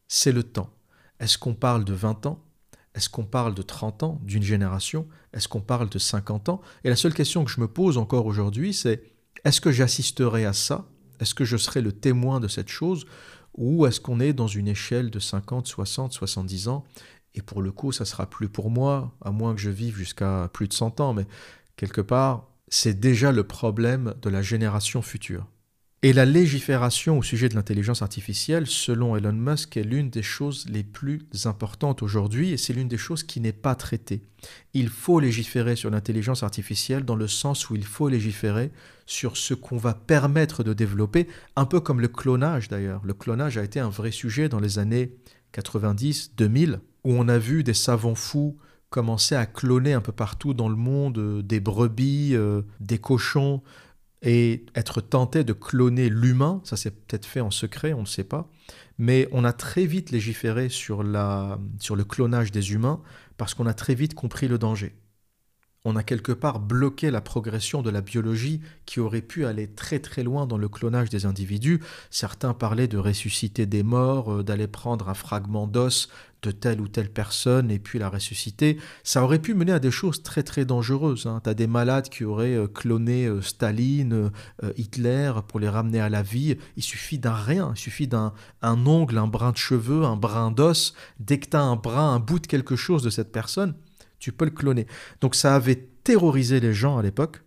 c'est 0.08 0.32
le 0.32 0.44
temps. 0.44 0.70
Est-ce 1.20 1.38
qu'on 1.38 1.54
parle 1.54 1.86
de 1.86 1.94
20 1.94 2.26
ans? 2.26 2.44
Est-ce 2.96 3.10
qu'on 3.10 3.26
parle 3.26 3.56
de 3.56 3.62
30 3.62 4.04
ans, 4.04 4.22
d'une 4.24 4.44
génération? 4.44 5.08
Est-ce 5.34 5.48
qu'on 5.48 5.62
parle 5.62 5.90
de 5.90 6.00
50 6.00 6.50
ans? 6.50 6.62
Et 6.84 6.90
la 6.90 6.96
seule 6.96 7.14
question 7.14 7.44
que 7.44 7.52
je 7.52 7.60
me 7.60 7.68
pose 7.68 7.98
encore 7.98 8.26
aujourd'hui, 8.26 8.74
c'est 8.74 9.04
est-ce 9.46 9.62
que 9.62 9.72
j'assisterai 9.72 10.46
à 10.46 10.54
ça? 10.54 10.86
Est-ce 11.20 11.34
que 11.34 11.46
je 11.46 11.58
serai 11.58 11.82
le 11.82 11.92
témoin 11.92 12.40
de 12.40 12.48
cette 12.48 12.70
chose? 12.70 13.06
Ou 13.56 13.86
est-ce 13.86 14.00
qu'on 14.00 14.20
est 14.20 14.34
dans 14.34 14.48
une 14.48 14.68
échelle 14.68 15.10
de 15.10 15.20
50, 15.20 15.68
60, 15.68 16.14
70 16.14 16.68
ans? 16.68 16.84
Et 17.36 17.42
pour 17.42 17.62
le 17.62 17.72
coup, 17.72 17.92
ça 17.92 18.06
sera 18.06 18.30
plus 18.30 18.50
pour 18.50 18.70
moi, 18.70 19.16
à 19.22 19.32
moins 19.32 19.56
que 19.56 19.62
je 19.62 19.70
vive 19.70 19.96
jusqu'à 19.96 20.50
plus 20.54 20.68
de 20.68 20.74
100 20.74 21.00
ans. 21.00 21.14
Mais 21.14 21.26
quelque 21.78 22.02
part, 22.02 22.53
c'est 22.68 23.00
déjà 23.00 23.32
le 23.32 23.44
problème 23.44 24.14
de 24.22 24.30
la 24.30 24.42
génération 24.42 25.02
future. 25.02 25.48
Et 26.06 26.12
la 26.12 26.26
légifération 26.26 27.18
au 27.18 27.24
sujet 27.24 27.48
de 27.48 27.56
l'intelligence 27.56 28.02
artificielle, 28.02 28.68
selon 28.68 29.16
Elon 29.16 29.32
Musk, 29.32 29.78
est 29.78 29.84
l'une 29.84 30.10
des 30.10 30.22
choses 30.22 30.66
les 30.70 30.84
plus 30.84 31.22
importantes 31.46 32.04
aujourd'hui 32.04 32.52
et 32.52 32.58
c'est 32.58 32.74
l'une 32.74 32.90
des 32.90 32.98
choses 32.98 33.24
qui 33.24 33.40
n'est 33.40 33.54
pas 33.54 33.74
traitée. 33.74 34.22
Il 34.74 34.90
faut 34.90 35.22
légiférer 35.22 35.78
sur 35.78 35.90
l'intelligence 35.90 36.44
artificielle 36.44 37.06
dans 37.06 37.16
le 37.16 37.30
sens 37.30 37.70
où 37.70 37.76
il 37.76 37.86
faut 37.86 38.10
légiférer 38.10 38.74
sur 39.06 39.38
ce 39.38 39.54
qu'on 39.54 39.78
va 39.78 39.94
permettre 39.94 40.62
de 40.62 40.74
développer, 40.74 41.26
un 41.56 41.64
peu 41.64 41.80
comme 41.80 42.02
le 42.02 42.10
clonage 42.10 42.68
d'ailleurs. 42.68 43.02
Le 43.06 43.14
clonage 43.14 43.58
a 43.58 43.64
été 43.64 43.80
un 43.80 43.90
vrai 43.90 44.12
sujet 44.12 44.50
dans 44.50 44.60
les 44.60 44.80
années 44.80 45.16
90, 45.54 46.34
2000, 46.36 46.82
où 47.06 47.14
on 47.14 47.30
a 47.30 47.38
vu 47.38 47.64
des 47.64 47.74
savants 47.74 48.16
fous 48.16 48.58
commencer 48.94 49.34
à 49.34 49.48
cloner 49.48 49.94
un 49.94 50.02
peu 50.02 50.12
partout 50.12 50.54
dans 50.54 50.70
le 50.70 50.76
monde 50.76 51.18
euh, 51.18 51.42
des 51.42 51.60
brebis, 51.60 52.36
euh, 52.36 52.62
des 52.80 53.00
cochons, 53.00 53.64
et 54.22 54.68
être 54.76 55.02
tenté 55.02 55.44
de 55.44 55.52
cloner 55.52 56.10
l'humain, 56.10 56.62
ça 56.64 56.78
s'est 56.78 56.92
peut-être 56.92 57.26
fait 57.26 57.42
en 57.42 57.50
secret, 57.50 57.94
on 57.94 58.02
ne 58.02 58.06
sait 58.06 58.24
pas, 58.24 58.48
mais 59.00 59.28
on 59.32 59.46
a 59.46 59.52
très 59.52 59.88
vite 59.88 60.12
légiféré 60.12 60.70
sur, 60.70 61.02
la, 61.02 61.60
sur 61.80 61.96
le 61.96 62.04
clonage 62.04 62.52
des 62.52 62.72
humains 62.72 63.02
parce 63.36 63.56
qu'on 63.56 63.66
a 63.66 63.74
très 63.74 63.96
vite 63.96 64.14
compris 64.14 64.48
le 64.48 64.60
danger. 64.60 64.96
On 65.86 65.96
a 65.98 66.04
quelque 66.04 66.32
part 66.32 66.60
bloqué 66.60 67.12
la 67.12 67.20
progression 67.20 67.82
de 67.82 67.90
la 67.90 68.00
biologie 68.02 68.62
qui 68.86 69.02
aurait 69.02 69.22
pu 69.22 69.46
aller 69.46 69.68
très 69.68 70.00
très 70.00 70.24
loin 70.24 70.46
dans 70.46 70.58
le 70.58 70.70
clonage 70.70 71.10
des 71.10 71.26
individus. 71.26 71.82
Certains 72.10 72.54
parlaient 72.54 72.88
de 72.88 72.98
ressusciter 72.98 73.66
des 73.66 73.84
morts, 73.84 74.32
euh, 74.32 74.44
d'aller 74.44 74.68
prendre 74.68 75.10
un 75.10 75.14
fragment 75.14 75.68
d'os 75.68 76.08
de 76.44 76.52
telle 76.52 76.82
ou 76.82 76.88
telle 76.88 77.10
personne 77.10 77.72
et 77.72 77.80
puis 77.80 77.98
la 77.98 78.10
ressusciter, 78.10 78.78
ça 79.04 79.24
aurait 79.24 79.40
pu 79.40 79.54
mener 79.54 79.72
à 79.72 79.80
des 79.80 79.92
choses 79.92 80.22
très 80.22 80.44
très 80.44 80.66
dangereuses. 80.66 81.26
Hein. 81.26 81.42
Tu 81.44 81.50
as 81.50 81.54
des 81.54 81.68
malades 81.68 82.10
qui 82.10 82.24
auraient 82.26 82.56
euh, 82.56 82.68
cloné 82.68 83.26
euh, 83.26 83.42
Staline, 83.42 84.32
euh, 84.64 84.74
Hitler 84.78 85.32
pour 85.48 85.60
les 85.60 85.70
ramener 85.70 86.00
à 86.00 86.10
la 86.10 86.22
vie. 86.22 86.58
Il 86.76 86.84
suffit 86.84 87.18
d'un 87.18 87.34
rien, 87.34 87.72
il 87.76 87.80
suffit 87.80 88.08
d'un 88.08 88.34
un 88.62 88.86
ongle, 88.86 89.18
un 89.18 89.28
brin 89.28 89.52
de 89.52 89.58
cheveux, 89.58 90.04
un 90.04 90.18
brin 90.18 90.52
d'os. 90.52 90.94
Dès 91.20 91.40
que 91.40 91.50
tu 91.50 91.58
as 91.58 91.62
un 91.62 91.78
brin, 91.78 92.14
un 92.16 92.20
bout 92.20 92.40
de 92.40 92.48
quelque 92.48 92.76
chose 92.76 93.04
de 93.04 93.10
cette 93.10 93.32
personne, 93.32 93.76
tu 94.20 94.32
peux 94.32 94.46
le 94.46 94.52
cloner. 94.52 94.86
Donc 95.22 95.36
ça 95.36 95.56
avait 95.56 95.88
terrorisé 96.04 96.60
les 96.60 96.74
gens 96.74 96.98
à 96.98 97.02
l'époque. 97.02 97.42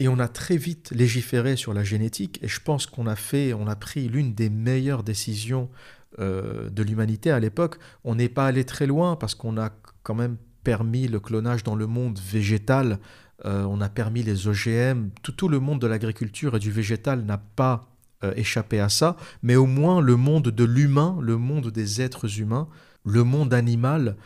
Et 0.00 0.08
on 0.08 0.18
a 0.18 0.26
très 0.26 0.56
vite 0.56 0.90
légiféré 0.90 1.54
sur 1.54 1.72
la 1.74 1.84
génétique, 1.84 2.40
et 2.42 2.48
je 2.48 2.60
pense 2.60 2.86
qu'on 2.86 3.06
a 3.06 3.14
fait, 3.14 3.52
on 3.52 3.68
a 3.68 3.76
pris 3.76 4.08
l'une 4.08 4.34
des 4.34 4.50
meilleures 4.50 5.04
décisions 5.04 5.70
euh, 6.18 6.68
de 6.70 6.82
l'humanité 6.82 7.30
à 7.30 7.40
l'époque, 7.40 7.78
on 8.04 8.14
n'est 8.14 8.28
pas 8.28 8.46
allé 8.46 8.64
très 8.64 8.86
loin 8.86 9.16
parce 9.16 9.34
qu'on 9.34 9.56
a 9.56 9.70
quand 10.02 10.14
même 10.14 10.36
permis 10.64 11.08
le 11.08 11.20
clonage 11.20 11.62
dans 11.62 11.74
le 11.74 11.86
monde 11.86 12.18
végétal, 12.18 12.98
euh, 13.44 13.64
on 13.64 13.80
a 13.80 13.88
permis 13.88 14.22
les 14.22 14.46
OGM, 14.46 15.08
tout, 15.22 15.48
le 15.48 15.58
monde 15.58 15.80
de 15.80 15.86
l'agriculture 15.86 16.56
et 16.56 16.58
du 16.58 16.70
végétal 16.70 17.24
n'a 17.24 17.38
pas 17.38 17.88
euh, 18.24 18.32
échappé 18.36 18.78
à 18.78 18.88
ça, 18.88 19.16
mais 19.42 19.56
au 19.56 19.66
moins 19.66 20.00
le 20.00 20.16
monde 20.16 20.48
de 20.48 20.64
l'humain, 20.64 21.18
le 21.20 21.36
monde 21.36 21.70
des 21.70 22.00
êtres 22.00 22.40
humains, 22.40 22.68
le 23.04 23.24
monde 23.24 23.52
animal 23.52 24.16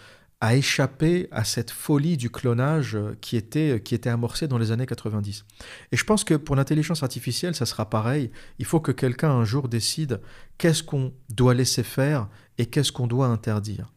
a 0.41 0.55
échappé 0.55 1.29
à 1.31 1.45
cette 1.45 1.71
folie 1.71 2.17
du 2.17 2.29
clonage 2.29 2.99
qui 3.21 3.37
était, 3.37 3.81
qui 3.83 3.95
était 3.95 4.11
amorcée 4.11 4.49
dans 4.49 4.59
les 4.59 4.71
années 4.71 4.87
90. 4.87 5.45
Et 5.93 5.97
je 5.97 6.05
pense 6.05 6.25
que 6.25 6.35
pour 6.35 6.57
l'intelligence 6.57 7.03
artificielle, 7.03 7.55
ça 7.55 7.65
sera 7.65 7.89
pareil. 7.89 8.31
Il 8.59 8.67
faut 8.67 8.81
que 8.81 8.93
quelqu'un 8.93 9.31
un 9.31 9.45
jour 9.45 9.69
décide 9.69 10.21
qu'est-ce 10.59 10.83
qu'on 10.83 11.15
doit 11.31 11.55
laisser 11.55 11.83
faire 11.83 12.29
et 12.59 12.67
qu'est-ce 12.67 12.93
qu'on 12.93 13.07
doit 13.07 13.29
interdire. 13.29 13.93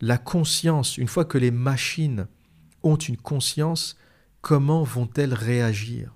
La 0.00 0.18
conscience, 0.18 0.98
une 0.98 1.08
fois 1.08 1.24
que 1.24 1.38
les 1.38 1.52
machines 1.52 2.26
ont 2.82 2.96
une 2.96 3.16
conscience, 3.16 3.96
comment 4.40 4.82
vont-elles 4.82 5.34
réagir? 5.34 6.12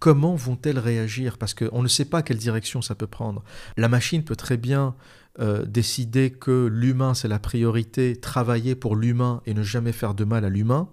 Comment 0.00 0.34
vont-elles 0.34 0.78
réagir? 0.78 1.38
Parce 1.38 1.54
qu'on 1.54 1.82
ne 1.82 1.88
sait 1.88 2.04
pas 2.04 2.22
quelle 2.22 2.36
direction 2.36 2.82
ça 2.82 2.94
peut 2.94 3.06
prendre. 3.06 3.42
La 3.76 3.88
machine 3.88 4.24
peut 4.24 4.36
très 4.36 4.56
bien 4.56 4.94
euh, 5.40 5.64
décider 5.64 6.30
que 6.30 6.66
l'humain 6.66 7.14
c'est 7.14 7.28
la 7.28 7.38
priorité, 7.38 8.16
travailler 8.16 8.74
pour 8.74 8.94
l'humain 8.94 9.42
et 9.46 9.54
ne 9.54 9.62
jamais 9.62 9.92
faire 9.92 10.14
de 10.14 10.24
mal 10.24 10.44
à 10.44 10.48
l'humain. 10.48 10.88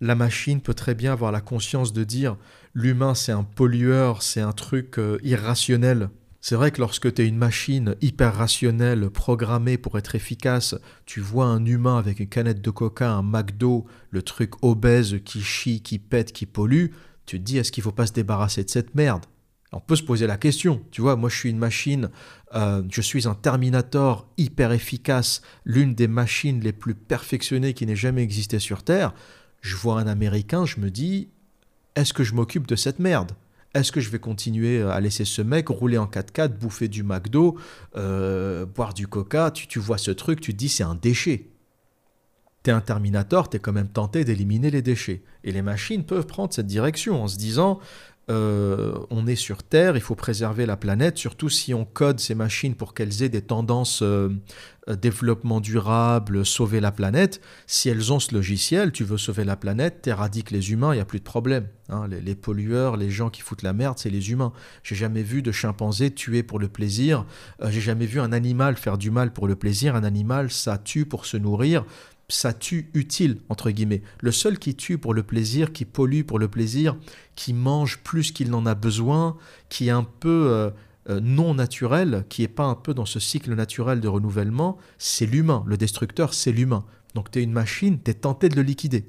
La 0.00 0.14
machine 0.14 0.60
peut 0.60 0.74
très 0.74 0.94
bien 0.94 1.12
avoir 1.12 1.32
la 1.32 1.40
conscience 1.40 1.92
de 1.92 2.04
dire 2.04 2.36
l'humain 2.72 3.14
c'est 3.14 3.32
un 3.32 3.42
pollueur, 3.42 4.22
c'est 4.22 4.40
un 4.40 4.52
truc 4.52 4.98
euh, 4.98 5.18
irrationnel. 5.22 6.10
C'est 6.42 6.54
vrai 6.54 6.70
que 6.70 6.80
lorsque 6.80 7.12
tu 7.12 7.22
es 7.22 7.26
une 7.28 7.36
machine 7.36 7.96
hyper 8.00 8.34
rationnelle, 8.34 9.10
programmée 9.10 9.76
pour 9.76 9.98
être 9.98 10.14
efficace, 10.14 10.74
tu 11.04 11.20
vois 11.20 11.46
un 11.46 11.64
humain 11.66 11.98
avec 11.98 12.18
une 12.18 12.28
canette 12.28 12.62
de 12.62 12.70
coca, 12.70 13.10
un 13.10 13.22
McDo, 13.22 13.86
le 14.10 14.22
truc 14.22 14.52
obèse 14.62 15.18
qui 15.24 15.42
chie, 15.42 15.82
qui 15.82 15.98
pète, 15.98 16.32
qui 16.32 16.46
pollue, 16.46 16.92
tu 17.26 17.38
te 17.38 17.44
dis 17.44 17.58
est-ce 17.58 17.72
qu'il 17.72 17.82
faut 17.82 17.92
pas 17.92 18.06
se 18.06 18.12
débarrasser 18.12 18.64
de 18.64 18.70
cette 18.70 18.94
merde? 18.94 19.26
On 19.72 19.80
peut 19.80 19.96
se 19.96 20.02
poser 20.02 20.26
la 20.26 20.36
question, 20.36 20.82
tu 20.90 21.00
vois, 21.00 21.14
moi 21.14 21.28
je 21.28 21.36
suis 21.36 21.50
une 21.50 21.58
machine, 21.58 22.08
euh, 22.54 22.82
je 22.90 23.00
suis 23.00 23.28
un 23.28 23.34
Terminator 23.34 24.28
hyper 24.36 24.72
efficace, 24.72 25.42
l'une 25.64 25.94
des 25.94 26.08
machines 26.08 26.60
les 26.60 26.72
plus 26.72 26.94
perfectionnées 26.94 27.74
qui 27.74 27.86
n'ait 27.86 27.96
jamais 27.96 28.22
existé 28.22 28.58
sur 28.58 28.82
Terre. 28.82 29.14
Je 29.60 29.76
vois 29.76 30.00
un 30.00 30.06
Américain, 30.06 30.64
je 30.64 30.80
me 30.80 30.90
dis, 30.90 31.28
est-ce 31.94 32.12
que 32.12 32.24
je 32.24 32.34
m'occupe 32.34 32.66
de 32.66 32.76
cette 32.76 32.98
merde? 32.98 33.32
Est-ce 33.74 33.92
que 33.92 34.00
je 34.00 34.10
vais 34.10 34.18
continuer 34.18 34.82
à 34.82 34.98
laisser 34.98 35.24
ce 35.24 35.42
mec 35.42 35.68
rouler 35.68 35.96
en 35.96 36.06
4x4, 36.06 36.48
bouffer 36.48 36.88
du 36.88 37.04
McDo, 37.04 37.56
euh, 37.96 38.66
boire 38.66 38.94
du 38.94 39.06
coca? 39.06 39.52
Tu, 39.52 39.68
tu 39.68 39.78
vois 39.78 39.98
ce 39.98 40.10
truc, 40.10 40.40
tu 40.40 40.52
te 40.52 40.58
dis 40.58 40.68
c'est 40.68 40.82
un 40.82 40.96
déchet. 40.96 41.46
T'es 42.64 42.72
un 42.72 42.80
Terminator, 42.80 43.48
t'es 43.48 43.58
quand 43.58 43.72
même 43.72 43.88
tenté 43.88 44.24
d'éliminer 44.24 44.70
les 44.70 44.82
déchets. 44.82 45.22
Et 45.44 45.52
les 45.52 45.62
machines 45.62 46.04
peuvent 46.04 46.26
prendre 46.26 46.52
cette 46.52 46.66
direction 46.66 47.22
en 47.22 47.28
se 47.28 47.38
disant 47.38 47.78
euh, 48.30 48.94
on 49.10 49.26
est 49.26 49.36
sur 49.36 49.64
Terre, 49.64 49.96
il 49.96 50.00
faut 50.00 50.14
préserver 50.14 50.64
la 50.64 50.76
planète, 50.76 51.18
surtout 51.18 51.48
si 51.48 51.74
on 51.74 51.84
code 51.84 52.20
ces 52.20 52.36
machines 52.36 52.76
pour 52.76 52.94
qu'elles 52.94 53.24
aient 53.24 53.28
des 53.28 53.42
tendances 53.42 54.02
euh, 54.02 54.28
euh, 54.88 54.94
développement 54.94 55.60
durable, 55.60 56.46
sauver 56.46 56.78
la 56.78 56.92
planète. 56.92 57.40
Si 57.66 57.88
elles 57.88 58.12
ont 58.12 58.20
ce 58.20 58.32
logiciel, 58.32 58.92
tu 58.92 59.02
veux 59.02 59.18
sauver 59.18 59.42
la 59.42 59.56
planète, 59.56 60.02
t'éradiques 60.02 60.52
les 60.52 60.70
humains, 60.70 60.92
il 60.92 60.96
n'y 60.96 61.02
a 61.02 61.06
plus 61.06 61.18
de 61.18 61.24
problème. 61.24 61.66
Hein. 61.88 62.06
Les, 62.08 62.36
pollueurs, 62.36 62.96
les 62.96 63.10
gens 63.10 63.30
qui 63.30 63.40
foutent 63.40 63.62
la 63.62 63.72
merde, 63.72 63.98
c'est 63.98 64.10
les 64.10 64.30
humains. 64.30 64.52
J'ai 64.84 64.94
jamais 64.94 65.24
vu 65.24 65.42
de 65.42 65.50
chimpanzé 65.50 66.12
tuer 66.12 66.44
pour 66.44 66.60
le 66.60 66.68
plaisir. 66.68 67.26
J'ai 67.68 67.80
jamais 67.80 68.06
vu 68.06 68.20
un 68.20 68.32
animal 68.32 68.76
faire 68.76 68.96
du 68.96 69.10
mal 69.10 69.32
pour 69.32 69.48
le 69.48 69.56
plaisir. 69.56 69.96
Un 69.96 70.04
animal, 70.04 70.52
ça 70.52 70.78
tue 70.78 71.04
pour 71.04 71.26
se 71.26 71.36
nourrir 71.36 71.84
ça 72.30 72.52
tue 72.52 72.90
utile, 72.94 73.38
entre 73.48 73.70
guillemets. 73.70 74.02
Le 74.20 74.32
seul 74.32 74.58
qui 74.58 74.74
tue 74.74 74.98
pour 74.98 75.14
le 75.14 75.22
plaisir, 75.22 75.72
qui 75.72 75.84
pollue 75.84 76.22
pour 76.22 76.38
le 76.38 76.48
plaisir, 76.48 76.96
qui 77.34 77.52
mange 77.52 77.98
plus 77.98 78.32
qu'il 78.32 78.50
n'en 78.50 78.64
a 78.66 78.74
besoin, 78.74 79.36
qui 79.68 79.88
est 79.88 79.92
un 79.92 80.04
peu 80.04 80.46
euh, 80.48 80.70
euh, 81.08 81.20
non 81.20 81.54
naturel, 81.54 82.24
qui 82.28 82.42
n'est 82.42 82.48
pas 82.48 82.64
un 82.64 82.74
peu 82.74 82.94
dans 82.94 83.06
ce 83.06 83.20
cycle 83.20 83.54
naturel 83.54 84.00
de 84.00 84.08
renouvellement, 84.08 84.78
c'est 84.98 85.26
l'humain. 85.26 85.64
Le 85.66 85.76
destructeur, 85.76 86.34
c'est 86.34 86.52
l'humain. 86.52 86.84
Donc 87.14 87.30
tu 87.30 87.40
es 87.40 87.42
une 87.42 87.52
machine, 87.52 87.98
tu 88.02 88.10
es 88.10 88.14
tenté 88.14 88.48
de 88.48 88.56
le 88.56 88.62
liquider. 88.62 89.06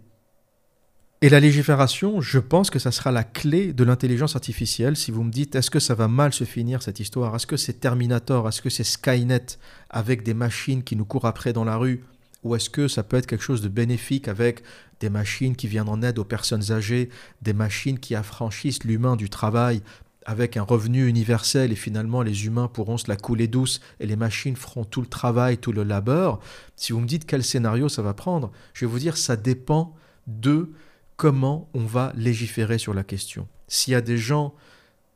Et 1.24 1.30
la 1.30 1.39
légifération, 1.39 2.19
je 2.19 2.39
pense 2.39 2.72
que 2.72 2.80
ça 2.80 2.91
sera 2.91 3.11
la 3.11 3.24
clé 3.24 3.74
de 3.74 3.84
l'intelligence 3.84 4.36
artificielle. 4.36 4.97
Si 4.97 5.11
vous 5.11 5.24
me 5.24 5.30
dites, 5.30 5.53
est-ce 5.53 5.69
que 5.69 5.80
ça 5.80 5.93
va 5.93 6.07
mal 6.07 6.34
se 6.34 6.45
finir 6.45 6.82
cette 6.82 6.99
histoire? 6.99 7.36
Est-ce 7.36 7.45
que 7.45 7.57
c'est 7.57 7.74
Terminator? 7.74 8.47
Est-ce 8.49 8.63
que 8.63 8.72
c'est 8.72 8.84
Skynet 8.84 9.45
avec 9.91 10.24
des 10.24 10.34
machines 10.34 10.82
qui 10.82 10.95
nous 10.95 11.05
courent 11.05 11.26
après 11.26 11.53
dans 11.53 11.63
la 11.63 11.78
rue? 11.78 12.03
Ou 12.43 12.55
est-ce 12.55 12.69
que 12.69 12.87
ça 12.87 13.03
peut 13.03 13.17
être 13.17 13.27
quelque 13.27 13.43
chose 13.43 13.61
de 13.61 13.69
bénéfique 13.69 14.27
avec 14.27 14.63
des 14.99 15.09
machines 15.09 15.55
qui 15.55 15.67
viennent 15.67 15.89
en 15.89 16.01
aide 16.01 16.19
aux 16.19 16.25
personnes 16.25 16.71
âgées, 16.71 17.09
des 17.41 17.53
machines 17.53 17.99
qui 17.99 18.15
affranchissent 18.15 18.83
l'humain 18.83 19.15
du 19.15 19.29
travail 19.29 19.81
avec 20.25 20.55
un 20.55 20.61
revenu 20.61 21.07
universel 21.07 21.71
et 21.71 21.75
finalement 21.75 22.21
les 22.21 22.45
humains 22.45 22.67
pourront 22.67 22.97
se 22.97 23.07
la 23.07 23.15
couler 23.15 23.47
douce 23.47 23.81
et 23.99 24.05
les 24.05 24.15
machines 24.15 24.55
feront 24.55 24.85
tout 24.85 25.01
le 25.01 25.07
travail, 25.07 25.57
tout 25.57 25.71
le 25.71 25.83
labeur? 25.83 26.39
Si 26.75 26.93
vous 26.93 26.99
me 26.99 27.07
dites 27.07 27.25
quel 27.25 27.43
scénario 27.43 27.89
ça 27.89 28.01
va 28.01 28.13
prendre, 28.13 28.51
je 28.73 28.85
vais 28.85 28.91
vous 28.91 28.99
dire 28.99 29.17
ça 29.17 29.35
dépend 29.35 29.95
de 30.27 30.71
comment 31.17 31.69
on 31.73 31.85
va 31.85 32.13
légiférer 32.15 32.77
sur 32.77 32.93
la 32.93 33.03
question. 33.03 33.47
S'il 33.67 33.93
y 33.93 33.95
a 33.95 34.01
des 34.01 34.17
gens 34.17 34.53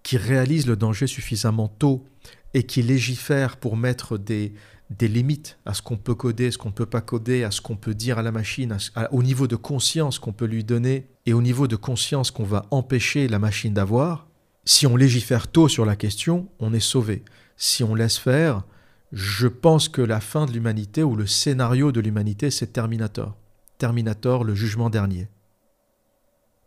qui 0.04 0.18
réalisent 0.18 0.68
le 0.68 0.76
danger 0.76 1.08
suffisamment 1.08 1.68
tôt 1.68 2.06
et 2.54 2.64
qui 2.64 2.82
légifèrent 2.82 3.58
pour 3.58 3.76
mettre 3.76 4.18
des, 4.18 4.54
des 4.90 5.08
limites 5.08 5.58
à 5.66 5.74
ce 5.74 5.82
qu'on 5.82 5.98
peut 5.98 6.16
coder, 6.16 6.52
ce 6.52 6.58
qu'on 6.58 6.70
ne 6.70 6.74
peut 6.74 6.86
pas 6.86 7.02
coder, 7.02 7.44
à 7.44 7.52
ce 7.52 7.62
qu'on 7.62 7.76
peut 7.76 7.96
dire 7.96 8.20
à 8.20 8.22
la 8.22 8.32
machine, 8.32 8.78
au 9.12 9.24
niveau 9.24 9.48
de 9.48 9.56
conscience 9.56 10.20
qu'on 10.20 10.34
peut 10.34 10.46
lui 10.46 10.64
donner 10.64 11.08
et 11.26 11.34
au 11.34 11.42
niveau 11.42 11.68
de 11.68 11.76
conscience 11.76 12.32
qu'on 12.32 12.44
va 12.44 12.66
empêcher 12.72 13.28
la 13.28 13.40
machine 13.40 13.74
d'avoir, 13.74 14.28
si 14.64 14.88
on 14.88 14.96
légifère 14.96 15.48
tôt 15.48 15.68
sur 15.68 15.86
la 15.86 15.96
question, 15.96 16.48
on 16.60 16.74
est 16.74 16.80
sauvé. 16.80 17.24
Si 17.58 17.84
on 17.84 17.96
laisse 17.96 18.18
faire, 18.18 18.64
je 19.12 19.48
pense 19.48 19.90
que 19.90 20.02
la 20.02 20.20
fin 20.20 20.46
de 20.46 20.52
l'humanité 20.52 21.04
ou 21.04 21.16
le 21.16 21.28
scénario 21.28 21.92
de 21.92 22.00
l'humanité, 22.00 22.52
c'est 22.52 22.74
Terminator. 22.74 23.36
Terminator, 23.78 24.44
le 24.44 24.56
jugement 24.56 24.90
dernier. 24.90 25.30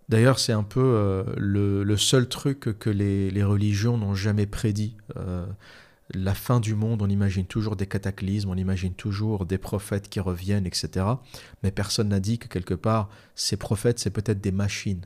D'ailleurs, 0.08 0.38
c'est 0.38 0.52
un 0.52 0.62
peu 0.62 0.80
euh, 0.80 1.24
le, 1.36 1.96
seul 1.96 2.28
truc 2.28 2.78
que 2.78 2.88
les, 2.88 3.42
religions 3.42 3.98
n'ont 3.98 4.14
jamais 4.14 4.46
prédit. 4.46 4.96
Euh, 5.16 5.44
la 6.14 6.34
fin 6.34 6.60
du 6.60 6.74
monde, 6.74 7.02
on 7.02 7.08
imagine 7.08 7.44
toujours 7.44 7.76
des 7.76 7.86
cataclysmes, 7.86 8.50
on 8.50 8.56
imagine 8.56 8.94
toujours 8.94 9.44
des 9.44 9.58
prophètes 9.58 10.08
qui 10.08 10.20
reviennent, 10.20 10.66
etc. 10.66 11.06
Mais 11.62 11.70
personne 11.70 12.08
n'a 12.08 12.20
dit 12.20 12.38
que 12.38 12.48
quelque 12.48 12.74
part, 12.74 13.10
ces 13.34 13.56
prophètes, 13.56 13.98
c'est 13.98 14.10
peut-être 14.10 14.40
des 14.40 14.52
machines. 14.52 15.04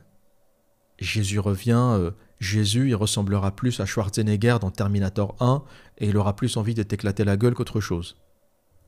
Jésus 0.99 1.39
revient, 1.39 1.89
euh, 1.93 2.11
Jésus, 2.39 2.89
il 2.89 2.95
ressemblera 2.95 3.55
plus 3.55 3.79
à 3.79 3.85
Schwarzenegger 3.85 4.57
dans 4.61 4.71
Terminator 4.71 5.35
1, 5.39 5.63
et 5.97 6.07
il 6.07 6.17
aura 6.17 6.35
plus 6.35 6.55
envie 6.55 6.73
de 6.73 6.83
t'éclater 6.83 7.25
la 7.25 7.35
gueule 7.35 7.53
qu'autre 7.53 7.81
chose. 7.81 8.15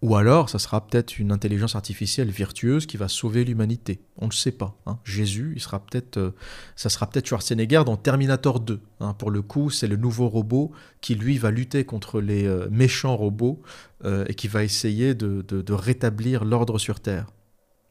Ou 0.06 0.16
alors, 0.16 0.51
ça 0.51 0.60
sera 0.60 0.86
peut-être 0.86 1.18
une 1.18 1.32
intelligence 1.32 1.76
artificielle 1.76 2.30
virtueuse 2.30 2.86
qui 2.86 2.95
va 2.95 3.08
sauver 3.08 3.43
l'humanité. 3.43 4.01
On 4.20 4.26
ne 4.26 4.30
le 4.30 4.36
sait 4.36 4.51
pas. 4.51 4.78
Hein. 4.86 4.99
Jésus, 5.03 5.53
il 5.56 5.60
sera 5.60 5.80
peut-être, 5.80 6.18
euh, 6.18 6.36
ça 6.76 6.89
sera 6.89 7.10
peut-être 7.10 7.26
Schwarzenegger 7.26 7.82
dans 7.88 7.97
Terminator 7.97 8.60
2. 8.60 8.80
Hein. 8.99 9.16
Pour 9.16 9.32
le 9.32 9.41
coup, 9.41 9.72
c'est 9.72 9.88
le 9.88 9.95
nouveau 9.95 10.30
robot 10.30 10.72
qui, 11.01 11.16
lui, 11.16 11.39
va 11.39 11.49
lutter 11.49 11.86
contre 11.86 12.22
les 12.22 12.45
euh, 12.45 12.68
méchants 12.70 13.18
robots 13.18 13.64
euh, 14.03 14.26
et 14.28 14.36
qui 14.36 14.47
va 14.47 14.64
essayer 14.64 15.16
de 15.16 15.74
rétablir 15.74 16.45
l'ordre 16.45 16.78
sur 16.78 16.99
Terre. 16.99 17.26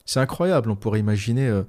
C'est 0.04 0.20
incroyable, 0.20 0.70
on 0.70 0.76
pourrait 0.76 1.00
imaginer 1.00 1.62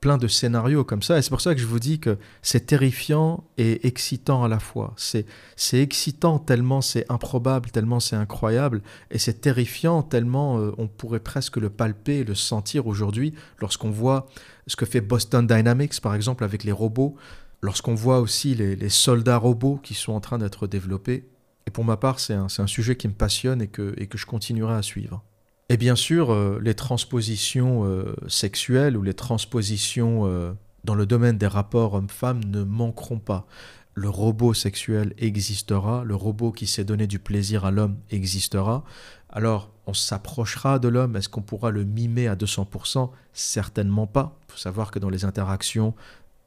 plein 0.00 0.16
de 0.16 0.28
scénarios 0.28 0.84
comme 0.84 1.02
ça. 1.02 1.18
Et 1.18 1.22
c'est 1.22 1.30
pour 1.30 1.40
ça 1.40 1.54
que 1.54 1.60
je 1.60 1.66
vous 1.66 1.78
dis 1.78 2.00
que 2.00 2.18
c'est 2.42 2.66
terrifiant 2.66 3.44
et 3.58 3.86
excitant 3.86 4.42
à 4.42 4.48
la 4.48 4.58
fois. 4.58 4.94
C'est, 4.96 5.26
c'est 5.56 5.80
excitant 5.80 6.38
tellement 6.38 6.80
c'est 6.80 7.04
improbable, 7.10 7.70
tellement 7.70 8.00
c'est 8.00 8.16
incroyable. 8.16 8.82
Et 9.10 9.18
c'est 9.18 9.40
terrifiant 9.40 10.02
tellement 10.02 10.58
euh, 10.58 10.72
on 10.78 10.88
pourrait 10.88 11.20
presque 11.20 11.58
le 11.58 11.70
palper, 11.70 12.24
le 12.24 12.34
sentir 12.34 12.86
aujourd'hui 12.86 13.34
lorsqu'on 13.58 13.90
voit 13.90 14.26
ce 14.66 14.76
que 14.76 14.86
fait 14.86 15.00
Boston 15.00 15.46
Dynamics, 15.46 16.00
par 16.00 16.14
exemple, 16.14 16.44
avec 16.44 16.64
les 16.64 16.72
robots. 16.72 17.16
Lorsqu'on 17.62 17.94
voit 17.94 18.20
aussi 18.20 18.54
les, 18.54 18.88
soldats 18.88 19.36
robots 19.36 19.78
qui 19.82 19.92
sont 19.92 20.12
en 20.12 20.20
train 20.20 20.38
d'être 20.38 20.66
développés. 20.66 21.28
Et 21.66 21.70
pour 21.70 21.84
ma 21.84 21.98
part, 21.98 22.18
c'est 22.20 22.32
un, 22.32 22.48
c'est 22.48 22.62
un 22.62 22.66
sujet 22.66 22.96
qui 22.96 23.06
me 23.06 23.12
passionne 23.12 23.60
et 23.60 23.68
que, 23.68 23.92
et 23.98 24.06
que 24.06 24.16
je 24.16 24.24
continuerai 24.24 24.74
à 24.74 24.82
suivre. 24.82 25.22
Et 25.70 25.76
bien 25.76 25.94
sûr, 25.94 26.32
euh, 26.32 26.58
les 26.60 26.74
transpositions 26.74 27.84
euh, 27.84 28.16
sexuelles 28.26 28.96
ou 28.96 29.02
les 29.02 29.14
transpositions 29.14 30.26
euh, 30.26 30.52
dans 30.82 30.96
le 30.96 31.06
domaine 31.06 31.38
des 31.38 31.46
rapports 31.46 31.94
hommes-femmes 31.94 32.42
ne 32.42 32.64
manqueront 32.64 33.20
pas. 33.20 33.46
Le 33.94 34.08
robot 34.08 34.52
sexuel 34.52 35.14
existera, 35.16 36.02
le 36.02 36.16
robot 36.16 36.50
qui 36.50 36.66
sait 36.66 36.82
donner 36.82 37.06
du 37.06 37.20
plaisir 37.20 37.64
à 37.64 37.70
l'homme 37.70 37.98
existera. 38.10 38.82
Alors, 39.28 39.70
on 39.86 39.94
s'approchera 39.94 40.80
de 40.80 40.88
l'homme, 40.88 41.14
est-ce 41.14 41.28
qu'on 41.28 41.40
pourra 41.40 41.70
le 41.70 41.84
mimer 41.84 42.26
à 42.26 42.34
200% 42.34 43.10
Certainement 43.32 44.08
pas. 44.08 44.40
Il 44.48 44.52
faut 44.52 44.58
savoir 44.58 44.90
que 44.90 44.98
dans 44.98 45.08
les 45.08 45.24
interactions 45.24 45.94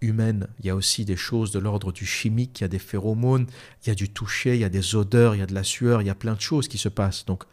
humaines, 0.01 0.47
il 0.59 0.65
y 0.65 0.69
a 0.69 0.75
aussi 0.75 1.05
des 1.05 1.15
choses 1.15 1.51
de 1.51 1.59
l'ordre 1.59 1.93
du 1.93 2.05
chimique, 2.05 2.59
il 2.59 2.63
y 2.63 2.65
a 2.65 2.69
des 2.69 2.77
phéromones, 2.77 3.47
il 3.85 3.87
y 3.87 3.91
a 3.93 3.95
du 3.95 4.09
toucher, 4.09 4.55
il 4.55 4.59
y 4.59 4.65
a 4.65 4.69
des 4.69 4.95
odeurs, 4.95 5.33
il 5.33 5.39
y 5.39 5.43
a 5.43 5.47
de 5.47 5.55
la 5.55 5.63
sueur, 5.63 6.01
il 6.01 6.07
y 6.07 6.11
a 6.11 6.15
plein 6.15 6.33
de 6.33 6.41
choses 6.41 6.67
qui 6.67 6.77
se 6.77 6.89
passent. 6.89 7.23
Donc, 7.23 7.45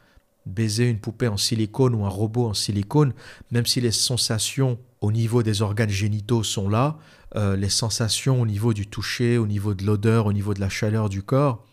baiser 0.50 0.88
une 0.88 0.98
poupée 0.98 1.28
en 1.28 1.36
silicone 1.36 1.94
ou 1.94 2.04
un 2.04 2.08
robot 2.08 2.48
en 2.48 2.54
silicone, 2.54 3.12
même 3.50 3.66
si 3.66 3.80
les 3.80 3.90
sensations 3.90 4.78
au 5.00 5.12
niveau 5.12 5.42
des 5.42 5.62
organes 5.62 5.90
génitaux 5.90 6.42
sont 6.42 6.68
là, 6.68 6.98
euh, 7.36 7.56
les 7.56 7.68
sensations 7.68 8.40
au 8.40 8.46
niveau 8.46 8.74
du 8.74 8.86
toucher, 8.86 9.38
au 9.38 9.46
niveau 9.46 9.74
de 9.74 9.84
l'odeur, 9.84 10.26
au 10.26 10.32
niveau 10.32 10.52
de 10.52 10.60
la 10.60 10.68
chaleur 10.68 11.08
du 11.08 11.22
corps 11.22 11.64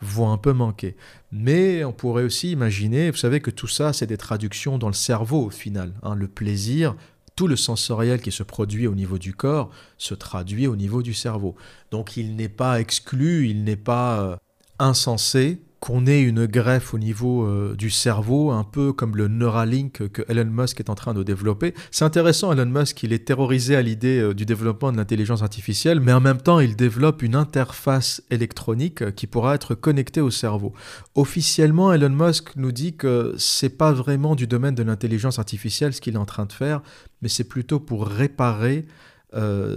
vont 0.00 0.30
un 0.30 0.36
peu 0.36 0.52
manquer. 0.52 0.96
Mais 1.32 1.84
on 1.84 1.92
pourrait 1.92 2.24
aussi 2.24 2.50
imaginer, 2.50 3.10
vous 3.10 3.16
savez 3.16 3.40
que 3.40 3.50
tout 3.50 3.68
ça, 3.68 3.92
c'est 3.92 4.06
des 4.06 4.18
traductions 4.18 4.78
dans 4.78 4.88
le 4.88 4.94
cerveau 4.94 5.46
au 5.46 5.50
final. 5.50 5.94
Hein. 6.02 6.14
le 6.14 6.28
plaisir, 6.28 6.94
tout 7.34 7.46
le 7.46 7.56
sensoriel 7.56 8.20
qui 8.20 8.32
se 8.32 8.42
produit 8.42 8.86
au 8.86 8.94
niveau 8.94 9.18
du 9.18 9.34
corps 9.34 9.70
se 9.98 10.14
traduit 10.14 10.66
au 10.66 10.76
niveau 10.76 11.02
du 11.02 11.14
cerveau. 11.14 11.54
Donc 11.90 12.16
il 12.16 12.36
n'est 12.36 12.48
pas 12.48 12.80
exclu, 12.80 13.48
il 13.48 13.64
n'est 13.64 13.76
pas 13.76 14.20
euh, 14.20 14.36
insensé 14.78 15.60
qu'on 15.80 16.06
ait 16.06 16.22
une 16.22 16.46
greffe 16.46 16.94
au 16.94 16.98
niveau 16.98 17.44
euh, 17.44 17.74
du 17.76 17.90
cerveau, 17.90 18.50
un 18.50 18.64
peu 18.64 18.92
comme 18.92 19.16
le 19.16 19.28
Neuralink 19.28 20.08
que 20.08 20.22
Elon 20.28 20.46
Musk 20.46 20.80
est 20.80 20.90
en 20.90 20.94
train 20.94 21.12
de 21.12 21.22
développer. 21.22 21.74
C'est 21.90 22.04
intéressant, 22.04 22.52
Elon 22.52 22.66
Musk, 22.66 23.02
il 23.02 23.12
est 23.12 23.26
terrorisé 23.26 23.76
à 23.76 23.82
l'idée 23.82 24.18
euh, 24.18 24.34
du 24.34 24.46
développement 24.46 24.90
de 24.90 24.96
l'intelligence 24.96 25.42
artificielle, 25.42 26.00
mais 26.00 26.12
en 26.12 26.20
même 26.20 26.40
temps, 26.40 26.60
il 26.60 26.76
développe 26.76 27.22
une 27.22 27.34
interface 27.34 28.22
électronique 28.30 29.02
euh, 29.02 29.10
qui 29.10 29.26
pourra 29.26 29.54
être 29.54 29.74
connectée 29.74 30.22
au 30.22 30.30
cerveau. 30.30 30.72
Officiellement, 31.14 31.92
Elon 31.92 32.08
Musk 32.10 32.56
nous 32.56 32.72
dit 32.72 32.96
que 32.96 33.34
c'est 33.36 33.76
pas 33.76 33.92
vraiment 33.92 34.34
du 34.34 34.46
domaine 34.46 34.74
de 34.74 34.82
l'intelligence 34.82 35.38
artificielle 35.38 35.92
ce 35.92 36.00
qu'il 36.00 36.14
est 36.14 36.18
en 36.18 36.26
train 36.26 36.46
de 36.46 36.52
faire, 36.52 36.82
mais 37.20 37.28
c'est 37.28 37.44
plutôt 37.44 37.80
pour 37.80 38.06
réparer 38.06 38.86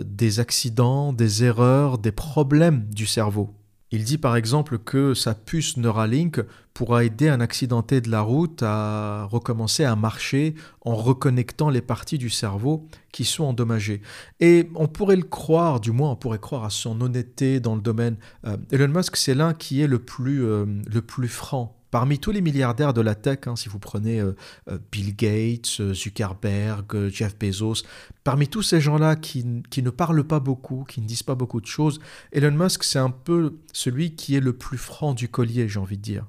des 0.06 0.39
accidents, 0.39 1.12
des 1.12 1.43
erreurs, 1.43 1.97
des 1.97 2.14
problèmes 2.14 2.86
du 2.91 3.06
cerveau. 3.06 3.59
Il 3.92 4.04
dit 4.04 4.18
par 4.18 4.36
exemple 4.36 4.78
que 4.78 5.14
sa 5.14 5.34
puce 5.34 5.78
Neuralink 5.78 6.42
pourra 6.74 7.04
aider 7.04 7.28
un 7.28 7.42
accidenté 7.42 8.02
de 8.02 8.10
la 8.10 8.22
route 8.22 8.62
à 8.64 9.26
recommencer 9.26 9.84
à 9.84 9.96
marcher 9.96 10.54
en 10.82 10.96
reconnectant 10.96 11.70
les 11.70 11.82
parties 11.82 12.18
du 12.18 12.30
cerveau 12.30 12.88
qui 13.12 13.26
sont 13.26 13.46
endommagées. 13.46 14.02
Et 14.40 14.70
on 14.76 14.88
pourrait 14.88 15.16
le 15.16 15.24
croire, 15.24 15.80
du 15.80 15.92
moins 15.92 16.12
on 16.12 16.16
pourrait 16.16 16.40
croire 16.40 16.64
à 16.64 16.70
son 16.70 17.02
honnêteté 17.02 17.60
dans 17.60 17.76
le 17.76 17.82
domaine. 17.82 18.18
Euh, 18.46 18.58
Elon 18.72 18.90
Musk, 18.90 19.16
c'est 19.16 19.34
l'un 19.34 19.54
qui 19.54 19.82
est 19.82 19.88
le 19.88 20.00
plus, 20.00 20.46
euh, 20.46 20.66
le 20.66 21.02
plus 21.02 21.28
franc 21.28 21.79
Parmi 21.92 22.20
tous 22.20 22.32
les 22.32 22.42
milliardaires 22.42 22.94
de 22.94 23.02
la 23.02 23.16
tech, 23.16 23.40
hein, 23.48 23.56
si 23.56 23.68
vous 23.68 23.80
prenez 23.80 24.20
euh, 24.20 24.36
euh, 24.70 24.78
Bill 24.92 25.16
Gates, 25.16 25.78
euh, 25.80 25.94
Zuckerberg, 25.94 27.10
Jeff 27.10 27.36
Bezos, 27.38 27.84
parmi 28.24 28.48
tous 28.48 28.62
ces 28.62 28.80
gens-là 28.80 29.16
qui, 29.16 29.44
ne 29.44 29.90
parlent 29.90 30.24
pas 30.24 30.40
beaucoup, 30.40 30.86
qui 30.88 31.02
ne 31.02 31.08
disent 31.08 31.24
pas 31.24 31.34
beaucoup 31.34 31.60
de 31.60 31.66
choses, 31.66 32.00
Elon 32.32 32.52
Musk, 32.52 32.84
c'est 32.84 33.00
un 33.00 33.10
peu 33.10 33.58
celui 33.74 34.16
qui 34.16 34.36
est 34.36 34.40
le 34.40 34.54
plus 34.54 34.78
franc 34.78 35.14
du 35.14 35.30
collier, 35.30 35.68
j'ai 35.68 35.80
envie 35.80 35.98
de 35.98 36.04
dire. 36.04 36.28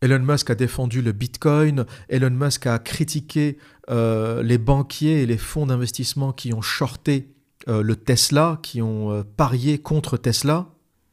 Elon 0.00 0.20
Musk 0.20 0.48
a 0.50 0.54
défendu 0.54 1.02
le 1.02 1.12
Bitcoin, 1.12 1.84
Elon 2.08 2.30
Musk 2.30 2.66
a 2.66 2.78
critiqué 2.78 3.58
les 3.88 4.58
banquiers 4.58 5.22
et 5.22 5.26
les 5.26 5.36
fonds 5.36 5.66
d'investissement 5.66 6.32
qui 6.32 6.54
ont 6.54 6.62
shorté 6.62 7.34
le 7.66 7.96
Tesla, 7.96 8.60
qui 8.62 8.80
ont 8.80 9.24
parié 9.36 9.78
contre 9.78 10.16
Tesla. 10.16 10.68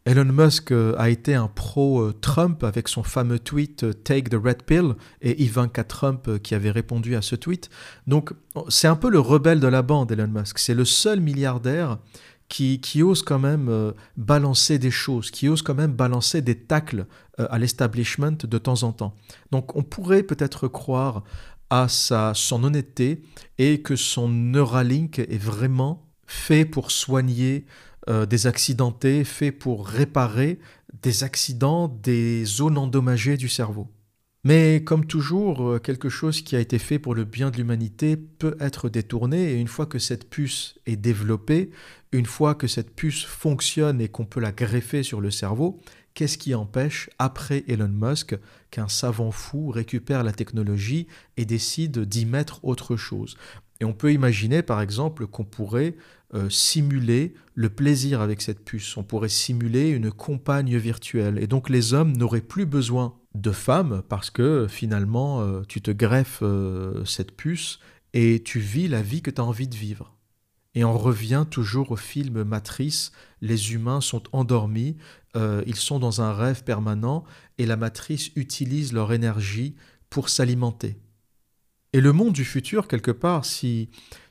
Elon 0.08 0.32
Musk 0.32 0.72
euh, 0.72 0.96
a 0.98 1.10
été 1.10 1.36
un 1.36 1.50
pro-Trump 1.50 2.64
avec 2.64 2.88
son 2.88 3.04
fameux 3.04 3.40
tweet 3.40 3.84
euh, 3.84 3.92
Take 3.92 4.30
the 4.30 4.42
Red 4.42 4.64
Pill 4.64 4.94
et 5.22 5.44
Ivanka 5.44 5.84
Trump 5.84 6.30
euh, 6.30 6.38
qui 6.38 6.56
avait 6.56 6.72
répondu 6.72 7.18
à 7.18 7.22
ce 7.22 7.36
tweet. 7.36 7.70
Donc 8.08 8.32
c'est 8.70 8.88
un 8.88 8.96
peu 8.96 9.10
le 9.10 9.20
rebelle 9.20 9.60
de 9.60 9.68
la 9.68 9.82
bande, 9.82 10.10
Elon 10.10 10.30
Musk. 10.30 10.60
C'est 10.60 10.74
le 10.74 10.86
seul 10.86 11.20
milliardaire 11.20 11.98
qui, 12.48 12.80
qui, 12.80 13.04
ose 13.04 13.22
quand 13.22 13.40
même 13.40 13.94
balancer 14.16 14.80
des 14.80 14.92
choses, 14.92 15.30
qui 15.30 15.50
ose 15.50 15.62
quand 15.62 15.76
même 15.76 15.92
balancer 15.92 16.42
des 16.42 16.56
tacles 16.56 17.06
à 17.38 17.60
l'establishment 17.60 18.38
de 18.42 18.58
temps 18.58 18.84
en 18.84 18.94
temps. 18.94 19.14
Donc 19.52 19.76
on 19.76 19.84
pourrait 19.84 20.24
peut-être 20.24 20.70
croire 20.70 21.26
à 21.70 21.90
sa, 21.90 22.34
son 22.34 22.64
honnêteté 22.64 23.22
et 23.58 23.82
que 23.82 23.98
son 23.98 24.30
Neuralink 24.30 25.20
est 25.20 25.38
vraiment 25.38 26.08
fait 26.26 26.64
pour 26.64 26.92
soigner 26.92 27.66
euh, 28.08 28.26
des 28.26 29.24
faits 29.24 29.60
pour 29.60 29.88
réparer 29.88 30.60
des 31.02 31.24
accidents 31.24 31.88
des 31.88 32.46
zones 32.46 32.78
endommagées 32.78 33.38
du 33.38 33.50
cerveau. 33.50 33.88
Mais 34.44 34.82
comme 34.84 35.06
toujours, 35.06 35.72
euh, 35.72 35.80
quelque 35.80 36.08
chose 36.08 36.42
qui 36.42 36.56
a 36.56 36.60
été 36.60 36.80
fait 36.80 37.00
pour 37.00 37.16
le 37.16 37.26
bien 37.26 37.52
de 37.52 37.58
l'humanité 37.58 38.16
peut 38.16 38.56
être 38.60 38.88
détourné 38.88 39.52
et 39.52 39.60
une 39.60 39.68
fois 39.68 39.86
que 39.86 40.00
cette 40.00 40.30
puce 40.30 40.76
est 40.86 40.96
développée, 40.96 41.72
une 42.14 42.26
fois 42.26 42.56
que 42.56 42.68
cette 42.68 42.96
puce 42.96 43.26
fonctionne 43.26 44.00
et 44.00 44.08
qu'on 44.08 44.26
peut 44.26 44.40
la 44.40 44.54
greffer 44.54 45.04
sur 45.04 45.20
le 45.20 45.32
cerveau, 45.32 45.82
qu'est-ce 46.14 46.38
qui 46.38 46.56
empêche, 46.56 47.10
après 47.20 47.66
Elon 47.68 47.90
Musk, 47.90 48.38
qu'un 48.72 48.88
savant 48.88 49.32
fou 49.32 49.70
récupère 49.70 50.24
la 50.24 50.32
technologie 50.32 51.08
et 51.36 51.44
décide 51.44 52.06
d'y 52.06 52.26
mettre 52.26 52.64
autre 52.64 52.96
chose? 52.96 53.36
Et 53.82 53.86
on 53.86 53.94
peut 53.94 54.14
imaginer 54.14 54.62
par 54.62 54.82
exemple 54.82 55.28
qu'on 55.28 55.44
pourrait 55.44 55.96
euh, 56.34 56.50
simuler 56.50 57.34
le 57.56 57.70
plaisir 57.70 58.20
avec 58.20 58.42
cette 58.42 58.66
puce, 58.66 58.98
on 58.98 59.04
pourrait 59.04 59.30
simuler 59.30 59.92
une 59.92 60.12
compagne 60.12 60.76
virtuelle 60.76 61.38
et 61.42 61.48
donc 61.48 61.70
les 61.70 61.94
hommes 61.94 62.18
n'auraient 62.18 62.42
plus 62.42 62.66
besoin 62.66 63.16
de 63.34 63.52
femmes 63.52 64.04
parce 64.10 64.30
que 64.30 64.68
finalement 64.70 65.40
euh, 65.40 65.62
tu 65.70 65.82
te 65.82 65.90
greffes 65.90 66.40
euh, 66.42 67.06
cette 67.06 67.32
puce 67.32 67.80
et 68.12 68.44
tu 68.44 68.60
vis 68.60 68.90
la 68.90 69.02
vie 69.02 69.22
que 69.22 69.32
tu 69.32 69.40
as 69.40 69.46
envie 69.46 69.70
de 69.70 69.76
vivre. 69.76 70.18
Et 70.76 70.84
on 70.84 70.98
revient 70.98 71.46
toujours 71.50 71.92
au 71.92 71.96
film 71.96 72.44
Matrice, 72.44 73.14
les 73.40 73.72
humains 73.74 74.02
sont 74.02 74.24
endormis, 74.34 74.98
ils 75.66 75.76
sont 75.76 76.00
dans 76.00 76.22
un 76.22 76.34
rêve 76.34 76.64
permanent 76.64 77.24
et 77.58 77.66
la 77.66 77.78
matrice 77.78 78.32
utilise 78.36 78.92
leur 78.92 79.14
énergie 79.14 79.76
pour 80.10 80.30
s'alimenter. 80.30 80.98
Et 81.94 82.02
le 82.02 82.12
monde 82.12 82.34
du 82.34 82.46
futur, 82.46 82.88
quelque 82.88 83.12
part, 83.12 83.46
si, 83.46 83.90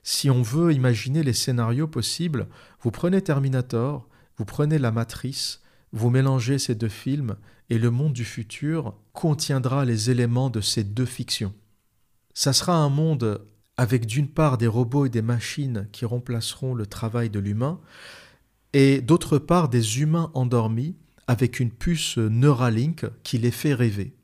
si 0.08 0.30
on 0.30 0.40
veut 0.40 0.72
imaginer 0.72 1.24
les 1.24 1.32
scénarios 1.32 1.88
possibles, 1.88 2.46
vous 2.80 2.92
prenez 2.92 3.20
Terminator, 3.22 4.08
vous 4.36 4.44
prenez 4.44 4.78
la 4.78 4.92
matrice, 4.92 5.62
vous 5.90 6.10
mélangez 6.10 6.60
ces 6.60 6.76
deux 6.76 6.88
films 6.88 7.34
et 7.70 7.78
le 7.78 7.90
monde 7.90 8.12
du 8.12 8.24
futur 8.24 8.94
contiendra 9.12 9.84
les 9.84 10.08
éléments 10.08 10.48
de 10.48 10.60
ces 10.60 10.84
deux 10.84 11.06
fictions. 11.06 11.52
Ça 12.34 12.52
sera 12.52 12.76
un 12.76 12.88
monde 12.88 13.44
avec 13.76 14.06
d'une 14.06 14.28
part 14.28 14.58
des 14.58 14.68
robots 14.68 15.06
et 15.06 15.10
des 15.10 15.22
machines 15.22 15.88
qui 15.90 16.04
remplaceront 16.04 16.76
le 16.76 16.86
travail 16.86 17.28
de 17.28 17.40
l'humain, 17.40 17.80
et 18.74 19.00
d'autre 19.00 19.38
part 19.38 19.68
des 19.68 20.02
humains 20.02 20.30
endormis 20.34 20.94
avec 21.26 21.58
une 21.58 21.72
puce 21.72 22.16
Neuralink 22.16 23.06
qui 23.24 23.38
les 23.38 23.50
fait 23.50 23.74
rêver 23.74 24.15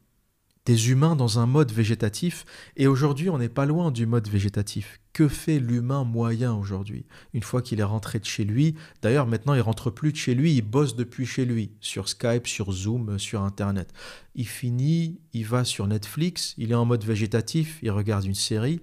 des 0.65 0.91
humains 0.91 1.17
dans 1.17 1.39
un 1.39 1.47
mode 1.47 1.73
végétatif, 1.73 2.45
et 2.77 2.87
aujourd'hui 2.87 3.31
on 3.31 3.39
n'est 3.39 3.49
pas 3.49 3.67
loin 3.67 3.91
du 3.91 4.07
mode 4.07 4.29
végétatif. 4.29 5.01
Que 5.13 5.29
fait 5.29 5.59
l'humain 5.59 6.05
moyen 6.05 6.55
aujourd'hui? 6.55 7.05
Une 7.35 7.43
fois 7.43 7.63
qu'il 7.63 7.81
est 7.81 7.85
rentré 7.85 8.19
de 8.19 8.25
chez 8.25 8.45
lui, 8.45 8.77
d'ailleurs 9.03 9.27
maintenant 9.27 9.55
il 9.55 9.61
rentre 9.61 9.91
plus 9.91 10.13
de 10.13 10.17
chez 10.17 10.35
lui, 10.35 10.55
il 10.55 10.63
bosse 10.63 10.97
depuis 10.97 11.27
chez 11.27 11.45
lui, 11.45 11.73
sur 11.81 12.09
Skype, 12.09 12.47
sur 12.47 12.73
Zoom, 12.73 13.19
sur 13.19 13.43
Internet. 13.43 13.93
Il 14.35 14.47
finit, 14.47 15.21
il 15.33 15.45
va 15.45 15.65
sur 15.65 15.87
Netflix, 15.87 16.55
il 16.57 16.71
est 16.71 16.77
en 16.77 16.85
mode 16.85 17.05
végétatif, 17.05 17.79
il 17.83 17.91
regarde 17.91 18.25
une 18.25 18.35
série, 18.35 18.81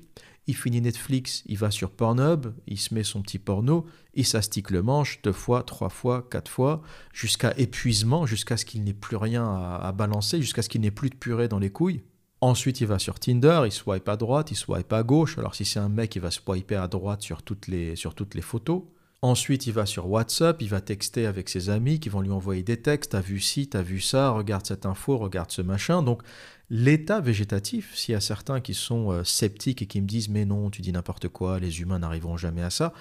il 0.49 0.55
finit 0.55 0.81
Netflix, 0.81 1.43
il 1.45 1.59
va 1.59 1.69
sur 1.69 1.91
Pornhub, 1.91 2.47
il 2.65 2.79
se 2.79 2.95
met 2.95 3.03
son 3.03 3.21
petit 3.21 3.37
porno, 3.37 3.85
il 4.15 4.25
s'astique 4.25 4.71
le 4.71 4.81
manche 4.81 5.21
deux 5.21 5.31
fois, 5.31 5.61
trois 5.61 5.89
fois, 5.89 6.27
quatre 6.31 6.49
fois, 6.49 6.81
jusqu'à 7.13 7.53
épuisement, 7.55 8.25
jusqu'à 8.25 8.57
ce 8.57 8.65
qu'il 8.65 8.83
n'ait 8.83 8.93
plus 8.93 9.15
rien 9.15 9.45
à, 9.45 9.91
balancer, 9.91 10.41
jusqu'à 10.41 10.63
ce 10.63 10.69
qu'il 10.69 10.81
n'ait 10.81 10.89
plus 10.89 11.11
de 11.11 11.15
purée 11.15 11.47
dans 11.47 11.59
les 11.59 11.69
couilles. 11.69 12.01
Ensuite, 12.41 12.81
il 12.81 12.87
va 12.87 12.97
sur 12.97 13.19
Tinder, 13.19 13.61
il 13.65 13.71
swipe 13.71 14.09
à 14.09 14.17
droite, 14.17 14.49
il 14.49 14.55
swipe 14.55 14.91
à 14.91 15.03
gauche. 15.03 15.37
Alors 15.37 15.53
si 15.53 15.65
c'est 15.65 15.79
un 15.79 15.89
mec, 15.89 16.15
il 16.15 16.21
va 16.23 16.31
swiper 16.31 16.81
à 16.81 16.87
droite 16.87 17.21
sur 17.21 17.43
toutes 17.43 17.67
les, 17.67 17.95
sur 17.95 18.15
toutes 18.15 18.33
les 18.33 18.41
photos. 18.41 18.81
Ensuite, 19.21 19.67
il 19.67 19.73
va 19.73 19.85
sur 19.85 20.09
WhatsApp, 20.09 20.61
il 20.61 20.69
va 20.69 20.81
texter 20.81 21.27
avec 21.27 21.49
ses 21.49 21.69
amis 21.69 21.99
qui 21.99 22.09
vont 22.09 22.21
lui 22.21 22.31
envoyer 22.31 22.63
des 22.63 22.81
textes. 22.81 23.11
T'as 23.11 23.21
vu 23.21 23.39
ci, 23.39 23.67
t'as 23.67 23.83
vu 23.83 23.99
ça, 23.99 24.31
regarde 24.31 24.65
cette 24.65 24.87
info, 24.87 25.17
regarde 25.17 25.51
ce 25.51 25.61
machin. 25.61 26.01
Donc, 26.01 26.23
l'état 26.69 27.19
végétatif, 27.21 27.95
s'il 27.95 28.13
y 28.13 28.15
a 28.15 28.21
certains 28.21 28.61
qui 28.61 28.73
sont 28.73 29.11
euh, 29.11 29.23
sceptiques 29.23 29.81
et 29.81 29.87
qui 29.87 30.01
me 30.01 30.07
disent 30.07 30.29
mais 30.29 30.45
non, 30.45 30.69
tu 30.69 30.81
dis 30.81 30.91
n'importe 30.91 31.27
quoi, 31.27 31.59
les 31.59 31.81
humains 31.81 31.99
n'arriveront 31.99 32.37
jamais 32.37 32.61
à 32.61 32.69
ça. 32.69 32.93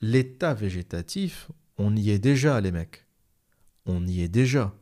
L'état 0.00 0.54
végétatif, 0.54 1.48
on 1.78 1.96
y 1.96 2.10
est 2.10 2.18
déjà, 2.18 2.60
les 2.60 2.72
mecs. 2.72 3.06
On 3.86 4.06
y 4.06 4.20
est 4.20 4.28
déjà. 4.28 4.74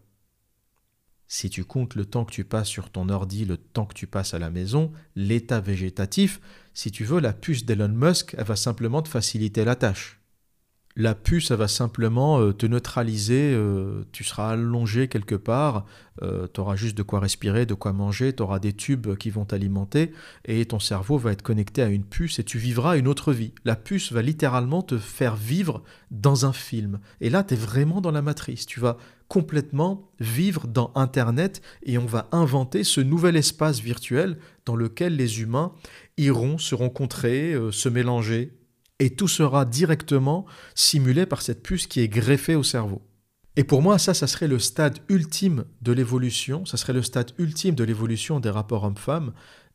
Si 1.29 1.49
tu 1.49 1.65
comptes 1.65 1.95
le 1.95 2.05
temps 2.05 2.25
que 2.25 2.33
tu 2.33 2.45
passes 2.45 2.69
sur 2.69 2.91
ton 2.91 3.09
ordi, 3.09 3.45
le 3.45 3.57
temps 3.57 3.87
que 3.87 3.95
tu 3.95 4.07
passes 4.07 4.35
à 4.35 4.39
la 4.39 4.51
maison, 4.51 4.93
l'état 5.17 5.61
végétatif, 5.61 6.41
si 6.75 6.91
tu 6.91 7.05
veux, 7.05 7.21
la 7.21 7.33
puce 7.33 7.65
d'Elon 7.65 7.89
Musk, 7.89 8.35
elle 8.37 8.45
va 8.45 8.57
simplement 8.57 9.01
te 9.01 9.09
faciliter 9.09 9.65
la 9.65 9.77
tâche 9.77 10.22
la 10.97 11.15
puce, 11.15 11.49
ça 11.49 11.57
va 11.57 11.69
simplement 11.69 12.41
euh, 12.41 12.53
te 12.53 12.67
neutraliser, 12.67 13.55
euh, 13.55 14.05
tu 14.13 14.25
seras 14.25 14.51
allongé 14.51 15.09
quelque 15.09 15.35
part, 15.35 15.87
euh, 16.23 16.47
tu 16.53 16.61
auras 16.61 16.77
juste 16.77 16.97
de 16.97 17.03
quoi 17.03 17.21
respirer, 17.21 17.65
de 17.65 17.73
quoi 17.73 17.95
manger, 17.95 18.35
tu 18.35 18.43
auras 18.43 18.59
des 18.59 18.75
tubes 18.75 19.17
qui 19.17 19.31
vont 19.31 19.47
t'alimenter, 19.47 20.13
et 20.45 20.67
ton 20.67 20.79
cerveau 20.79 21.17
va 21.17 21.33
être 21.33 21.43
connecté 21.43 21.83
à 21.83 21.87
une 21.87 22.05
puce 22.05 22.39
et 22.39 22.45
tu 22.45 22.59
vivras 22.59 22.99
une 22.99 23.09
autre 23.09 23.33
vie. 23.33 23.55
La 23.65 23.75
puce 23.75 24.13
va 24.13 24.21
littéralement 24.21 24.83
te 24.83 24.99
faire 24.99 25.35
vivre 25.35 25.83
dans 26.11 26.45
un 26.45 26.53
film. 26.53 27.01
Et 27.23 27.31
là, 27.31 27.43
tu 27.43 27.55
es 27.55 27.57
vraiment 27.57 28.03
dans 28.03 28.11
la 28.11 28.23
matrice, 28.23 28.67
tu 28.67 28.79
vas 28.79 28.99
complètement 29.29 30.11
vivre 30.21 30.67
dans 30.67 30.93
Internet 30.95 31.63
et 31.85 31.97
on 31.97 32.05
va 32.05 32.29
inventer 32.33 32.85
ce 32.85 33.01
nouvel 33.01 33.37
espace 33.37 33.81
virtuel 33.81 34.37
dans 34.67 34.77
lequel 34.77 35.17
les 35.17 35.41
humains 35.41 35.73
iront 36.19 36.59
se 36.59 36.75
rencontrer, 36.75 37.57
se 37.71 37.89
mélanger, 37.89 38.53
et 38.99 39.11
tout 39.11 39.29
sera 39.29 39.65
directement 39.65 40.47
simulé 40.75 41.27
par 41.27 41.43
cette 41.43 41.63
puce 41.63 41.87
qui 41.87 42.01
est 42.01 42.09
greffée 42.09 42.55
au 42.55 42.63
cerveau. 42.63 43.03
Et 43.57 43.65
pour 43.65 43.83
moi, 43.83 43.99
ça, 43.99 44.15
ça 44.15 44.27
serait 44.27 44.49
le 44.49 44.59
stade 44.59 44.99
ultime 45.09 45.65
de 45.83 45.93
l'évolution, 45.93 46.65
ça 46.65 46.79
serait 46.79 46.95
le 46.95 47.03
stade 47.03 47.33
ultime 47.39 47.75
de 47.75 47.85
l'évolution 47.85 48.41
des 48.41 48.49
rapports 48.49 48.85
hommes-femmes, 48.85 49.33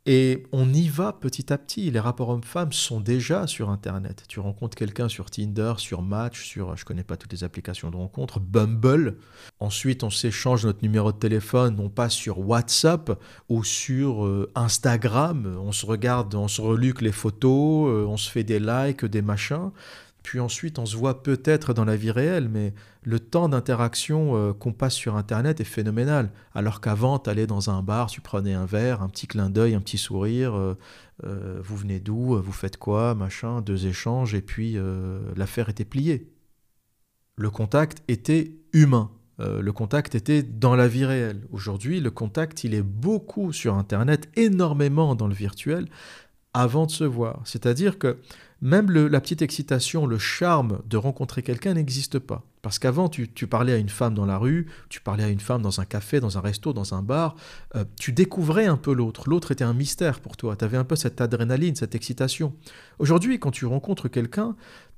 et 0.08 0.48
on 0.54 0.74
y 0.74 0.88
va 0.88 1.12
petit 1.12 1.52
à 1.52 1.58
petit. 1.58 1.92
Les 1.92 2.00
rapports 2.00 2.30
hommes-femmes 2.30 2.72
sont 2.72 3.02
déjà 3.02 3.46
sur 3.46 3.70
Internet. 3.70 4.24
Tu 4.30 4.40
rencontres 4.40 4.78
quelqu'un 4.78 5.10
sur 5.10 5.30
Tinder, 5.30 5.74
sur 5.78 6.02
Match, 6.02 6.46
sur, 6.46 6.78
je 6.78 6.86
connais 6.86 7.04
pas 7.04 7.18
toutes 7.18 7.34
les 7.34 7.44
applications 7.44 7.92
de 7.92 7.98
rencontre, 7.98 8.40
Bumble. 8.40 9.18
Ensuite, 9.60 10.04
on 10.04 10.10
s'échange 10.10 10.66
notre 10.66 10.82
numéro 10.82 11.12
de 11.12 11.18
téléphone, 11.18 11.76
non 11.76 11.90
pas 11.90 12.08
sur 12.08 12.40
WhatsApp 12.40 13.22
ou 13.50 13.66
sur 13.66 14.26
euh, 14.26 14.50
Instagram. 14.56 15.58
On 15.62 15.74
se 15.74 15.86
regarde, 15.86 16.34
on 16.36 16.48
se 16.48 16.62
reluque 16.62 17.02
les 17.02 17.12
photos, 17.12 17.90
euh, 17.90 18.06
on 18.08 18.16
se 18.16 18.32
fait 18.32 18.46
des 18.46 18.60
likes, 18.60 19.04
des 19.04 19.22
machins 19.22 19.72
puis 20.28 20.42
ensuite 20.42 20.78
on 20.78 20.86
se 20.86 20.98
voit 20.98 21.24
peut-être 21.24 21.74
dans 21.74 21.86
la 21.86 21.96
vie 21.96 22.12
réelle, 22.12 22.50
mais 22.50 22.74
le 23.04 23.18
temps 23.18 23.48
d'interaction 23.48 24.36
euh, 24.36 24.52
qu'on 24.52 24.74
passe 24.74 24.94
sur 24.94 25.16
Internet 25.16 25.62
est 25.62 25.64
phénoménal. 25.64 26.34
Alors 26.54 26.82
qu'avant, 26.82 27.18
tu 27.18 27.30
allais 27.30 27.48
dans 27.48 27.70
un 27.70 27.82
bar, 27.82 28.08
tu 28.08 28.20
prenais 28.20 28.54
un 28.54 28.66
verre, 28.66 29.02
un 29.02 29.08
petit 29.08 29.28
clin 29.28 29.50
d'œil, 29.50 29.74
un 29.74 29.80
petit 29.80 29.98
sourire, 29.98 30.54
euh, 30.54 30.78
euh, 31.24 31.62
vous 31.64 31.78
venez 31.78 32.02
d'où, 32.02 32.38
vous 32.42 32.52
faites 32.52 32.76
quoi, 32.76 33.16
machin, 33.16 33.62
deux 33.62 33.88
échanges, 33.88 34.36
et 34.36 34.42
puis 34.42 34.78
l'affaire 35.38 35.70
était 35.70 35.86
pliée. 35.86 36.30
Le 37.38 37.50
contact 37.50 38.04
était 38.10 38.58
humain. 38.74 39.12
le 39.40 39.72
contact 39.72 40.14
était 40.14 40.44
dans 40.44 40.76
la 40.76 40.90
vie 40.90 41.06
réelle. 41.06 41.48
Aujourd'hui, 41.54 42.02
le 42.02 42.12
contact, 42.12 42.66
il 42.66 42.74
est 42.74 42.82
beaucoup 42.82 43.54
sur 43.54 43.76
Internet, 43.76 44.28
énormément 44.36 45.16
dans 45.16 45.28
le 45.28 45.36
virtuel, 45.36 45.88
avant 46.54 46.86
de 46.86 46.92
se 46.92 47.06
voir. 47.06 47.40
C'est-à-dire 47.46 47.98
que 47.98 48.18
même 48.62 48.90
la 48.92 49.22
petite 49.22 49.42
excitation, 49.42 50.06
le 50.06 50.18
charme 50.18 50.80
de 50.86 50.98
rencontrer 50.98 51.44
quelqu'un 51.44 51.74
n'existe 51.74 52.20
pas. 52.20 52.44
Parce 52.64 52.80
qu'avant, 52.80 53.08
tu, 53.08 53.28
parlais 53.48 53.72
à 53.72 53.78
une 53.78 53.88
femme 53.88 54.14
dans 54.14 54.26
la 54.26 54.38
rue, 54.38 54.68
tu 54.90 55.00
parlais 55.00 55.24
à 55.24 55.30
une 55.30 55.40
femme 55.40 55.62
dans 55.62 55.80
un 55.80 55.86
café, 55.86 56.20
dans 56.20 56.38
un 56.38 56.42
resto, 56.42 56.74
dans 56.74 56.96
un 56.96 57.02
bar, 57.02 57.36
euh, 57.76 57.86
tu 58.00 58.12
découvrais 58.12 58.66
un 58.66 58.78
peu 58.78 58.94
l'autre. 58.94 59.30
L'autre 59.30 59.52
était 59.52 59.64
un 59.64 59.74
mystère 59.74 60.20
pour 60.20 60.36
toi, 60.36 60.56
tu 60.56 60.66
avais 60.66 60.76
un 60.76 60.84
peu 60.84 60.96
cette 60.96 61.22
adrénaline, 61.22 61.76
cette 61.76 61.96
excitation. 61.96 62.54
Aujourd'hui, 63.00 63.40
quand 63.40 63.52
tu 63.52 63.66
rencontres 63.66 64.10
quelqu'un, 64.10 64.56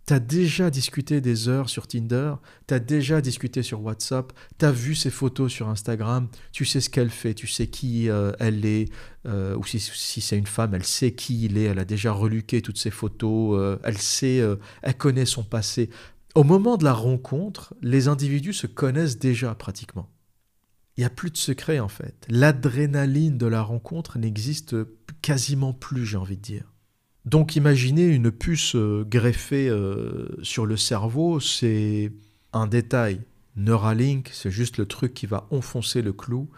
tu 0.09 0.15
as 0.15 0.19
déjà 0.19 0.71
discuté 0.71 1.21
des 1.21 1.49
heures 1.49 1.69
sur 1.69 1.85
Tinder, 1.85 2.33
tu 2.67 2.73
as 2.73 2.79
déjà 2.79 3.21
discuté 3.21 3.61
sur 3.61 3.83
WhatsApp, 3.83 4.33
tu 4.57 4.65
as 4.65 4.71
vu 4.71 4.95
ses 4.95 5.11
photos 5.11 5.51
sur 5.51 5.69
Instagram, 5.69 6.29
tu 6.51 6.65
sais 6.65 6.81
ce 6.81 6.89
qu'elle 6.89 7.11
fait, 7.11 7.35
tu 7.35 7.45
sais 7.45 7.67
qui 7.67 8.09
euh, 8.09 8.31
elle 8.39 8.65
est, 8.65 8.91
euh, 9.27 9.55
ou 9.55 9.63
si, 9.65 9.79
c'est 9.79 10.35
une 10.35 10.47
femme, 10.47 10.73
elle 10.73 10.83
sait 10.83 11.11
qui 11.11 11.45
il 11.45 11.59
est, 11.59 11.65
elle 11.65 11.77
a 11.77 11.85
déjà 11.85 12.11
reluqué 12.11 12.63
toutes 12.63 12.79
ses 12.79 12.89
photos, 12.89 13.59
euh, 13.59 13.77
elle 13.83 13.99
sait, 13.99 14.41
elle 14.81 14.97
connaît 14.97 15.27
son 15.27 15.43
passé. 15.43 15.91
Au 16.33 16.43
moment 16.43 16.77
de 16.77 16.85
la 16.85 16.93
rencontre, 16.93 17.75
les 17.83 18.07
individus 18.07 18.53
se 18.53 18.65
connaissent 18.65 19.19
déjà 19.19 19.53
pratiquement. 19.53 20.09
Il 20.97 21.01
n'y 21.01 21.05
a 21.05 21.11
plus 21.11 21.29
de 21.29 21.37
secret 21.37 21.79
en 21.79 21.87
fait. 21.87 22.25
L'adrénaline 22.29 23.37
de 23.37 23.45
la 23.45 23.61
rencontre 23.61 24.17
n'existe 24.17 24.75
quasiment 25.21 25.71
plus, 25.71 26.07
j'ai 26.07 26.17
envie 26.17 26.37
de 26.37 26.41
dire. 26.41 26.73
Donc 27.29 27.55
imaginez 27.55 28.07
une 28.07 28.31
puce 28.31 28.75
euh, 28.75 29.05
greffée 29.07 29.69
euh, 29.69 30.29
sur 30.41 30.65
le 30.65 30.77
cerveau, 30.77 31.39
c'est 31.39 32.11
un 32.53 32.65
détail. 32.65 33.21
Neuralink, 33.55 34.31
c'est 34.33 34.49
juste 34.49 34.79
le 34.79 34.87
truc 34.87 35.13
qui 35.13 35.27
va 35.27 35.45
enfoncer 35.51 36.01
le 36.01 36.11
clou 36.11 36.49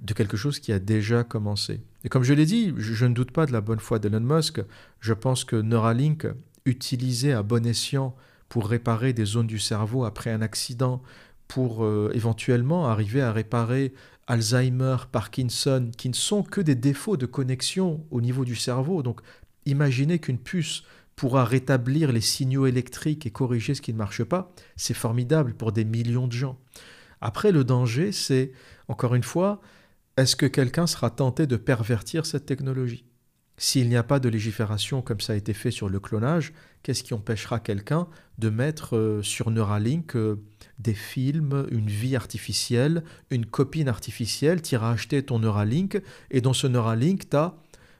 de 0.00 0.14
quelque 0.14 0.36
chose 0.36 0.58
qui 0.58 0.72
a 0.72 0.80
déjà 0.80 1.22
commencé. 1.22 1.80
Et 2.02 2.08
comme 2.08 2.24
je 2.24 2.34
l'ai 2.34 2.44
dit, 2.44 2.74
je, 2.76 3.06
ne 3.06 3.14
doute 3.14 3.30
pas 3.30 3.46
de 3.46 3.52
la 3.52 3.60
bonne 3.60 3.78
foi 3.78 4.00
d'Elon 4.00 4.18
Musk. 4.18 4.60
Je 4.98 5.12
pense 5.12 5.44
que 5.44 5.54
Neuralink, 5.54 6.26
utilisé 6.64 7.32
à 7.32 7.44
bon 7.44 7.64
escient 7.64 8.16
pour 8.48 8.66
réparer 8.66 9.12
des 9.12 9.26
zones 9.26 9.46
du 9.46 9.60
cerveau 9.60 10.04
après 10.04 10.32
un 10.32 10.42
accident 10.42 11.04
pour 11.46 11.84
euh, 11.84 12.10
éventuellement 12.14 12.88
arriver 12.88 13.22
à 13.22 13.30
réparer 13.30 13.94
Alzheimer, 14.26 14.96
Parkinson, 15.12 15.92
qui 15.96 16.08
ne 16.08 16.14
sont 16.14 16.42
que 16.42 16.60
des 16.60 16.74
défauts 16.74 17.16
de 17.16 17.26
connexion 17.26 18.04
au 18.10 18.20
niveau 18.20 18.44
du 18.44 18.56
cerveau. 18.56 19.04
Donc 19.04 19.20
imaginez 19.66 20.18
qu'une 20.18 20.38
puce 20.38 20.82
pourra 21.16 21.44
rétablir 21.44 22.12
les 22.12 22.20
signaux 22.20 22.66
électriques 22.66 23.26
et 23.26 23.30
corriger 23.30 23.74
ce 23.74 23.80
qui 23.80 23.92
ne 23.92 23.98
marche 23.98 24.22
pas, 24.22 24.52
c'est 24.76 24.94
formidable 24.94 25.54
pour 25.54 25.72
des 25.72 25.84
millions 25.84 26.26
de 26.26 26.32
gens. 26.32 26.58
Après, 27.20 27.52
le 27.52 27.64
danger, 27.64 28.12
c'est, 28.12 28.52
encore 28.88 29.14
une 29.14 29.22
fois, 29.22 29.60
est-ce 30.16 30.36
que 30.36 30.46
quelqu'un 30.46 30.86
sera 30.86 31.10
tenté 31.10 31.46
de 31.46 31.56
pervertir 31.56 32.26
cette 32.26 32.46
technologie? 32.46 33.04
S'il 33.58 33.88
n'y 33.88 33.96
a 33.96 34.02
pas 34.02 34.20
de 34.20 34.28
légifération 34.28 35.00
comme 35.00 35.20
ça 35.20 35.32
a 35.32 35.36
été 35.36 35.54
fait 35.54 35.70
sur 35.70 35.88
le 35.88 35.98
clonage, 35.98 36.52
qu'est-ce 36.82 37.02
qui 37.02 37.14
empêchera 37.14 37.58
quelqu'un 37.58 38.06
de 38.36 38.50
mettre 38.50 38.96
euh, 38.96 39.22
sur 39.22 39.50
Neuralink 39.50 40.14
euh, 40.14 40.42
des 40.78 40.92
films, 40.92 41.66
une 41.70 41.88
vie 41.88 42.16
artificielle, 42.16 43.02
une 43.30 43.46
copine 43.46 43.88
artificielle, 43.88 44.60
tu 44.60 44.74
iras 44.74 44.92
acheter 44.92 45.22
ton 45.22 45.38
Neuralink, 45.38 46.02
et 46.30 46.42
dans 46.42 46.52
ce 46.52 46.66
Neuralink, 46.66 47.30
tu 47.30 47.36
as 47.36 47.56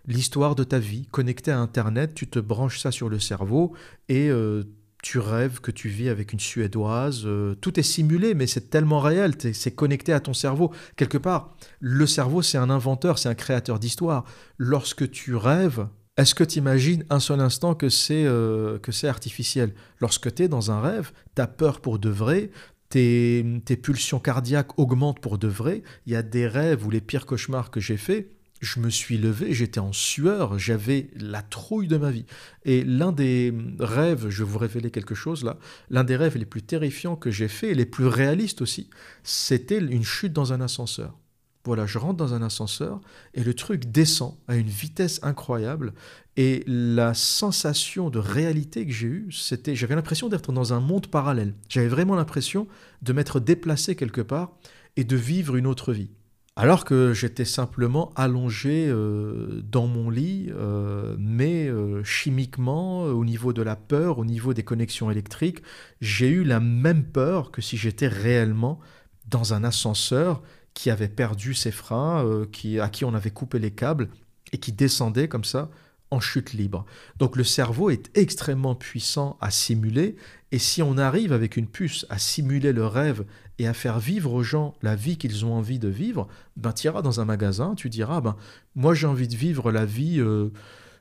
l'histoire 0.07 0.55
de 0.55 0.65
ta 0.65 0.79
vie. 0.79 1.07
Connecté 1.11 1.51
à 1.51 1.59
Internet, 1.59 2.15
tu 2.15 2.27
te 2.27 2.39
branches 2.39 2.81
ça 2.81 2.91
sur 2.91 3.09
le 3.09 3.19
cerveau 3.19 3.75
et 4.09 4.29
euh, 4.29 4.65
tu 5.03 5.19
rêves 5.19 5.61
que 5.61 5.71
tu 5.71 5.89
vis 5.89 6.09
avec 6.09 6.33
une 6.33 6.41
Suédoise. 6.41 7.23
Euh, 7.27 7.55
tout 7.55 7.79
est 7.79 7.85
simulé, 7.85 8.35
mais 8.35 8.47
c'est 8.47 8.71
tellement 8.71 9.01
réel, 9.01 9.35
c'est 9.53 9.75
connecté 9.75 10.13
à 10.13 10.21
ton 10.21 10.35
cerveau. 10.35 10.73
Quelque 10.97 11.19
part, 11.19 11.55
le 11.81 12.07
cerveau, 12.07 12.43
c'est 12.43 12.59
un 12.59 12.71
inventeur, 12.71 13.19
c'est 13.19 13.29
un 13.29 13.35
créateur 13.35 13.79
d'histoire. 13.79 14.25
Lorsque 14.59 15.11
tu 15.11 15.37
rêves, 15.37 15.87
est-ce 16.17 16.35
que 16.35 16.45
tu 16.45 16.59
imagines 16.59 17.05
un 17.11 17.21
seul 17.21 17.41
instant 17.41 17.75
que 17.75 17.89
c'est 17.89 18.25
euh, 18.25 18.79
artificiel? 19.05 19.75
Lorsque 20.01 20.35
tu 20.35 20.45
es 20.45 20.49
dans 20.49 20.71
un 20.71 20.81
rêve, 20.81 21.13
tu 21.35 21.43
as 21.43 21.47
peur 21.47 21.81
pour 21.81 21.99
de 21.99 22.09
vrai, 22.09 22.51
tes, 22.89 23.45
tes, 23.65 23.77
pulsions 23.77 24.19
cardiaques 24.19 24.79
augmentent 24.79 25.21
pour 25.21 25.39
de 25.39 25.49
vrai. 25.49 25.83
Il 26.07 26.13
y 26.13 26.17
a 26.17 26.23
des 26.23 26.47
rêves 26.47 26.87
ou 26.87 26.91
les 26.91 27.01
pires 27.01 27.27
cauchemars 27.27 27.71
que 27.71 27.81
j'ai 27.81 27.97
faits 27.97 28.36
je 28.67 28.81
me 28.81 28.91
suis 28.91 29.17
levé, 29.17 29.55
j'étais 29.55 29.79
en 29.79 29.93
sueur, 29.93 30.59
j'avais 30.59 31.09
la 31.15 31.41
trouille 31.41 31.87
de 31.87 31.97
ma 31.97 32.11
vie. 32.11 32.27
Et 32.65 32.83
l'un 32.83 33.13
des 33.13 33.55
rêves, 33.79 34.29
je 34.29 34.43
vais 34.43 34.51
vous 34.51 34.59
révéler 34.59 34.91
quelque 34.91 35.15
chose 35.15 35.45
là, 35.45 35.57
l'un 35.89 36.03
des 36.03 36.17
rêves 36.17 36.37
les 36.37 36.47
plus 36.47 36.63
terrifiants 36.63 37.17
que 37.17 37.31
j'ai 37.31 37.49
fait, 37.49 37.75
les 37.75 37.87
plus 37.87 38.09
réalistes 38.09 38.61
aussi, 38.61 38.91
c'était 39.23 39.79
une 39.79 40.03
chute 40.03 40.33
dans 40.33 40.53
un 40.53 40.61
ascenseur. 40.61 41.17
Voilà, 41.65 41.87
je 41.87 41.99
rentre 41.99 42.17
dans 42.17 42.35
un 42.35 42.43
ascenseur 42.43 43.01
et 43.35 43.43
le 43.43 43.55
truc 43.55 43.87
descend 43.87 44.37
à 44.47 44.57
une 44.57 44.69
vitesse 44.69 45.21
incroyable 45.23 45.95
et 46.37 46.63
la 46.67 47.15
sensation 47.15 48.11
de 48.11 48.19
réalité 48.19 48.85
que 48.87 48.93
j'ai 48.93 49.07
eue, 49.07 49.33
c'était, 49.33 49.75
j'avais 49.75 49.95
l'impression 49.95 50.29
d'être 50.29 50.53
dans 50.53 50.73
un 50.73 50.81
monde 50.81 51.07
parallèle. 51.07 51.55
J'avais 51.69 51.89
vraiment 51.89 52.15
l'impression 52.15 52.69
de 53.03 53.13
m'être 53.13 53.41
déplacé 53.41 53.97
quelque 53.97 54.21
part 54.21 54.57
et 54.97 55.05
de 55.05 55.17
vivre 55.17 55.57
une 55.57 55.67
autre 55.67 55.93
vie 55.93 56.11
alors 56.59 56.87
que 56.87 57.13
j'étais 57.13 57.45
simplement 57.45 58.13
allongé 58.17 58.87
euh, 58.89 59.61
dans 59.71 59.87
mon 59.87 60.09
lit, 60.09 60.51
euh, 60.51 61.15
mais 61.19 61.69
euh, 61.69 62.03
chimiquement, 62.03 63.03
au 63.03 63.27
niveau 63.27 63.53
de 63.53 63.61
la 63.61 63.77
peur, 63.77 64.19
au 64.19 64.25
niveau 64.25 64.55
des 64.55 64.63
connexions 64.63 65.11
électriques, 65.11 65.63
j'ai 66.01 66.29
eu 66.29 66.45
la 66.45 66.59
même 66.59 67.05
peur 67.05 67.51
que 67.51 67.61
si 67.61 67.77
j'étais 67.77 68.09
réellement 68.09 68.81
dans 69.29 69.53
un 69.53 69.65
ascenseur 69.65 70.43
qui 70.73 70.91
avait 70.91 71.09
perdu 71.09 71.53
ses 71.53 71.73
freins, 71.73 72.47
qui, 72.53 72.81
à 72.81 72.89
qui 72.89 73.05
on 73.05 73.15
avait 73.15 73.31
coupé 73.31 73.59
les 73.59 73.71
câbles 73.71 74.09
et 74.53 74.59
qui 74.59 74.73
descendait 74.73 75.29
comme 75.29 75.45
ça 75.45 75.71
en 76.11 76.21
chute 76.21 76.53
libre. 76.53 76.87
Donc 77.19 77.37
le 77.37 77.45
cerveau 77.45 77.91
est 77.91 78.17
extrêmement 78.17 78.75
puissant 78.75 79.37
à 79.41 79.51
simuler, 79.51 80.17
et 80.53 80.59
si 80.59 80.83
on 80.83 80.97
arrive 80.97 81.33
avec 81.33 81.57
une 81.57 81.67
puce 81.67 82.07
à 82.09 82.19
simuler 82.19 82.73
le 82.73 82.87
rêve 82.87 83.25
et 83.59 83.67
à 83.67 83.75
faire 83.75 83.99
vivre 83.99 84.33
aux 84.33 84.43
gens 84.43 84.75
la 84.83 84.95
vie 84.95 85.17
qu'ils 85.17 85.45
ont 85.45 85.55
envie 85.55 85.79
de 85.79 85.89
vivre, 85.89 86.29
ben 86.57 86.73
tu 86.73 86.87
iras 86.87 87.03
dans 87.03 87.21
un 87.21 87.25
magasin, 87.25 87.75
tu 87.75 87.89
diras, 87.89 88.21
ben 88.21 88.37
moi 88.75 88.95
j'ai 88.95 89.07
envie 89.07 89.29
de 89.29 89.37
vivre 89.37 89.71
la 89.73 89.85
vie... 89.85 90.21
Euh, 90.21 90.51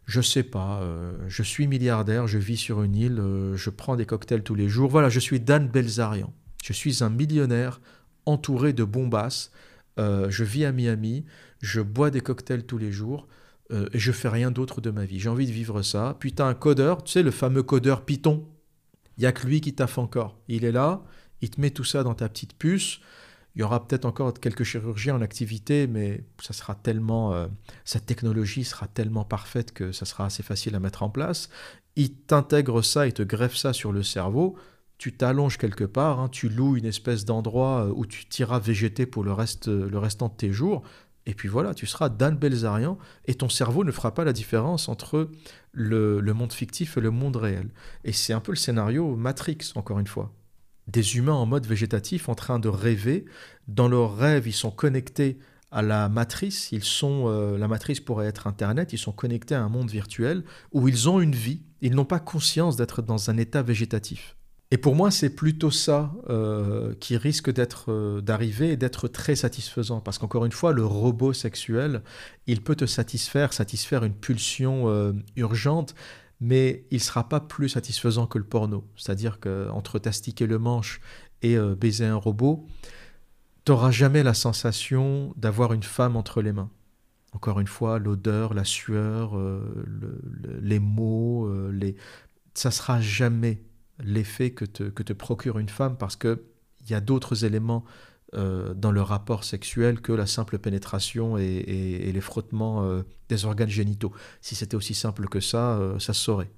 je 0.08 0.22
sais 0.22 0.43
pas, 0.43 0.82
euh, 0.84 1.14
je 1.28 1.41
suis 1.41 1.66
milliardaire, 1.66 2.28
je 2.28 2.38
vis 2.38 2.58
sur 2.58 2.84
une 2.84 2.95
île, 2.95 3.18
euh, 3.20 3.58
je 3.58 3.72
prends 3.72 3.95
des 3.95 4.06
cocktails 4.06 4.43
tous 4.43 4.53
les 4.53 4.70
jours. 4.70 4.91
Voilà, 4.91 5.10
je 5.10 5.20
suis 5.20 5.39
Dan 5.39 5.68
Belzarian. 5.68 6.32
Je 6.64 6.74
suis 6.74 7.03
un 7.03 7.10
millionnaire 7.10 7.82
entouré 8.28 8.72
de 8.72 8.84
bombasses. 8.84 9.51
je 9.97 10.43
vis 10.43 10.64
à 10.64 10.72
Miami, 10.72 11.26
je 11.60 11.82
bois 11.82 12.12
des 12.12 12.22
cocktails 12.22 12.68
tous 12.68 12.78
les 12.78 12.91
jours. 12.91 13.28
Euh, 13.72 13.88
et 13.93 13.99
je 13.99 14.12
fais 14.12 14.30
rien 14.30 14.51
d'autre 14.51 14.82
de 14.82 14.91
ma 14.91 15.06
vie. 15.06 15.20
J'ai 15.20 15.30
envie 15.30 15.47
de 15.47 15.51
vivre 15.51 15.82
ça. 15.82 16.16
Puis 16.20 16.34
tu 16.34 16.41
as 16.41 16.45
un 16.45 16.53
codeur, 16.53 17.03
tu 17.03 17.14
sais, 17.14 17.24
le 17.24 17.32
fameux 17.32 17.64
codeur 17.64 18.06
Python. 18.06 18.47
Il 19.18 19.22
n'y 19.22 19.28
a 19.28 19.32
que 19.32 19.47
lui 19.47 19.62
qui 19.62 19.74
taffe 19.74 19.97
encore. 19.97 20.38
Il 20.47 20.66
est 20.66 20.72
là, 20.72 21.03
il 21.46 21.50
te 21.50 21.62
met 21.62 21.70
tout 21.70 21.84
ça 21.84 22.04
dans 22.04 22.16
ta 22.16 22.28
petite 22.28 22.54
puce. 22.58 23.00
Il 23.56 23.62
y 23.62 23.64
aura 23.64 23.88
peut-être 23.88 24.06
encore 24.06 24.34
quelques 24.34 24.64
chirurgiens 24.64 25.16
en 25.16 25.22
activité, 25.22 25.88
mais 25.88 26.26
ça 26.41 26.54
sera 26.54 26.76
tellement, 26.76 27.34
euh, 27.34 27.48
cette 27.86 28.06
technologie 28.06 28.66
sera 28.66 28.88
tellement 28.88 29.24
parfaite 29.24 29.72
que 29.72 29.91
ça 29.91 30.06
sera 30.06 30.26
assez 30.26 30.43
facile 30.43 30.76
à 30.76 30.80
mettre 30.80 31.04
en 31.04 31.10
place. 31.10 31.50
Il 31.96 32.14
t'intègre 32.14 32.82
ça, 32.82 33.08
il 33.08 33.14
te 33.14 33.24
greffe 33.24 33.56
ça 33.56 33.72
sur 33.72 33.93
le 33.93 34.04
cerveau. 34.04 34.58
Tu 34.98 35.16
t'allonges 35.16 35.58
quelque 35.58 35.84
part, 35.84 36.20
hein. 36.20 36.30
tu 36.30 36.50
loues 36.50 36.78
une 36.78 36.86
espèce 36.86 37.26
d'endroit 37.26 37.86
euh, 37.86 37.93
où 37.96 38.06
tu 38.06 38.26
t'iras 38.26 38.60
végéter 38.60 39.06
pour 39.06 39.24
le, 39.24 39.32
reste, 39.32 39.68
le 39.68 39.98
restant 40.00 40.30
de 40.30 40.34
tes 40.34 40.52
jours. 40.52 40.84
Et 41.28 41.34
puis 41.34 41.48
voilà, 41.48 41.74
tu 41.74 41.86
seras 41.86 42.10
Dan 42.10 42.38
Belzarian 42.38 42.98
et 43.26 43.36
ton 43.36 43.50
cerveau 43.50 43.84
ne 43.84 43.91
fera 43.91 44.14
pas 44.14 44.26
la 44.26 44.34
différence 44.34 44.89
entre 44.89 45.30
le, 45.72 46.22
monde 46.34 46.54
fictif 46.54 46.98
et 46.98 47.02
le 47.02 47.12
monde 47.12 47.36
réel. 47.36 47.70
Et 48.04 48.12
c'est 48.12 48.34
un 48.34 48.39
peu 48.39 48.52
le 48.52 48.58
scénario 48.58 49.16
Matrix, 49.16 49.72
encore 49.76 50.00
une 50.00 50.08
fois. 50.08 50.32
Des 50.88 51.18
humains 51.18 51.34
en 51.34 51.46
mode 51.46 51.66
végétatif 51.66 52.30
en 52.30 52.36
train 52.36 52.60
de 52.60 52.70
rêver. 52.70 53.26
Dans 53.68 53.88
leurs 53.88 54.16
rêves, 54.18 54.48
ils 54.48 54.54
sont 54.54 54.72
connectés 54.72 55.40
à 55.72 55.82
la 55.82 56.10
matrice. 56.10 56.72
Ils 56.72 56.84
sont, 56.84 57.26
euh, 57.28 57.58
la 57.58 57.68
matrice 57.68 58.00
pourrait 58.00 58.28
être 58.28 58.48
Internet. 58.48 58.94
Ils 58.94 58.98
sont 58.98 59.12
connectés 59.12 59.56
à 59.56 59.62
un 59.62 59.70
monde 59.70 59.90
virtuel 59.90 60.44
où 60.72 60.88
ils 60.88 61.10
ont 61.10 61.20
une 61.20 61.36
vie. 61.36 61.62
Ils 61.82 61.96
n'ont 61.96 62.06
pas 62.06 62.20
conscience 62.20 62.78
d'être 62.78 63.02
dans 63.02 63.30
un 63.30 63.38
état 63.38 63.62
végétatif. 63.62 64.38
Et 64.72 64.78
pour 64.78 64.96
moi, 64.96 65.12
c'est 65.12 65.30
plutôt 65.30 65.72
ça 65.72 66.14
euh, 66.30 66.96
qui 67.00 67.18
risque 67.18 67.52
d'être, 67.52 67.92
euh, 67.92 68.22
d'arriver 68.22 68.72
et 68.72 68.78
d'être 68.78 69.08
très 69.08 69.36
satisfaisant. 69.36 70.02
Parce 70.02 70.18
qu'encore 70.18 70.46
une 70.46 70.52
fois, 70.52 70.72
le 70.72 70.86
robot 70.86 71.34
sexuel, 71.34 72.02
il 72.48 72.62
peut 72.62 72.76
te 72.76 72.86
satisfaire, 72.86 73.54
satisfaire 73.54 74.04
une 74.04 74.16
pulsion 74.16 75.14
urgente, 75.36 75.94
mais 76.40 76.86
il 76.92 77.02
sera 77.02 77.30
pas 77.30 77.40
plus 77.40 77.70
satisfaisant 77.70 78.28
que 78.28 78.38
le 78.38 78.44
porno. 78.44 78.88
C'est-à-dire 78.96 79.40
qu'entre 79.40 80.00
t'astiquer 80.00 80.48
le 80.48 80.60
manche 80.60 81.02
et 81.42 81.58
baiser 81.58 82.06
un 82.06 82.16
robot, 82.16 82.68
tu 83.66 83.72
n'auras 83.72 83.92
jamais 83.92 84.24
la 84.24 84.34
sensation 84.34 85.34
d'avoir 85.38 85.74
une 85.74 85.84
femme 85.84 86.16
entre 86.16 86.42
les 86.42 86.52
mains. 86.52 86.70
Encore 87.34 87.60
une 87.60 87.68
fois, 87.68 88.00
l'odeur, 88.00 88.54
la 88.54 88.64
sueur, 88.64 89.40
les 90.62 90.80
mots, 90.80 91.52
les... 91.72 91.96
ça 92.54 92.72
sera 92.72 93.02
jamais 93.02 93.62
l'effet 94.00 94.52
que 94.52 94.66
te, 94.66 94.84
que 94.84 95.04
te 95.04 95.14
procure 95.14 95.60
une 95.60 95.70
femme 95.70 95.98
parce 95.98 96.16
qu'il 96.16 96.38
y 96.90 96.94
a 96.94 97.02
d'autres 97.02 97.46
éléments 97.46 97.86
euh, 98.36 98.74
dans 98.74 98.92
le 98.92 99.02
rapport 99.02 99.46
sexuel 99.46 100.02
que 100.02 100.12
la 100.12 100.26
simple 100.26 100.60
pénétration 100.60 101.38
et, 101.38 102.12
les 102.12 102.22
frottements 102.22 102.84
euh, 102.84 103.04
des 103.30 103.46
organes 103.46 103.70
génitaux. 103.70 104.12
Si 104.42 104.56
c'était 104.56 104.76
aussi 104.76 104.94
simple 104.94 105.28
que 105.28 105.40
ça, 105.40 105.78
euh, 105.78 106.00
ça 106.00 106.14
se 106.14 106.22
saurait. 106.22 106.52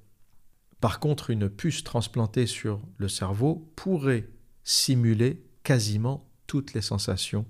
Par 0.81 0.99
contre, 0.99 1.29
une 1.29 1.49
puce 1.49 1.83
transplantée 1.83 2.47
sur 2.47 2.81
le 2.97 3.07
cerveau 3.07 3.71
pourrait 3.75 4.27
simuler 4.63 5.43
quasiment 5.61 6.27
toutes 6.47 6.73
les 6.73 6.81
sensations, 6.81 7.45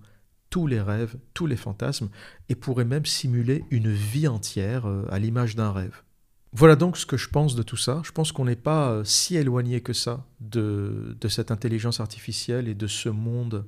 tous 0.50 0.68
les 0.68 0.82
rêves, 0.82 1.18
tous 1.34 1.46
les 1.46 1.58
fantasmes, 1.58 2.10
et 2.50 2.56
pourrait 2.56 2.86
même 2.86 3.06
simuler 3.06 3.64
une 3.72 3.92
vie 3.92 4.28
entière 4.28 4.86
à 5.10 5.20
l'image 5.20 5.56
d'un 5.56 5.72
rêve. 5.72 6.04
Voilà 6.54 6.76
donc 6.76 6.98
ce 6.98 7.06
que 7.06 7.18
je 7.18 7.30
pense 7.30 7.56
de 7.56 7.64
tout 7.64 7.78
ça. 7.78 8.02
Je 8.04 8.12
pense 8.12 8.32
qu'on 8.32 8.46
n'est 8.46 8.56
pas 8.56 9.02
si 9.04 9.36
éloigné 9.36 9.82
que 9.82 9.94
ça 9.94 10.26
de, 10.40 11.16
cette 11.30 11.52
intelligence 11.52 12.00
artificielle 12.00 12.68
et 12.68 12.76
de 12.76 12.88
ce 12.88 13.10
monde 13.10 13.66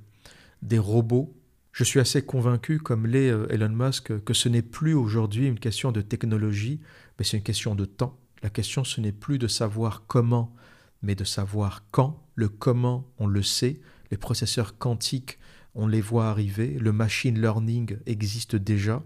des 0.62 0.80
robots. 0.80 1.36
Je 1.72 1.84
suis 1.84 1.99
assez 1.99 2.22
convaincu, 2.24 2.80
comme 2.80 3.07
l'est 3.07 3.30
euh, 3.30 3.47
Elon 3.49 3.70
Musk, 3.70 4.24
que 4.24 4.34
ce 4.34 4.49
n'est 4.49 4.62
plus 4.62 4.93
aujourd'hui 4.93 5.47
une 5.47 5.60
question 5.60 5.91
de 5.91 6.01
technologie, 6.01 6.80
mais 7.18 7.26
c'est 7.26 7.38
une 7.38 7.43
question 7.43 7.76
de 7.76 7.86
temps. 7.86 8.18
La 8.43 8.49
question, 8.49 8.84
ce 8.84 9.01
n'est 9.01 9.12
plus 9.12 9.38
de 9.38 9.47
savoir 9.47 10.03
comment, 10.07 10.55
mais 11.01 11.16
de 11.16 11.24
savoir 11.24 11.84
quand. 11.91 12.24
Le 12.36 12.49
comment, 12.49 13.07
on 13.20 13.28
le 13.28 13.43
sait. 13.43 13.80
Les 14.12 14.18
processeurs 14.18 14.78
quantiques, 14.78 15.39
on 15.76 15.88
les 15.88 16.01
voit 16.01 16.30
arriver. 16.30 16.78
Le 16.80 16.91
machine 16.91 17.39
learning 17.39 17.97
existe 18.05 18.55
déjà. 18.55 19.03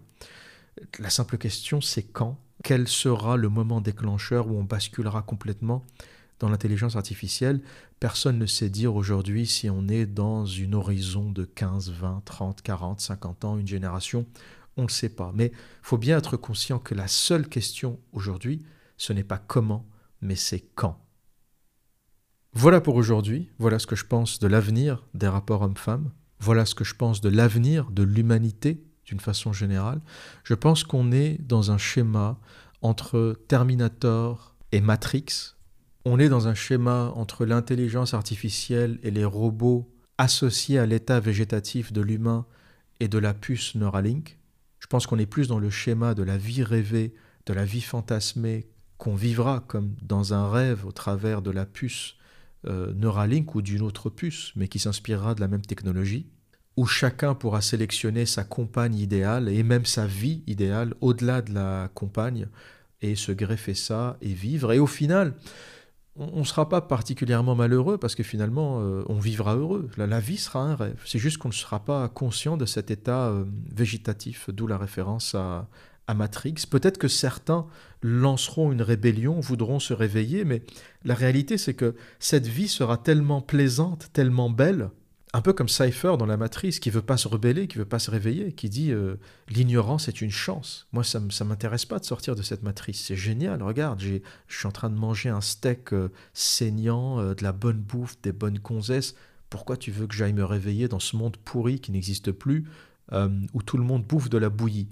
La 0.99 1.09
simple 1.09 1.37
question, 1.37 1.81
c'est 1.81 2.03
quand 2.03 2.39
quel 2.63 2.87
sera 2.87 3.35
le 3.35 3.49
moment 3.49 3.81
déclencheur 3.81 4.47
où 4.47 4.57
on 4.57 4.63
basculera 4.63 5.21
complètement 5.21 5.85
dans 6.43 6.49
l'intelligence 6.49 6.97
artificielle 6.97 7.61
Personne 8.01 8.37
ne 8.37 8.45
sait 8.45 8.69
dire 8.69 8.97
aujourd'hui 8.97 9.47
si 9.47 9.69
on 9.69 9.87
est 9.87 10.05
dans 10.05 10.45
une 10.45 10.75
horizon 10.75 11.31
de 11.31 11.45
15, 11.45 11.91
20, 11.91 12.21
30, 12.25 12.61
40, 12.61 12.99
50 12.99 13.45
ans, 13.45 13.57
une 13.57 13.65
génération. 13.65 14.25
On 14.75 14.81
ne 14.81 14.87
le 14.87 14.91
sait 14.91 15.07
pas. 15.07 15.31
Mais 15.33 15.53
il 15.53 15.83
faut 15.83 15.97
bien 15.97 16.17
être 16.17 16.35
conscient 16.35 16.79
que 16.79 16.95
la 16.95 17.07
seule 17.07 17.47
question 17.47 17.97
aujourd'hui, 18.11 18.65
ce 18.97 19.13
n'est 19.13 19.23
pas 19.23 19.37
comment, 19.37 19.87
mais 20.19 20.35
c'est 20.35 20.65
quand. 20.75 20.99
Voilà 22.51 22.81
pour 22.81 22.95
aujourd'hui, 22.95 23.49
voilà 23.57 23.79
ce 23.79 23.87
que 23.87 23.95
je 23.95 24.05
pense 24.05 24.39
de 24.39 24.47
l'avenir 24.47 25.07
des 25.13 25.29
rapports 25.29 25.61
hommes-femmes, 25.61 26.11
voilà 26.41 26.65
ce 26.65 26.75
que 26.75 26.83
je 26.83 26.95
pense 26.95 27.21
de 27.21 27.29
l'avenir 27.29 27.89
de 27.89 28.03
l'humanité 28.03 28.83
d'une 29.05 29.21
façon 29.21 29.53
générale. 29.53 30.01
Je 30.43 30.55
pense 30.55 30.83
qu'on 30.83 31.13
est 31.13 31.41
dans 31.41 31.71
un 31.71 31.77
schéma 31.77 32.37
entre 32.81 33.39
Terminator 33.47 34.57
et 34.73 34.81
Matrix. 34.81 35.52
On 36.05 36.19
est 36.19 36.27
dans 36.27 36.49
un 36.49 36.53
schéma 36.53 37.13
entre 37.15 37.45
l'intelligence 37.45 38.13
artificielle 38.13 38.99
et 39.03 39.11
les 39.11 39.23
robots 39.23 39.89
associés 40.17 40.77
à 40.77 40.85
l'état 40.85 41.21
végétatif 41.21 41.93
de 41.93 42.01
l'humain 42.01 42.45
et 42.99 43.07
de 43.07 43.17
la 43.17 43.33
puce 43.33 43.75
Neuralink. 43.75 44.37
Je 44.79 44.87
pense 44.87 45.07
qu'on 45.07 45.17
est 45.17 45.25
plus 45.25 45.47
dans 45.47 45.59
le 45.59 45.69
schéma 45.69 46.13
de 46.13 46.23
la 46.23 46.37
vie 46.37 46.61
rêvée, 46.61 47.13
de 47.45 47.53
la 47.53 47.63
vie 47.63 47.81
fantasmée 47.81 48.67
qu'on 48.97 49.15
vivra 49.15 49.63
comme 49.65 49.95
dans 50.01 50.33
un 50.33 50.49
rêve 50.49 50.85
au 50.85 50.91
travers 50.91 51.41
de 51.41 51.51
la 51.51 51.65
puce 51.65 52.15
euh, 52.67 52.93
Neuralink 52.95 53.55
ou 53.55 53.61
d'une 53.61 53.81
autre 53.81 54.09
puce, 54.09 54.51
mais 54.57 54.67
qui 54.67 54.79
s'inspirera 54.79 55.35
de 55.35 55.41
la 55.41 55.47
même 55.47 55.65
technologie, 55.65 56.27
où 56.75 56.85
chacun 56.85 57.33
pourra 57.33 57.61
sélectionner 57.61 58.25
sa 58.25 58.43
compagne 58.43 58.95
idéale 58.95 59.47
et 59.47 59.63
même 59.63 59.85
sa 59.85 60.05
vie 60.05 60.43
idéale 60.47 60.95
au-delà 60.99 61.41
de 61.41 61.53
la 61.53 61.89
compagne 61.93 62.47
et 63.01 63.15
se 63.15 63.31
greffer 63.31 63.73
ça 63.73 64.17
et 64.21 64.33
vivre. 64.33 64.73
Et 64.73 64.79
au 64.79 64.87
final, 64.87 65.33
on 66.15 66.39
ne 66.39 66.43
sera 66.43 66.69
pas 66.69 66.81
particulièrement 66.81 67.55
malheureux 67.55 67.97
parce 67.97 68.13
que 68.13 68.23
finalement, 68.23 68.81
euh, 68.81 69.03
on 69.07 69.17
vivra 69.19 69.55
heureux. 69.55 69.89
La, 69.97 70.19
vie 70.19 70.37
sera 70.37 70.61
un 70.61 70.75
rêve. 70.75 71.01
C'est 71.05 71.19
juste 71.19 71.37
qu'on 71.37 71.47
ne 71.47 71.53
sera 71.53 71.83
pas 71.83 72.07
conscient 72.07 72.55
de 72.55 72.65
cet 72.65 72.91
état 72.91 73.29
euh, 73.29 73.45
végétatif, 73.75 74.49
d'où 74.51 74.67
la 74.67 74.77
référence 74.77 75.33
à, 75.33 75.67
à 76.07 76.13
Matrix. 76.13 76.55
Peut-être 76.69 76.97
que 76.97 77.07
certains 77.07 77.65
lanceront 78.01 78.71
une 78.71 78.81
rébellion, 78.81 79.39
voudront 79.39 79.79
se 79.79 79.93
réveiller, 79.93 80.45
mais 80.45 80.61
la 81.03 81.15
réalité 81.15 81.57
c'est 81.57 81.73
que 81.73 81.95
cette 82.19 82.47
vie 82.47 82.67
sera 82.67 82.97
tellement 82.97 83.41
plaisante, 83.41 84.09
tellement 84.13 84.49
belle, 84.49 84.89
un 85.35 85.41
peu 85.41 85.51
comme 85.51 85.67
Cypher 85.67 86.15
dans 86.17 86.27
la 86.27 86.37
matrice, 86.37 86.79
qui 86.79 86.91
veut 86.91 87.01
pas 87.01 87.17
se 87.17 87.27
rebeller, 87.27 87.67
qui 87.67 87.79
veut 87.79 87.85
pas 87.85 87.97
se 87.97 88.11
réveiller, 88.11 88.53
qui 88.53 88.69
dit 88.69 88.91
euh, 88.91 89.15
l'ignorance 89.49 90.07
est 90.07 90.21
une 90.21 90.31
chance. 90.31 90.87
Moi, 90.93 91.03
ça 91.03 91.19
ne 91.19 91.43
m'intéresse 91.43 91.85
pas 91.85 91.97
de 91.97 92.05
sortir 92.05 92.35
de 92.35 92.43
cette 92.43 92.61
matrice. 92.61 93.03
C'est 93.03 93.15
génial, 93.15 93.63
regarde, 93.63 93.99
je 93.99 94.19
suis 94.47 94.67
en 94.67 94.71
train 94.71 94.91
de 94.91 94.95
manger 94.95 95.29
un 95.29 95.41
steak 95.41 95.91
euh, 95.91 96.09
saignant, 96.33 97.19
euh, 97.19 97.33
de 97.33 97.43
la 97.43 97.51
bonne 97.51 97.79
bouffe, 97.79 98.21
des 98.21 98.31
bonnes 98.31 98.59
gonzesses. 98.59 99.15
Pourquoi 99.49 99.75
tu 99.75 99.89
veux 99.89 100.05
que 100.05 100.13
j'aille 100.13 100.33
me 100.33 100.45
réveiller 100.45 100.87
dans 100.87 100.99
ce 100.99 101.15
monde 101.15 101.35
pourri 101.37 101.79
qui 101.79 101.91
n'existe 101.91 102.31
plus, 102.31 102.65
où 103.11 103.61
tout 103.61 103.77
le 103.77 103.83
monde 103.83 104.03
bouffe 104.03 104.27
de 104.27 104.39
la 104.39 104.49
bouillie? 104.49 104.87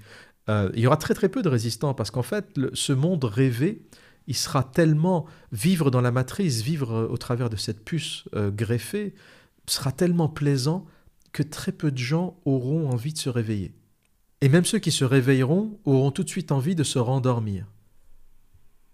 Il 0.48 0.80
y 0.80 0.86
aura 0.86 0.98
très 0.98 1.16
très 1.16 1.30
peu 1.30 1.42
de 1.42 1.50
résistants, 1.50 1.96
parce 1.96 2.12
qu'en 2.12 2.22
fait, 2.22 2.60
ce 2.74 2.94
monde 2.94 3.24
rêvé, 3.24 3.82
il 4.28 4.36
sera 4.36 4.64
tellement 4.64 5.26
vivre 5.52 5.90
dans 5.90 6.02
la 6.02 6.12
matrice, 6.12 6.62
vivre 6.62 7.08
au 7.10 7.18
travers 7.18 7.50
de 7.50 7.56
cette 7.56 7.84
puce 7.84 8.26
greffée, 8.36 9.16
sera 9.74 9.92
tellement 9.92 10.30
plaisant 10.30 10.86
que 11.32 11.44
très 11.44 11.72
peu 11.72 11.92
de 11.92 11.98
gens 11.98 12.38
auront 12.46 12.90
envie 12.90 13.14
de 13.14 13.18
se 13.18 13.30
réveiller. 13.30 13.74
Et 14.42 14.50
même 14.50 14.66
ceux 14.66 14.80
qui 14.80 14.92
se 14.92 15.06
réveilleront 15.06 15.80
auront 15.86 16.12
tout 16.12 16.24
de 16.24 16.30
suite 16.30 16.52
envie 16.52 16.76
de 16.76 16.84
se 16.84 17.00
rendormir. 17.00 17.68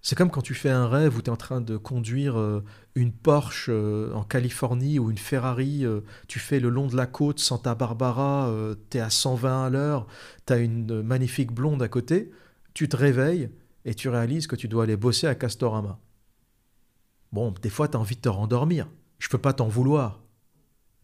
C'est 0.02 0.16
comme 0.16 0.30
quand 0.30 0.42
tu 0.42 0.54
fais 0.54 0.70
un 0.70 0.88
rêve 0.88 1.18
où 1.18 1.22
tu 1.22 1.28
es 1.28 1.34
en 1.34 1.38
train 1.38 1.60
de 1.60 1.76
conduire 1.76 2.38
euh, 2.38 2.64
une 2.96 3.12
Porsche 3.12 3.68
euh, 3.70 4.14
en 4.14 4.24
Californie 4.24 5.00
ou 5.00 5.10
une 5.10 5.18
Ferrari, 5.18 5.86
euh, 5.86 6.02
tu 6.28 6.40
fais 6.40 6.60
le 6.60 6.70
long 6.70 6.88
de 6.88 6.96
la 6.96 7.08
côte 7.08 7.40
Santa 7.40 7.76
Barbara, 7.76 8.50
tu 8.90 8.98
es 8.98 9.02
à 9.02 9.10
120 9.10 9.66
à 9.66 9.70
l'heure, 9.70 10.08
tu 10.46 10.54
as 10.54 10.58
une 10.58 11.02
magnifique 11.02 11.52
blonde 11.52 11.82
à 11.82 11.88
côté, 11.88 12.32
tu 12.74 12.88
te 12.88 12.96
réveilles 12.96 13.50
et 13.86 13.96
tu 13.96 14.10
réalises 14.10 14.48
que 14.48 14.56
tu 14.56 14.68
dois 14.68 14.84
aller 14.84 14.96
bosser 14.96 15.28
à 15.28 15.36
Castorama. 15.36 16.00
Bon, 17.32 17.54
des 17.62 17.70
fois 17.70 17.88
tu 17.88 17.98
as 17.98 18.00
envie 18.00 18.16
de 18.16 18.22
te 18.22 18.30
rendormir. 18.30 18.88
Je 19.20 19.28
peux 19.30 19.38
pas 19.38 19.54
t'en 19.54 19.68
vouloir. 19.68 20.22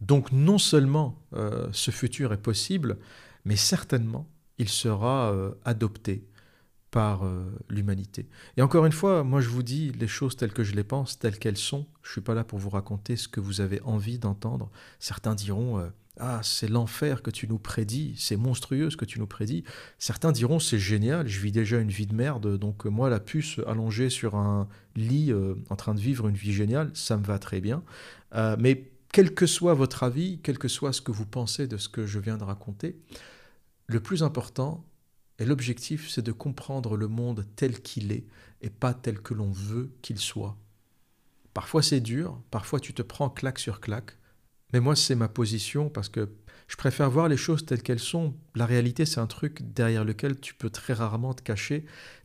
Donc 0.06 0.32
non 0.32 0.58
seulement 0.58 1.18
euh, 1.34 1.68
ce 1.72 1.90
futur 1.90 2.32
est 2.32 2.42
possible, 2.42 2.98
mais 3.44 3.56
certainement 3.56 4.28
il 4.58 4.68
sera 4.68 5.32
euh, 5.32 5.52
adopté 5.64 6.28
par 6.90 7.24
euh, 7.24 7.44
l'humanité. 7.68 8.28
Et 8.56 8.62
encore 8.62 8.86
une 8.86 8.92
fois, 8.92 9.24
moi 9.24 9.40
je 9.40 9.48
vous 9.48 9.62
dis 9.62 9.92
les 9.92 10.06
choses 10.06 10.36
telles 10.36 10.52
que 10.52 10.62
je 10.62 10.74
les 10.74 10.84
pense, 10.84 11.18
telles 11.18 11.38
qu'elles 11.38 11.56
sont. 11.56 11.86
Je 12.02 12.10
ne 12.10 12.12
suis 12.12 12.20
pas 12.20 12.34
là 12.34 12.44
pour 12.44 12.58
vous 12.58 12.70
raconter 12.70 13.16
ce 13.16 13.28
que 13.28 13.40
vous 13.40 13.60
avez 13.60 13.80
envie 13.82 14.18
d'entendre. 14.18 14.70
Certains 15.00 15.34
diront 15.34 15.90
Ah, 16.18 16.40
c'est 16.44 16.68
l'enfer 16.68 17.22
que 17.22 17.30
tu 17.30 17.48
nous 17.48 17.58
prédis, 17.58 18.14
c'est 18.18 18.36
monstrueux 18.36 18.90
ce 18.90 18.96
que 18.96 19.06
tu 19.06 19.18
nous 19.18 19.26
prédis. 19.26 19.64
Certains 19.98 20.32
diront 20.32 20.60
C'est 20.60 20.78
génial, 20.78 21.26
je 21.26 21.40
vis 21.40 21.50
déjà 21.50 21.78
une 21.78 21.90
vie 21.90 22.06
de 22.06 22.14
merde, 22.14 22.58
donc 22.58 22.84
moi 22.84 23.08
la 23.10 23.20
puce 23.20 23.58
allongée 23.66 24.10
sur 24.10 24.36
un 24.36 24.68
lit 24.94 25.32
en 25.70 25.76
train 25.76 25.94
de 25.94 26.00
vivre 26.00 26.28
une 26.28 26.36
vie 26.36 26.52
géniale, 26.52 26.90
ça 26.94 27.16
me 27.16 27.24
va 27.24 27.40
très 27.40 27.60
bien. 27.60 27.82
mais 28.58 28.93
quel 29.14 29.32
que 29.32 29.46
soit 29.46 29.74
votre 29.74 30.02
avis, 30.02 30.40
quel 30.42 30.58
que 30.58 30.66
soit 30.66 30.92
ce 30.92 31.00
que 31.00 31.12
vous 31.12 31.24
pensez 31.24 31.68
de 31.68 31.76
ce 31.76 31.88
que 31.88 32.04
je 32.04 32.18
viens 32.18 32.36
de 32.36 32.42
raconter, 32.42 32.98
le 33.86 34.00
plus 34.00 34.24
important 34.24 34.84
et 35.38 35.44
l'objectif, 35.44 36.10
c'est 36.10 36.20
de 36.20 36.32
comprendre 36.32 36.96
le 36.96 37.06
monde 37.06 37.46
tel 37.54 37.80
qu'il 37.80 38.10
est 38.10 38.26
et 38.60 38.70
pas 38.70 38.92
tel 38.92 39.20
que 39.20 39.32
l'on 39.32 39.52
veut 39.52 39.92
qu'il 40.02 40.18
soit. 40.18 40.56
Parfois 41.52 41.80
c'est 41.80 42.00
dur, 42.00 42.42
parfois 42.50 42.80
tu 42.80 42.92
te 42.92 43.02
prends 43.02 43.30
claque 43.30 43.60
sur 43.60 43.80
claque, 43.80 44.18
mais 44.72 44.80
moi 44.80 44.96
c'est 44.96 45.14
ma 45.14 45.28
position 45.28 45.90
parce 45.90 46.08
que 46.08 46.28
je 46.66 46.74
préfère 46.74 47.08
voir 47.08 47.28
les 47.28 47.36
choses 47.36 47.64
telles 47.64 47.84
qu'elles 47.84 48.00
sont. 48.00 48.34
La 48.56 48.66
réalité 48.66 49.06
c'est 49.06 49.20
un 49.20 49.28
truc 49.28 49.62
derrière 49.62 50.04
lequel 50.04 50.40
tu 50.40 50.54
peux 50.54 50.70
très 50.70 50.92
rarement 50.92 51.34
te 51.34 51.42
cacher. 51.42 51.84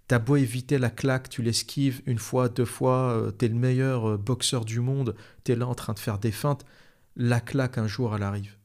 T'as 0.10 0.18
beau 0.18 0.38
éviter 0.38 0.80
la 0.80 0.90
claque, 0.90 1.30
tu 1.30 1.44
l'esquives 1.44 2.02
une 2.08 2.18
fois, 2.18 2.50
deux 2.50 2.66
fois, 2.66 3.12
euh, 3.12 3.30
t'es 3.30 3.48
le 3.48 3.54
meilleur 3.54 4.10
euh, 4.10 4.18
boxeur 4.18 4.66
du 4.66 4.80
monde, 4.80 5.16
t'es 5.44 5.56
là 5.56 5.68
en 5.68 5.76
train 5.76 5.94
de 5.94 6.00
faire 6.00 6.18
des 6.18 6.32
feintes, 6.32 6.66
la 7.16 7.40
claque 7.40 7.78
un 7.78 7.86
jour 7.86 8.16
elle 8.16 8.24
arrive. 8.24 8.58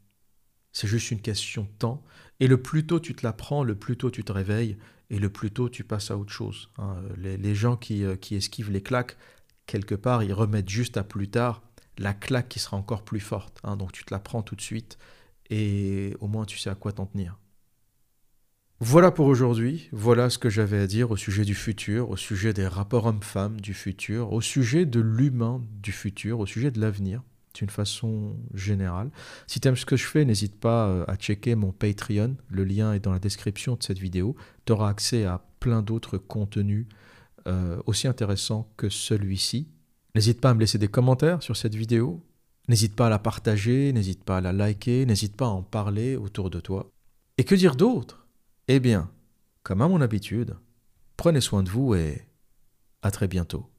C'est 0.73 0.87
juste 0.87 1.11
une 1.11 1.21
question 1.21 1.65
de 1.65 1.79
temps, 1.79 2.03
et 2.41 2.47
le 2.47 2.63
plus 2.63 2.87
tôt 2.87 2.99
tu 2.99 3.15
te 3.15 3.27
la 3.27 3.35
prends, 3.35 3.63
le 3.63 3.75
plus 3.75 3.99
tôt 3.99 4.11
tu 4.11 4.25
te 4.25 4.33
réveilles, 4.33 4.79
et 5.11 5.19
le 5.19 5.29
plus 5.29 5.51
tôt 5.51 5.69
tu 5.69 5.85
passes 5.85 6.11
à 6.11 6.17
autre 6.17 6.33
chose. 6.33 6.71
Hein. 6.79 6.97
Les, 7.19 7.55
gens 7.55 7.77
qui, 7.77 8.05
euh, 8.05 8.17
qui 8.17 8.37
esquivent 8.37 8.71
les 8.71 8.83
claques, 8.83 9.19
quelque 9.67 9.95
part, 9.95 10.23
ils 10.23 10.33
remettent 10.33 10.71
juste 10.71 10.97
à 10.97 11.05
plus 11.05 11.29
tard 11.29 11.63
la 11.99 12.15
claque 12.15 12.49
qui 12.49 12.59
sera 12.59 12.79
encore 12.79 13.05
plus 13.05 13.21
forte. 13.21 13.61
Hein. 13.65 13.77
Donc 13.77 13.93
tu 13.93 14.03
te 14.03 14.15
la 14.15 14.19
prends 14.19 14.43
tout 14.43 14.57
de 14.57 14.63
suite, 14.63 14.97
et 15.51 16.17
au 16.21 16.27
moins 16.27 16.47
tu 16.47 16.57
sais 16.57 16.71
à 16.71 16.75
quoi 16.75 16.93
t'en 16.93 17.05
tenir. 17.05 17.39
Voilà 18.81 19.13
pour 19.13 19.27
aujourd'hui, 19.27 19.89
voilà 19.93 20.29
ce 20.31 20.37
que 20.37 20.51
j'avais 20.51 20.79
à 20.79 20.87
dire 20.87 21.13
au 21.13 21.17
sujet 21.17 21.45
du 21.45 21.55
futur, 21.55 22.11
au 22.11 22.17
sujet 22.17 22.53
des 22.53 22.67
rapports 22.67 23.07
hommes-femmes 23.07 23.61
du 23.61 23.73
futur, 23.73 24.33
au 24.33 24.41
sujet 24.41 24.85
de 24.85 25.01
l'humain 25.01 25.63
du 25.81 25.93
futur, 25.93 26.41
au 26.41 26.47
sujet 26.47 26.73
de 26.73 26.81
l'avenir, 26.81 27.23
d'une 27.55 27.71
façon 27.71 28.37
générale. 28.53 29.11
Si 29.47 29.61
tu 29.61 29.75
ce 29.77 29.87
que 29.87 29.97
je 29.97 30.05
fais, 30.05 30.25
n'hésite 30.25 30.59
pas 30.59 30.89
euh, 30.89 31.05
à 31.07 31.15
checker 31.15 31.55
mon 31.55 31.71
Patreon, 31.71 32.37
le 32.49 32.65
lien 32.65 32.93
est 32.93 33.01
dans 33.01 33.13
la 33.13 33.21
description 33.21 33.77
de 33.77 33.83
cette 33.83 34.01
vidéo. 34.01 34.35
Tu 34.65 34.73
auras 34.73 34.91
accès 34.91 35.25
à 35.25 35.41
plein 35.61 35.81
d'autres 35.81 36.19
contenus 36.19 36.87
euh, 37.47 37.81
aussi 37.87 38.09
intéressants 38.09 38.69
que 38.77 38.89
celui-ci. 38.89 39.69
N'hésite 40.17 40.41
pas 40.41 40.51
à 40.51 40.55
me 40.55 40.61
laisser 40.61 40.79
des 40.79 40.89
commentaires 40.89 41.43
sur 41.45 41.57
cette 41.57 41.77
vidéo, 41.77 42.23
n'hésite 42.69 42.97
pas 42.97 43.07
à 43.07 43.11
la 43.11 43.21
partager, 43.21 43.93
n'hésite 43.93 44.25
pas 44.25 44.39
à 44.39 44.41
la 44.41 44.53
liker, 44.53 45.07
n'hésite 45.07 45.37
pas 45.37 45.47
à 45.47 45.51
en 45.51 45.63
parler 45.63 46.17
autour 46.17 46.51
de 46.51 46.59
toi. 46.59 46.91
Et 47.39 47.45
que 47.45 47.55
dire 47.55 47.77
d'autre? 47.77 48.24
Eh 48.69 48.81
bien, 48.81 49.11
comme 49.63 49.83
à 49.83 49.89
mon 49.89 50.01
habitude, 50.01 50.57
prenez 51.17 51.41
soin 51.41 51.63
de 51.63 51.71
vous 51.71 51.95
et 51.95 52.27
à 53.03 53.11
très 53.11 53.29
bientôt. 53.29 53.74